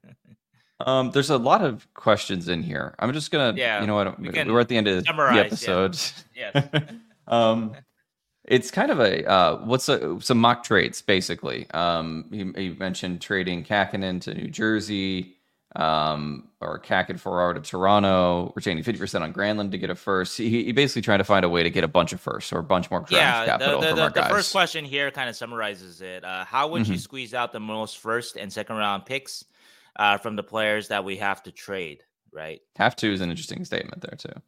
[0.87, 2.95] Um, there's a lot of questions in here.
[3.01, 4.17] I'm just gonna, yeah, you know what?
[4.21, 5.99] We we're at the end of the episode.
[6.37, 6.53] Yeah.
[6.73, 6.85] yes.
[7.27, 7.73] um,
[8.45, 11.69] it's kind of a uh, what's a, some mock trades basically.
[11.73, 15.38] Um, he, he mentioned trading Kahkonen to New Jersey,
[15.77, 20.37] um, or Kakin Ferraro to Toronto, retaining 50% on Granlund to get a first.
[20.37, 22.59] He, he basically trying to find a way to get a bunch of firsts or
[22.59, 24.31] a bunch more draft yeah, capital the, the, from our the guys.
[24.31, 26.25] first question here kind of summarizes it.
[26.25, 26.93] Uh, how would mm-hmm.
[26.93, 29.45] you squeeze out the most first and second round picks
[29.97, 32.03] uh, from the players that we have to trade?
[32.33, 32.61] Right.
[32.77, 34.41] Have to is an interesting statement there too.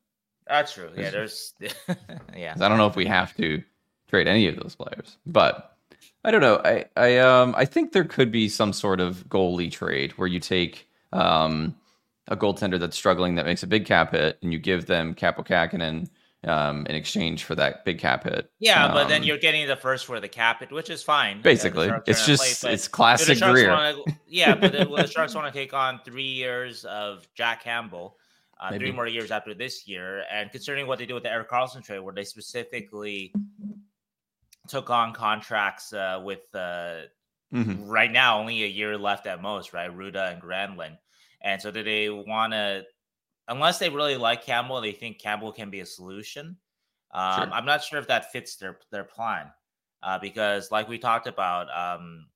[0.47, 0.91] That's true.
[0.97, 1.55] Yeah, there's
[2.37, 2.55] yeah.
[2.59, 3.63] I don't know if we have to
[4.09, 5.17] trade any of those players.
[5.25, 5.77] But
[6.25, 6.61] I don't know.
[6.65, 10.41] I I um I think there could be some sort of goalie trade where you
[10.41, 11.75] take um
[12.29, 15.45] a goaltender that's struggling that makes a big cap hit and you give them Kaapo
[15.47, 16.09] Kahkonen
[16.45, 18.51] um, in exchange for that big cap hit.
[18.61, 21.03] Yeah, um, but then um, you're getting the first for the cap hit, which is
[21.03, 21.43] fine.
[21.43, 23.71] Basically, yeah, it's just play, it's classic Grier.
[23.71, 28.17] Wanna, yeah, but the, the Sharks want to take on three years of Jack Campbell.
[28.59, 31.49] Uh, three more years after this year, and considering what they do with the Erik
[31.49, 33.33] Karlsson trade, where they specifically
[34.69, 37.05] took on contracts uh, with uh,
[37.53, 37.89] mm-hmm.
[37.89, 39.95] right now only a year left at most, right?
[39.95, 40.99] Rutta and Granlund.
[41.43, 42.85] And so, do they want to,
[43.49, 46.57] unless they really like Campbell, they think Campbell can be a solution?
[47.13, 47.53] Um, sure.
[47.53, 49.47] I'm not sure if that fits their their plan
[50.03, 52.27] uh, because, like we talked about, um,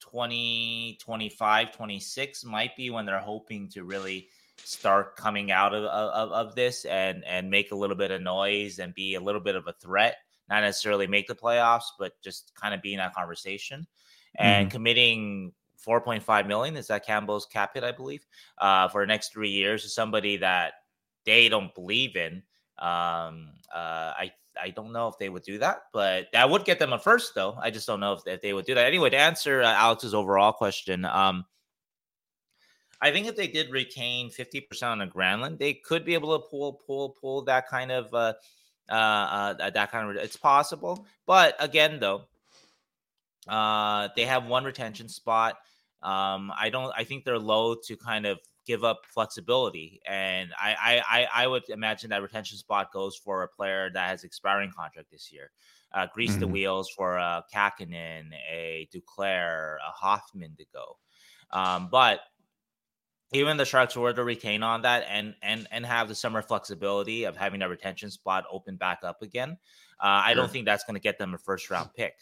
[0.00, 4.28] 20, 25, 26 might be when they're hoping to really
[4.62, 8.78] start coming out of, of, of this and and make a little bit of noise
[8.78, 10.16] and be a little bit of a threat
[10.50, 13.86] not necessarily make the playoffs, but just kind of be in that conversation.
[14.36, 14.76] And mm-hmm.
[14.76, 15.52] committing
[15.86, 18.26] 4.5 million is that Campbell's cap hit, I believe,
[18.58, 20.74] uh, for the next three years is somebody that
[21.24, 22.42] they don't believe in.
[22.78, 26.78] Um, uh, I I don't know if they would do that, but that would get
[26.78, 27.56] them a first, though.
[27.60, 28.86] I just don't know if, if they would do that.
[28.86, 31.44] Anyway, to answer uh, Alex's overall question, um,
[33.00, 36.46] I think if they did retain 50% on a Granlund, they could be able to
[36.48, 38.34] pull pull pull that kind of uh,
[38.90, 41.06] uh, uh, that kind of it's possible.
[41.26, 42.26] But again, though,
[43.50, 45.56] uh, they have one retention spot.
[46.02, 46.92] Um, I don't.
[46.96, 51.68] I think they're low to kind of give up flexibility, and I I I would
[51.68, 55.50] imagine that retention spot goes for a player that has expiring contract this year.
[55.92, 56.40] Uh, grease mm-hmm.
[56.40, 60.96] the wheels for a Kahkonen, a Duclair, a Hoffman to go.
[61.50, 62.20] Um, but
[63.32, 67.24] even the Sharks were to retain on that and and and have the summer flexibility
[67.24, 69.58] of having a retention spot open back up again,
[70.00, 72.14] uh, I don't think that's going to get them a first round pick.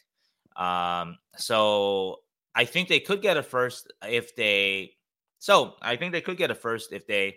[0.59, 2.21] Um, so
[2.55, 4.93] I think they could get a first if they.
[5.39, 7.37] So I think they could get a first if they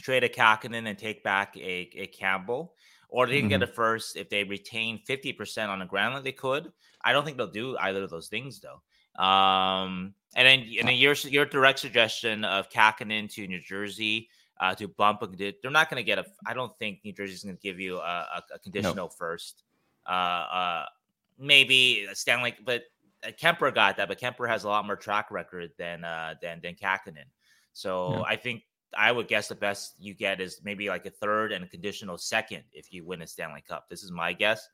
[0.00, 2.74] trade a Kahkonen and take back a, a Campbell,
[3.10, 3.60] or they can mm-hmm.
[3.60, 6.16] get a first if they retain fifty percent on the ground.
[6.16, 6.72] that They could.
[7.04, 8.82] I don't think they'll do either of those things though.
[9.22, 14.28] Um, and then, and then your your direct suggestion of Kahkonen to New Jersey
[14.60, 16.24] uh, to bump a, they're not going to get a.
[16.46, 19.08] I don't think New Jersey's going to give you a, a, a conditional no.
[19.08, 19.64] first.
[20.06, 20.84] Uh, uh,
[21.38, 22.82] maybe Stanley, but
[23.26, 26.60] uh, Kuemper got that, but Kuemper has a lot more track record than uh, than
[26.62, 27.26] than Kahkonen.
[27.72, 28.22] So yeah.
[28.22, 28.62] I think
[28.96, 32.18] I would guess the best you get is maybe like a third and a conditional
[32.18, 33.88] second if you win a Stanley Cup.
[33.88, 34.66] This is my guess.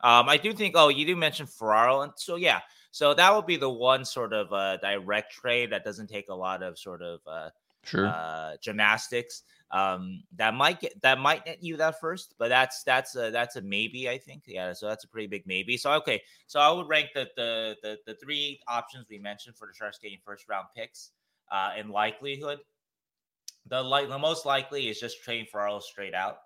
[0.00, 0.74] Um, I do think.
[0.76, 2.60] Oh, you do mention Ferraro, and so yeah.
[2.90, 6.34] So that would be the one sort of uh, direct trade that doesn't take a
[6.34, 7.50] lot of sort of uh,
[7.84, 8.06] sure.
[8.06, 9.42] uh, gymnastics.
[9.74, 13.56] Um, that might get that might net you that first, but that's that's a that's
[13.56, 14.08] a maybe.
[14.08, 14.72] I think yeah.
[14.72, 15.76] So that's a pretty big maybe.
[15.76, 19.66] So okay, so I would rank the the the, the three options we mentioned for
[19.66, 21.10] the Sharks getting first round picks
[21.50, 22.60] uh, in likelihood.
[23.66, 26.36] The like the most likely is just trading for all straight out.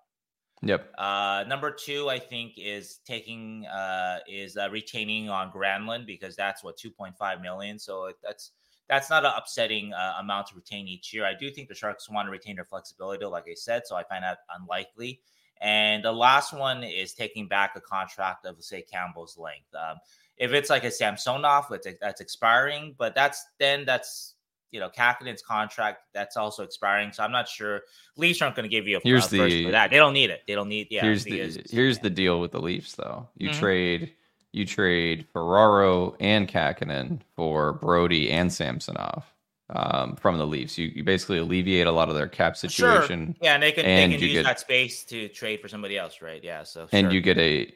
[0.63, 0.91] Yep.
[0.97, 6.63] Uh, number two, I think, is taking uh, is uh, retaining on Granlund because that's
[6.63, 7.77] what 2.5 million.
[7.77, 8.51] So that's
[8.89, 11.25] that's not an upsetting uh, amount to retain each year.
[11.25, 14.03] I do think the Sharks want to retain their flexibility, like I said, so I
[14.03, 15.21] find that unlikely.
[15.61, 19.73] And the last one is taking back a contract of, say, Campbell's length.
[19.75, 19.97] Um,
[20.37, 24.35] if it's like a Samsonov, that's, that's expiring, but that's then that's
[24.71, 27.11] you know, Kahkonen's contract that's also expiring.
[27.11, 27.81] So I'm not sure.
[28.17, 29.89] Leafs aren't going to give you a here's the for that.
[29.89, 30.41] They don't need it.
[30.47, 30.87] They don't need.
[30.89, 31.01] Yeah.
[31.01, 33.27] Here's the here's the deal with the Leafs though.
[33.35, 33.59] You mm-hmm.
[33.59, 34.13] trade
[34.51, 39.25] you trade Ferraro and Kahkonen for Brodie and Samsonov
[39.69, 40.77] um, from the Leafs.
[40.77, 43.27] You, you basically alleviate a lot of their cap situation.
[43.27, 43.35] Sure.
[43.41, 45.97] Yeah, and they can and they can use get, that space to trade for somebody
[45.97, 46.43] else, right?
[46.43, 46.63] Yeah.
[46.63, 46.89] So sure.
[46.91, 47.71] and you get a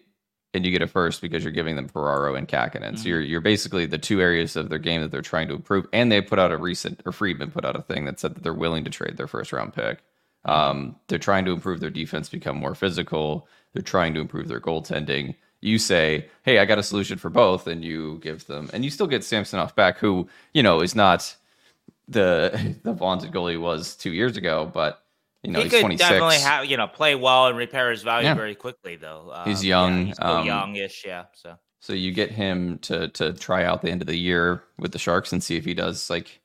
[0.53, 2.81] and you get a first because you're giving them Ferraro and Kahkonen.
[2.81, 2.95] Mm-hmm.
[2.97, 5.85] So you're you're basically the two areas of their game that they're trying to improve.
[5.93, 8.43] And they put out a recent or Friedman put out a thing that said that
[8.43, 9.99] they're willing to trade their first round pick.
[10.45, 13.47] Um, they're trying to improve their defense, become more physical.
[13.73, 15.35] They're trying to improve their goaltending.
[15.63, 18.91] You say, "Hey, I got a solution for both," and you give them, and you
[18.91, 21.35] still get Samsonov back, who you know is not
[22.07, 25.03] the the vaunted goalie was two years ago, but
[25.43, 26.09] you know, he he's could 26.
[26.09, 28.33] definitely have you know play well and repair his value Yeah.
[28.33, 29.31] very quickly though.
[29.33, 31.25] Um, He's yeah, young, he's um, youngish, yeah.
[31.33, 34.91] So So you get him to to try out the end of the year with
[34.91, 36.41] the Sharks and see if he does like,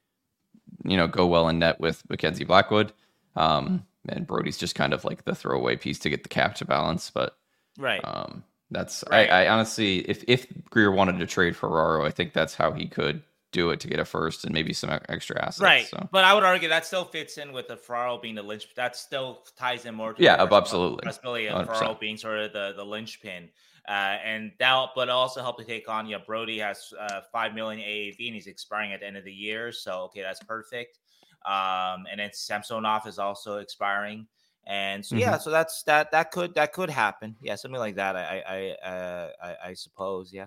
[0.85, 2.93] you know, go well in net with Mackenzie Blackwood.
[3.37, 6.65] Um, and Brodie's just kind of like the throwaway piece to get the cap to
[6.65, 7.11] balance.
[7.11, 7.37] But
[7.79, 9.31] right, um, that's Right.
[9.31, 12.87] I, I honestly, if if Grier wanted to trade Ferraro, I think that's how he
[12.87, 15.61] could do it to get a first and maybe some extra assets.
[15.61, 15.87] right.
[15.87, 18.69] So But I would argue that still fits in with the Ferraro being the linch.
[18.75, 20.13] That still ties in more.
[20.13, 21.05] To Yeah, the absolutely.
[21.05, 21.67] Possibility of 100%.
[21.67, 23.49] Ferraro being sort of the the linchpin.
[23.89, 26.07] Uh, and that, but also help to take on.
[26.07, 29.25] You know, Brodie has uh, five million AAV and he's expiring at the end of
[29.25, 29.73] the year.
[29.73, 30.99] So okay, that's perfect.
[31.47, 34.27] Um, and then Samsonov is also expiring,
[34.69, 37.35] and so yeah, so that's that that could that could happen.
[37.41, 38.15] Yeah, something like that.
[38.15, 40.31] I I I, uh, I, I suppose.
[40.33, 40.47] Yeah.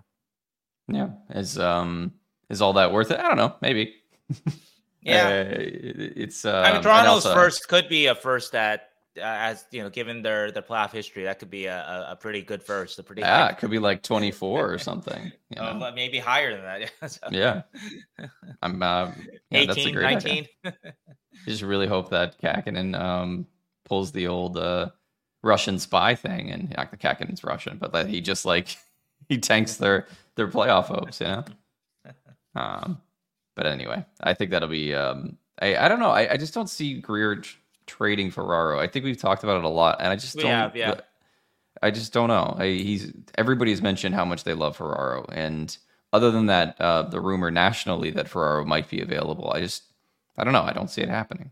[0.88, 2.14] yeah, is um
[2.50, 3.20] is all that worth it?
[3.20, 3.56] I don't know.
[3.62, 3.96] Maybe.
[5.04, 5.30] Yeah.
[5.30, 6.46] Uh, it's.
[6.46, 10.22] Uh, I mean, Toronto's first could be a first that, uh, as you know, given
[10.22, 13.00] their their playoff history, that could be a, a, pretty good first.
[13.00, 15.32] A pretty Yeah, it could be like 24 or something.
[15.50, 15.80] you uh, know?
[15.80, 16.92] but maybe higher than that.
[17.02, 17.62] Yeah, so Yeah.
[18.62, 19.12] I'm uh,
[19.50, 20.46] yeah, that's a 18, great idea.
[20.64, 20.74] 19.
[20.86, 23.48] I just really hope that Kahkonen um
[23.86, 24.90] pulls the old uh
[25.44, 28.78] Russian spy thing and Kahkonen's Russian, but that he just like
[29.30, 31.46] he tanks their their playoff hopes, you know.
[32.54, 33.02] Um
[33.56, 36.10] but anyway, I think that'll be um I, I don't know.
[36.10, 38.80] I, I just don't see Grier tr- trading Ferraro.
[38.80, 40.96] I think we've talked about it a lot and I just We don't have, yeah.
[41.82, 42.56] I just don't know.
[42.58, 45.76] I, he's everybody's mentioned how much they love Ferraro, and
[46.14, 49.84] other than that, uh, the rumor nationally that Ferraro might be available, I just
[50.38, 50.62] I don't know.
[50.64, 51.52] I don't see it happening.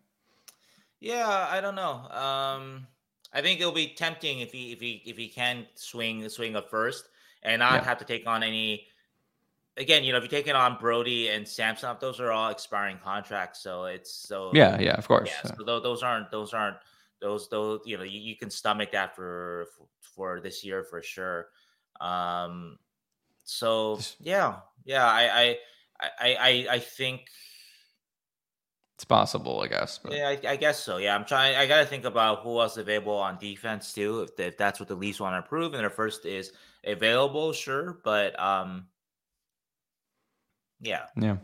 [0.99, 2.09] Yeah, I don't know.
[2.09, 2.88] Um,
[3.31, 6.61] I think it'll be tempting if he if he if he can swing swing a
[6.61, 7.09] first
[7.43, 7.84] and not Yeah.
[7.85, 8.88] have to take on any.
[9.77, 13.61] Again, you know, if you're taking on Brodie and Samson, those are all expiring contracts,
[13.61, 15.30] so it's so Yeah, yeah, of course.
[15.30, 16.77] Yeah, so tho- those aren't those aren't
[17.21, 19.67] those those you know you, you can stomach that for
[20.01, 21.49] for this year for sure.
[22.01, 22.77] Um,
[23.45, 25.59] so yeah, yeah, I I
[26.01, 27.30] I I, I think
[28.99, 29.97] It's possible, I guess.
[29.97, 30.97] But yeah, I, I guess so.
[30.97, 31.55] Yeah, I'm trying.
[31.55, 34.23] I got to think about who else available on defense too.
[34.23, 36.51] If, if that's what the Leafs want to improve, and their first is
[36.84, 38.01] available, sure.
[38.03, 38.88] But um,
[40.81, 41.38] yeah, yeah,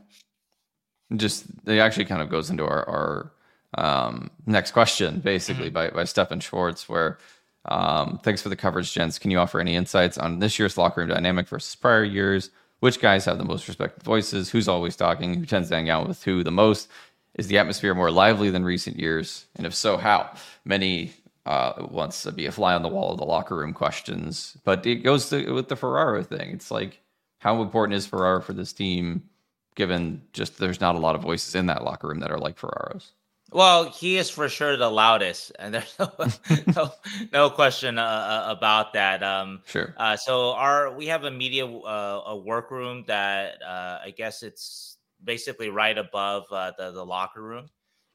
[1.15, 3.31] just it actually kind of goes into our our
[3.77, 7.19] um, next question, basically by by Stefan Schwartz, where.
[7.67, 9.17] Um, thanks for the coverage, gents.
[9.17, 12.51] Can you offer any insights on this year's locker room dynamic versus prior years?
[12.81, 14.51] Which guys have the most respected voices?
[14.51, 15.33] Who's always talking?
[15.33, 16.89] Who tends to hang out with who the most?
[17.35, 19.45] Is the atmosphere more lively than recent years?
[19.55, 20.33] And if so, how?
[20.63, 21.13] Many
[21.45, 24.85] uh, wants to be a fly on the wall of the locker room questions, but
[24.85, 26.51] it goes to, with the Ferraro thing.
[26.51, 27.01] It's like,
[27.39, 29.29] how important is Ferraro for this team,
[29.75, 32.57] given just there's not a lot of voices in that locker room that are like
[32.57, 33.11] Ferraro's?
[33.51, 36.11] Well, he is for sure the loudest, and there's no
[36.75, 36.91] no,
[37.31, 39.21] no question uh, uh, about that.
[39.21, 39.93] Um, Sure.
[39.97, 44.97] uh, so our we have a media uh, a workroom that uh, I guess it's
[45.25, 47.67] basically right above uh, the the locker room,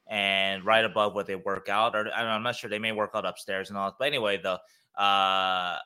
[0.07, 1.95] and right above where they work out.
[1.95, 3.95] Or I I'm not sure they may work out upstairs and all.
[3.97, 4.59] But anyway, the
[5.01, 5.77] uh,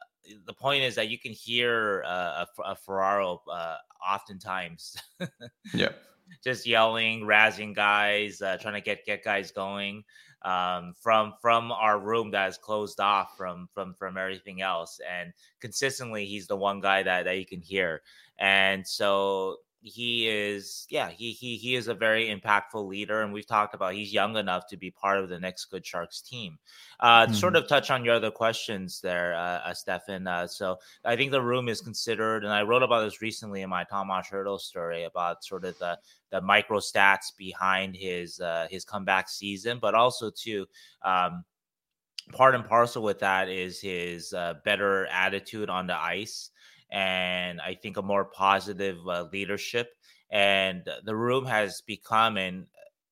[0.46, 3.78] the point is that you can hear uh, a, a Ferraro uh,
[4.08, 4.96] oftentimes
[5.74, 5.90] Yeah.
[6.44, 10.04] just yelling, razzing guys, uh, trying to get get guys going
[10.44, 15.00] um, from from our room that is closed off from from from everything else.
[15.08, 18.02] And consistently, he's the one guy that that you can hear.
[18.38, 23.22] And so he is, yeah, he he he is a very impactful leader.
[23.22, 26.22] And we've talked about he's young enough to be part of the next Good Sharks
[26.22, 26.57] team.
[26.99, 30.26] Uh, to Sort of touch on your other questions there, uh, uh, Stefan.
[30.26, 33.70] Uh, so I think the room is considered, and I wrote about this recently in
[33.70, 35.99] my Tomas Hertl story about sort of the
[36.32, 40.66] the micro stats behind his uh, his comeback season, but also too.
[41.03, 41.45] Um,
[42.34, 46.49] part and parcel with that is his uh, better attitude on the ice
[46.91, 49.90] and i think a more positive uh, leadership
[50.30, 52.66] and the room has become and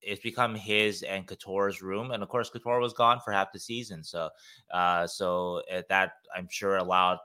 [0.05, 3.59] it's become his and Couture's room, and of course Couture was gone for half the
[3.59, 4.29] season, so
[4.73, 7.19] uh, so uh, that I'm sure allowed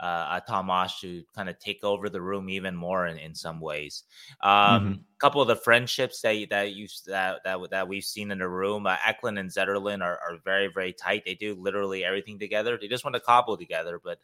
[0.00, 4.04] uh, Tomas to kind of take over the room even more in, in some ways.
[4.40, 8.38] Um, A couple of the friendships that that you that that that we've seen in
[8.38, 11.22] the room, uh, Eklund and Zetterlund are, are very very tight.
[11.24, 12.76] They do literally everything together.
[12.80, 14.18] They just want to cobble together, but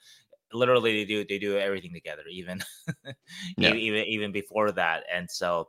[0.53, 2.63] literally they do they do everything together, even
[3.57, 3.75] Yeah.
[3.75, 5.05] even even before that.
[5.13, 5.69] And so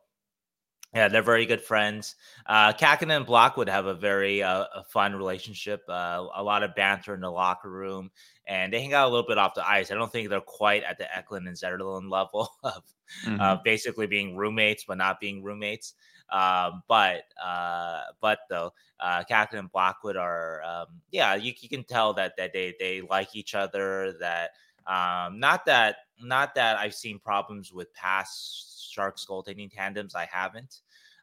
[0.93, 2.15] Yeah, they're very good friends.
[2.47, 5.83] Uh, and Blackwood have a very uh, a fun relationship.
[5.87, 8.09] Uh, a lot of banter in the locker room,
[8.47, 9.91] and they hang out a little bit off the ice.
[9.91, 12.83] I don't think they're quite at the Eklund and Zetterlund level of
[13.23, 13.63] mm-hmm.
[13.63, 15.93] basically being roommates, but not being roommates.
[16.31, 22.13] Um, but uh, but though, uh, and Blackwood are um, yeah, you, you can tell
[22.13, 24.13] that that they they like each other.
[24.19, 24.51] That
[24.87, 30.15] um, not that not that I've seen problems with past Sharks goaltending tandems.
[30.15, 30.81] I haven't.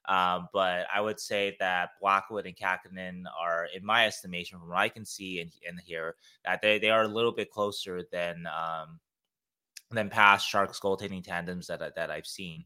[0.09, 4.79] Um, but I would say that Blackwood and Kahkonen are, in my estimation, from what
[4.79, 6.15] I can see and, and hear,
[6.45, 9.01] that they, they are a little bit closer than um,
[9.91, 12.65] than past Sharks goaltending tandems that that I've seen.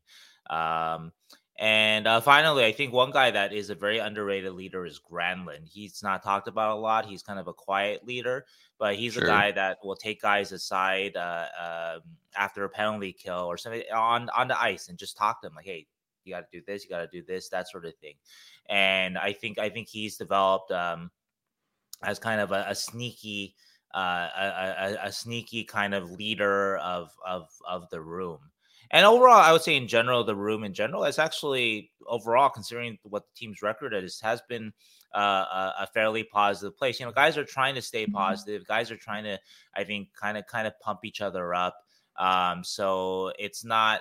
[0.50, 1.12] Um,
[1.60, 5.68] and uh, finally, I think one guy that is a very underrated leader is Granlund.
[5.68, 7.04] He's not talked about a lot.
[7.04, 8.46] He's kind of a quiet leader,
[8.78, 9.24] but he's sure.
[9.24, 11.98] a guy that will take guys aside uh, uh,
[12.34, 15.54] after a penalty kill or something on on the ice and just talk to them
[15.54, 15.86] like, "Hey,
[16.24, 18.14] you got to do this, you got to do this, that sort of thing."
[18.70, 21.10] And I think I think he's developed um,
[22.02, 23.54] as kind of a, a sneaky.
[23.92, 28.38] Uh, a, a, a, sneaky kind of leader of of of the room,
[28.90, 32.98] and overall, I would say in general, the room in general is actually overall, considering
[33.02, 34.72] what the team's record is, has been
[35.14, 36.98] uh, a, fairly positive place.
[36.98, 38.14] You know, guys are trying to stay mm-hmm.
[38.14, 38.66] positive.
[38.66, 39.38] Guys are trying to,
[39.76, 41.76] I think, kind of kind of pump each other up.
[42.18, 44.00] Um, so it's not.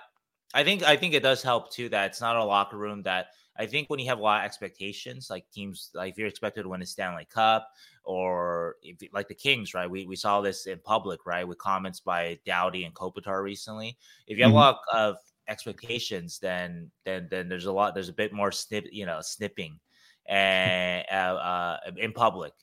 [0.53, 3.28] I think I think it does help too that it's not a locker room that
[3.60, 6.64] I think when you have a lot of expectations, like teams, like if you're expected
[6.64, 7.69] to win a Stanley Cup
[8.06, 9.90] or if, like the Kings, right?
[9.90, 11.45] We, we saw this in public, right?
[11.45, 13.98] With comments by Doughty and Kopitar recently.
[14.27, 14.57] If you have mm-hmm.
[14.57, 15.18] a lot of
[15.49, 19.77] expectations, then then then there's a lot, there's a bit more snip, you know, snipping
[20.26, 22.53] and uh, uh, in public.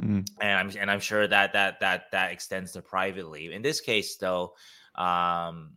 [0.00, 0.20] Mm-hmm.
[0.40, 3.52] And I'm and I'm sure that that that that extends to privately.
[3.52, 4.54] In this case, though,
[4.94, 5.72] um,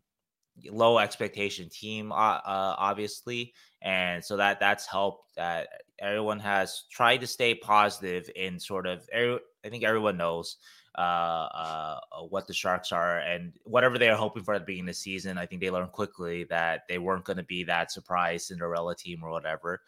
[0.69, 5.35] low expectation team, uh, uh, obviously, and so that that's helped.
[5.35, 5.67] That
[5.99, 9.07] everyone has tried to stay positive in sort of.
[9.13, 10.57] I think everyone knows
[10.97, 14.89] uh, uh, what the Sharks are and whatever they are hoping for at the beginning
[14.89, 15.37] of the season.
[15.37, 19.19] I think they learned quickly that they weren't going to be that surprise Cinderella team
[19.23, 19.81] or whatever.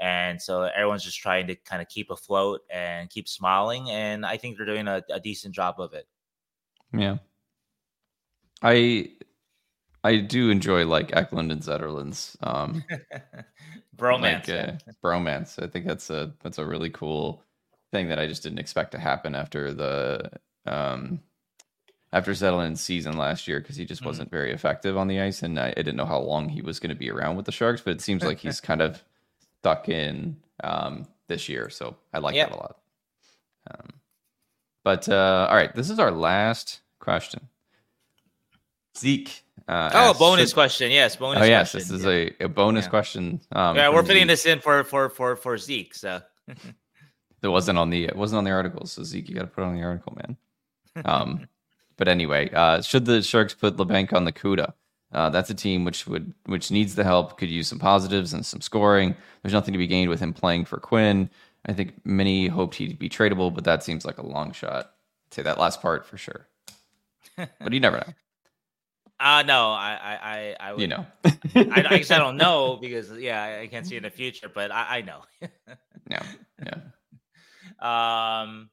[0.00, 3.90] And so everyone's just trying to kind of keep afloat and keep smiling.
[3.90, 6.06] And I think they're doing a, a decent job of it.
[6.92, 7.16] Yeah.
[8.62, 9.10] I
[10.04, 12.84] I do enjoy like Eklund and Zetterlund's um
[13.96, 14.48] bromance.
[14.48, 15.62] Like, uh, bromance.
[15.62, 17.42] I think that's a that's a really cool
[17.90, 20.30] thing that I just didn't expect to happen after the
[20.66, 21.20] um
[22.12, 24.06] after Zetterlund's season last year because he just mm.
[24.06, 26.78] wasn't very effective on the ice, and I, I didn't know how long he was
[26.78, 27.80] going to be around with the Sharks.
[27.80, 29.02] But it seems like he's kind of
[29.60, 32.50] stuck in um, this year, so I like yep.
[32.50, 32.76] that a lot.
[33.70, 33.88] Um,
[34.84, 37.48] but uh, all right, this is our last question.
[38.96, 40.54] Zeke uh, oh, bonus should...
[40.54, 40.90] question.
[40.90, 41.42] Yes, bonus.
[41.42, 41.78] Oh, yes, question.
[41.78, 42.30] this is yeah.
[42.40, 42.90] a, a bonus yeah.
[42.90, 43.40] question.
[43.52, 44.28] Um, yeah, we're putting Zeke.
[44.28, 45.94] this in for for for for Zeke.
[45.94, 46.20] So
[47.42, 48.86] it wasn't on the it wasn't on the article.
[48.86, 50.36] So Zeke, you got to put on the article, man.
[51.04, 51.48] Um,
[51.96, 54.72] but anyway, uh, should the Sharks put Labanc on the CUDA?
[55.12, 57.38] Uh, that's a team which would which needs the help.
[57.38, 59.14] Could use some positives and some scoring.
[59.42, 61.28] There's nothing to be gained with him playing for Quinn.
[61.66, 64.94] I think many hoped he'd be tradable, but that seems like a long shot.
[65.26, 66.48] I'd say that last part for sure.
[67.36, 68.12] but you never know.
[69.22, 71.06] Uh no, I I I, would, you know.
[71.24, 74.72] I, I guess I don't know because yeah, I can't see in the future, but
[74.72, 75.20] I, I know.
[76.10, 76.22] yeah,
[77.80, 78.40] yeah.
[78.42, 78.70] Um.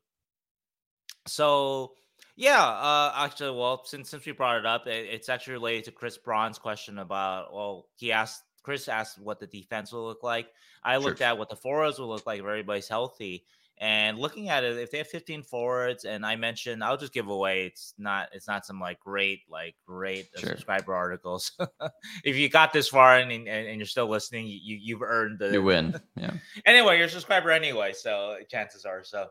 [1.27, 1.91] So
[2.35, 5.91] yeah, uh, actually, well, since since we brought it up, it, it's actually related to
[5.91, 7.53] Chris Braun's question about.
[7.53, 10.47] Well, he asked Chris asked what the defense will look like.
[10.83, 11.27] I looked sure.
[11.27, 13.45] at what the forwards will look like if everybody's healthy.
[13.81, 17.29] And looking at it, if they have 15 forwards, and I mentioned, I'll just give
[17.29, 17.65] away.
[17.65, 20.49] It's not, it's not some like great, like great uh, sure.
[20.49, 21.53] subscriber articles.
[22.25, 25.51] if you got this far and, and, and you're still listening, you you've earned the
[25.51, 25.95] you win.
[26.17, 26.31] Yeah.
[26.65, 29.27] anyway, you're a subscriber anyway, so chances are so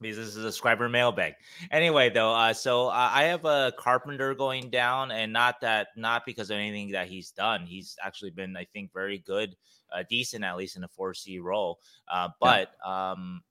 [0.00, 1.34] because this is a subscriber mailbag.
[1.70, 6.26] Anyway, though, uh, so uh, I have a Carpenter going down, and not that, not
[6.26, 7.64] because of anything that he's done.
[7.64, 11.38] He's actually been, I think, very good uh, decent at least in a four C
[11.38, 11.78] role.
[12.12, 13.12] Uh, but yeah.
[13.12, 13.42] um,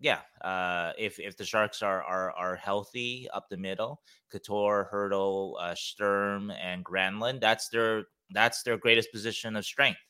[0.00, 4.00] yeah, uh, if if the Sharks are are are healthy up the middle,
[4.30, 10.00] Couture, Hertl, uh, Sturm, and Granlund, that's their that's their greatest position of strength.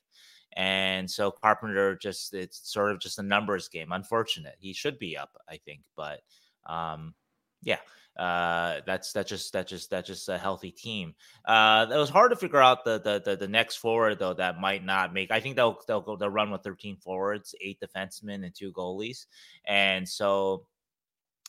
[0.54, 3.92] And so Carpenter just it's sort of just a numbers game.
[3.92, 4.56] Unfortunate.
[4.58, 6.20] He should be up, I think, but
[6.66, 7.14] um,
[7.62, 7.78] yeah
[8.18, 11.14] uh, that's that's just that's just that's just a healthy team.
[11.46, 14.60] Uh, it was hard to figure out the, the the the, next forward though that
[14.60, 15.30] might not make.
[15.30, 19.26] I think they'll they'll go they'll run with 13 forwards, eight defensemen, and two goalies,
[19.66, 20.66] and so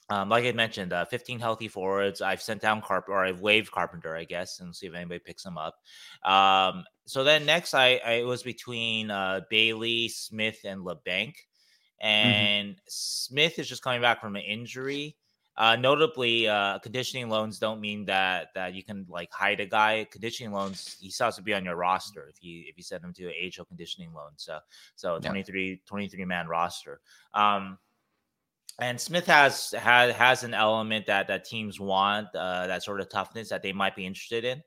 [0.10, 2.22] Um, like I mentioned, uh, 15 healthy forwards.
[2.22, 5.46] I've sent down Carpenter, or I've waived Carpenter, I guess, and see if anybody picks
[5.46, 5.76] him up.
[6.26, 11.36] Um, so then next, I, I it was between uh, Bailey, Smith, and Labanc.
[12.04, 12.08] Mm-hmm.
[12.08, 12.80] And mm-hmm.
[12.88, 15.16] Smith is just coming back from an injury.
[15.56, 20.06] Uh, notably, uh, conditioning loans don't mean that that you can like hide a guy.
[20.10, 23.04] Conditioning loans, he still has to be on your roster if you if you send
[23.04, 24.32] him to an AHL conditioning loan.
[24.36, 24.58] So
[24.96, 25.76] so 23, yeah.
[25.86, 27.02] 23 man roster.
[27.36, 27.78] Um,
[28.80, 33.10] and Smith has has has an element that that teams want uh, that sort of
[33.10, 34.64] toughness that they might be interested in.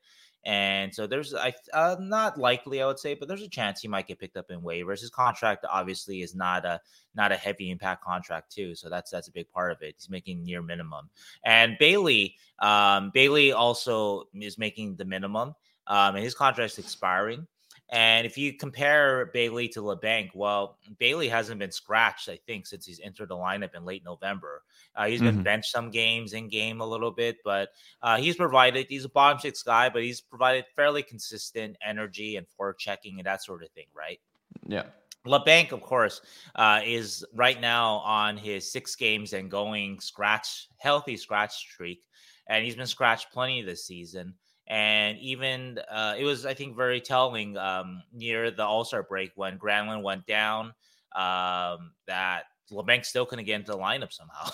[0.47, 3.89] And so there's I uh, not likely I would say, but there's a chance he
[3.89, 5.01] might get picked up in waivers.
[5.01, 6.81] His contract obviously is not a
[7.17, 9.97] not a heavy impact contract too, so that's that's a big part of it.
[9.99, 11.11] He's making near minimum,
[11.45, 15.57] and Bailey um, Bailey also is making the minimum,
[15.89, 17.49] um, and his contract's expiring.
[17.91, 22.85] And if you compare Bailey to Labanc, well, Bailey hasn't been scratched, I think, since
[22.85, 24.63] he's entered the lineup in late November.
[24.97, 25.37] Uh, he's mm-hmm.
[25.37, 27.69] been benched some games in game a little bit, but
[28.03, 32.49] uh, he's provided, he's a bottom six guy, but he's provided fairly consistent energy and
[32.49, 34.19] forward checking and that sort of thing, right?
[34.67, 34.87] Yeah.
[35.25, 36.23] Labanc, of course,
[36.55, 42.03] uh, is right now on his six games and going scratch, healthy scratch streak.
[42.49, 44.35] And he's been scratched plenty this season.
[44.69, 49.33] And even uh, it was, I think, very telling um, near the All Star break
[49.37, 50.75] when Granlund went down
[51.15, 54.51] um, that Labanc still couldn't get into the lineup somehow.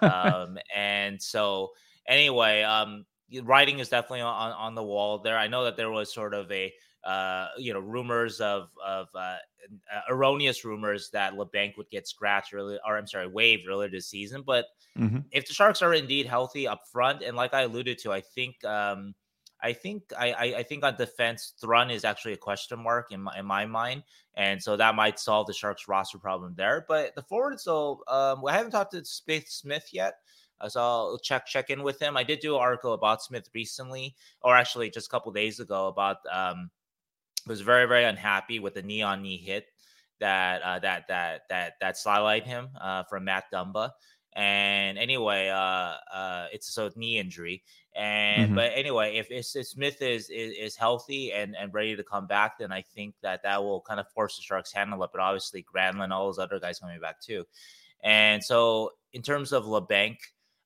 [0.44, 1.70] um, and so,
[2.08, 3.06] anyway, um,
[3.42, 5.38] writing is definitely on, on the wall there.
[5.38, 6.72] I know that there was sort of a
[7.06, 9.36] uh, you know, rumors of of uh,
[9.94, 14.08] uh, erroneous rumors that Labanc would get scratched early, or I'm sorry, waived earlier this
[14.08, 14.42] season.
[14.46, 14.66] But
[14.98, 15.18] mm-hmm.
[15.32, 18.64] if the Sharks are indeed healthy up front, and like I alluded to, I think
[18.64, 19.14] um,
[19.62, 23.22] I think I, I, I think on defense, Thrun is actually a question mark in
[23.22, 24.02] my in my mind,
[24.34, 26.84] and so that might solve the Sharks roster problem there.
[26.86, 30.14] But the forward, so um, I haven't talked to Smith Smith yet.
[30.60, 32.16] Uh, so I'll check check in with him.
[32.16, 35.88] I did do an article about Smith recently, or actually just a couple days ago
[35.88, 36.70] about um,
[37.46, 39.66] was very very unhappy with the knee on knee hit
[40.20, 43.90] that uh, that that that that sidelined him uh, from Matt Dumba.
[44.34, 47.62] And anyway, uh, uh, it's a knee injury.
[47.94, 48.54] And mm-hmm.
[48.54, 52.58] but anyway, if, if Smith is, is, is healthy and and ready to come back,
[52.58, 55.10] then I think that that will kind of force the Sharks handle it.
[55.12, 57.46] But obviously, Granlund, all those other guys coming back too.
[58.04, 60.18] And so, in terms of Labanc,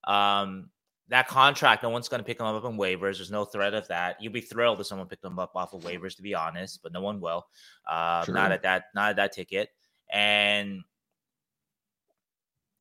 [0.05, 0.71] um,
[1.11, 3.17] that contract, no one's going to pick him up on waivers.
[3.17, 4.23] There's no threat of that.
[4.23, 6.93] You'd be thrilled if someone picked him up off of waivers, to be honest, but
[6.93, 7.47] no one will.
[7.87, 9.71] Uh, not at that, not at that ticket.
[10.13, 10.83] And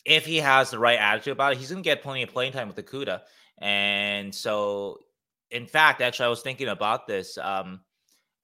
[0.05, 2.53] if he has the right attitude about it, he's going to get plenty of playing
[2.53, 3.21] time with the CUDA.
[3.57, 4.99] And so,
[5.49, 7.35] in fact, actually, I was thinking about this.
[7.37, 7.81] Um,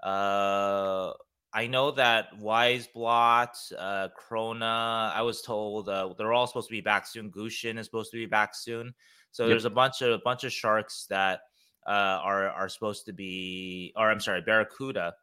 [0.03, 1.11] uh,
[1.53, 6.81] I know that Wiesblatt, uh, Chrona, I was told uh, they're all supposed to be
[6.81, 7.31] back soon.
[7.31, 8.93] Gushchin is supposed to be back soon.
[9.35, 9.49] So yep.
[9.49, 11.41] there's a bunch of a bunch of sharks that
[11.85, 15.13] uh, are are supposed to be, or I'm sorry, barracuda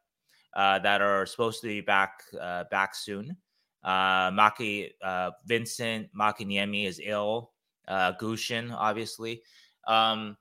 [0.55, 3.35] uh, that are supposed to be back uh, back soon.
[3.83, 7.53] Uh, Maki uh, Vincent Makiniemi is ill.
[7.87, 9.41] Uh, Gushchin, obviously.
[9.87, 10.37] Um,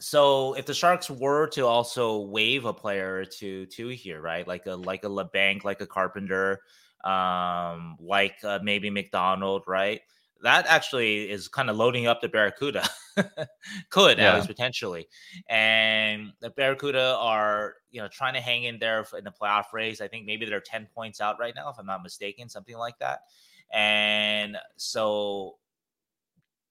[0.00, 4.66] so if the Sharks were to also waive a player or two, here, right, like
[4.66, 6.62] a like a Labanc, like a Carpenter,
[7.04, 10.00] um, like uh, maybe MacDonald, right?
[10.42, 12.86] That actually is kind of loading up the Barracuda.
[13.90, 14.32] Could yeah.
[14.32, 15.08] at least potentially.
[15.48, 20.00] And the Barracuda are, you know, trying to hang in there in the playoff race.
[20.00, 22.98] I think maybe they're 10 points out right now, if I'm not mistaken, something like
[22.98, 23.20] that.
[23.72, 25.56] And so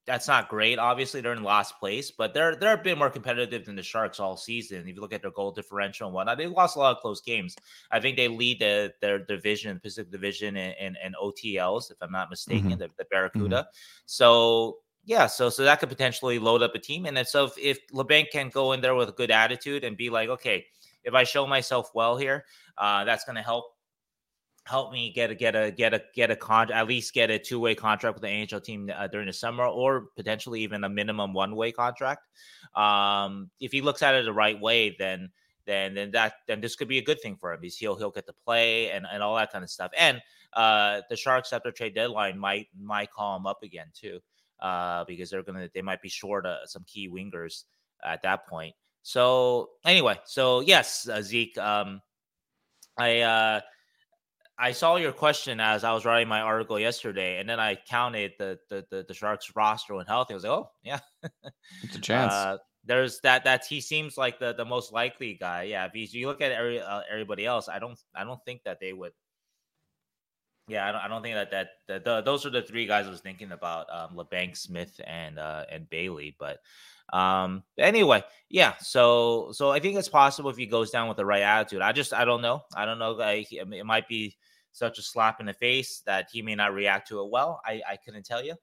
[0.06, 0.78] that's not great.
[0.78, 4.20] Obviously, they're in last place, but they're they're a bit more competitive than the Sharks
[4.20, 4.82] all season.
[4.82, 7.22] If you look at their goal differential and whatnot, they've lost a lot of close
[7.22, 7.56] games.
[7.92, 12.30] I think they lead the, their division, Pacific Division, and, and, OTLs, if I'm not
[12.30, 12.80] mistaken, mm-hmm.
[12.80, 13.56] the, the, Barracuda.
[13.56, 14.04] Mm-hmm.
[14.06, 17.06] So yeah, so so that could potentially load up a team.
[17.06, 19.98] And then so if, if Labanc can go in there with a good attitude and
[19.98, 20.66] be like, okay,
[21.04, 22.46] if I show myself well here,
[22.78, 23.75] uh, that's going to help
[24.66, 27.38] help me get a get a get a get a con at least get a
[27.38, 30.90] two way contract with the NHL team uh, during the summer, or potentially even a
[30.90, 32.28] minimum one way contract.
[32.76, 35.30] Um, if he looks at it the right way, then
[35.66, 38.12] then then that then this could be a good thing for him because he'll he'll
[38.12, 39.92] get to play and and all that kind of stuff.
[39.98, 40.22] And
[40.54, 44.20] uh, the Sharks after trade deadline might might call him up again too,
[44.60, 47.64] uh, because they're gonna they might be short uh, some key wingers
[48.04, 48.74] at that point.
[49.04, 52.02] So anyway, so yes, uh, Zeke, um,
[52.98, 53.62] I uh
[54.58, 58.34] I saw your question as I was writing my article yesterday, and then I counted
[58.40, 60.34] the the the, the Sharks roster when healthy.
[60.34, 61.00] I was like, oh yeah,
[61.84, 62.34] it's a chance.
[62.34, 65.64] Uh, there's that that he seems like the the most likely guy.
[65.64, 68.80] Yeah, because you look at every uh, everybody else, I don't I don't think that
[68.80, 69.12] they would.
[70.68, 73.08] Yeah, I don't, I don't think that, that that the, those are the three guys
[73.08, 76.36] I was thinking about: um, Labanc, Smith, and uh, and Bailey.
[76.40, 76.60] But
[77.12, 78.74] um, anyway, yeah.
[78.80, 81.82] So so I think it's possible if he goes down with the right attitude.
[81.82, 82.64] I just I don't know.
[82.76, 83.12] I don't know.
[83.12, 84.38] Like, it might be
[84.76, 87.62] such a slap in the face that he may not react to it well.
[87.66, 88.56] I I couldn't tell you.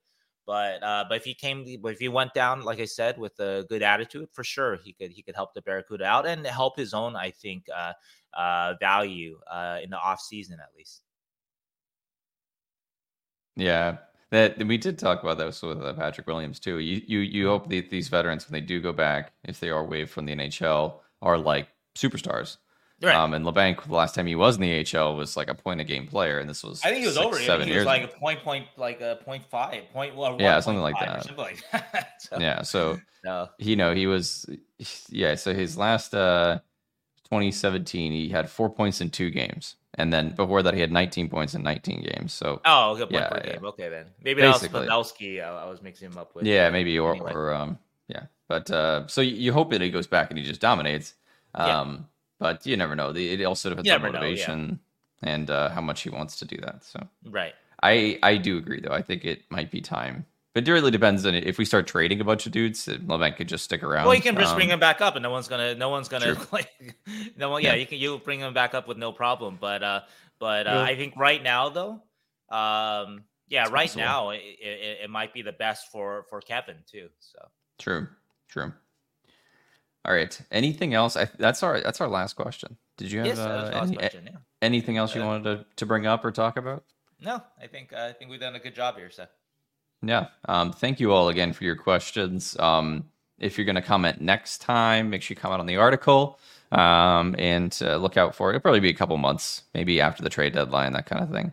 [0.46, 3.64] But uh, but if he came, if he went down, like I said, with a
[3.68, 6.92] good attitude, for sure he could he could help the Barracuda out and help his
[6.92, 7.92] own, I think, uh,
[8.34, 11.02] uh, value uh, in the off season at least.
[13.54, 13.98] Yeah,
[14.30, 16.78] that we did talk about this with uh, Patrick Williams too.
[16.78, 19.84] You you you hope that these veterans, when they do go back, if they are
[19.84, 22.56] waived from the NHL, are like superstars.
[23.02, 23.16] Right.
[23.16, 25.80] Um, and Labanc, the last time he was in the AHL, was like a point
[25.80, 27.36] a game player, and this was I think he was six, over.
[27.38, 28.12] Seven he years was like ago.
[28.14, 31.24] a point point like a point five point well, yeah something like that.
[31.24, 32.12] Something like that.
[32.22, 33.48] so, yeah, so no.
[33.58, 34.46] you know he was
[35.08, 35.34] yeah.
[35.34, 36.60] So his last uh
[37.24, 39.76] 2017, he had four points in two games.
[39.94, 42.32] And then before that, he had 19 points in 19 games.
[42.32, 43.52] So oh, good point yeah, per yeah.
[43.54, 43.64] game.
[43.64, 44.86] Okay, then maybe Basically.
[44.86, 45.42] that was Pavelski.
[45.42, 46.46] I, I, was mixing him up with.
[46.46, 47.32] Yeah, maybe or anyway.
[47.32, 48.24] or um yeah.
[48.48, 51.14] But uh, so you, you, hope that he goes back and he just dominates.
[51.54, 51.96] Um, yeah.
[52.42, 53.10] But you never know.
[53.10, 54.78] It also depends on motivation know,
[55.22, 55.34] yeah.
[55.34, 56.84] and uh, how much he wants to do that.
[56.84, 57.54] So right.
[57.82, 58.92] I I do agree though.
[58.92, 62.20] I think it might be time but it really depends on if we start trading
[62.20, 64.04] a bunch of dudes, Labanc could just stick around.
[64.04, 66.08] Well, you can just um, bring him back up, and no one's gonna, no one's
[66.08, 66.70] gonna, like,
[67.38, 67.62] no one.
[67.62, 69.56] Yeah, yeah, you can, you bring him back up with no problem.
[69.58, 70.00] But, uh,
[70.38, 70.82] but uh, yeah.
[70.82, 72.02] I think right now, though,
[72.50, 74.04] um, yeah, it's right possible.
[74.04, 77.08] now it, it, it, might be the best for for Kevin too.
[77.18, 77.38] So
[77.78, 78.08] true,
[78.48, 78.74] true.
[80.04, 80.38] All right.
[80.50, 81.16] Anything else?
[81.16, 82.76] I, that's our that's our last question.
[82.96, 84.38] Did you have yes, uh, any, question, yeah.
[84.60, 86.84] anything else you uh, wanted to, to bring up or talk about?
[87.20, 89.10] No, I think I think we've done a good job here.
[89.10, 89.26] So.
[90.02, 90.28] Yeah.
[90.46, 92.56] Um, thank you all again for your questions.
[92.58, 93.04] Um,
[93.38, 96.38] if you're going to comment next time, make sure you comment on the article
[96.72, 98.56] um, and uh, look out for it.
[98.56, 101.52] It'll probably be a couple months, maybe after the trade deadline, that kind of thing.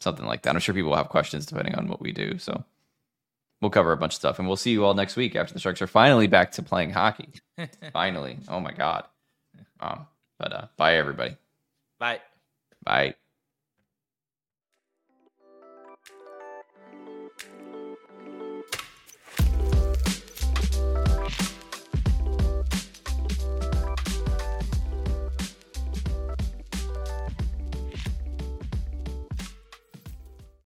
[0.00, 0.54] Something like that.
[0.54, 2.38] I'm sure people will have questions depending on what we do.
[2.38, 2.64] So
[3.66, 5.58] we'll cover a bunch of stuff and we'll see you all next week after the
[5.58, 7.28] Sharks are finally back to playing hockey.
[7.92, 8.38] finally.
[8.48, 9.04] Oh my God.
[9.80, 10.06] Um,
[10.38, 11.36] but uh, bye, everybody.
[11.98, 12.20] Bye.
[12.84, 13.16] Bye.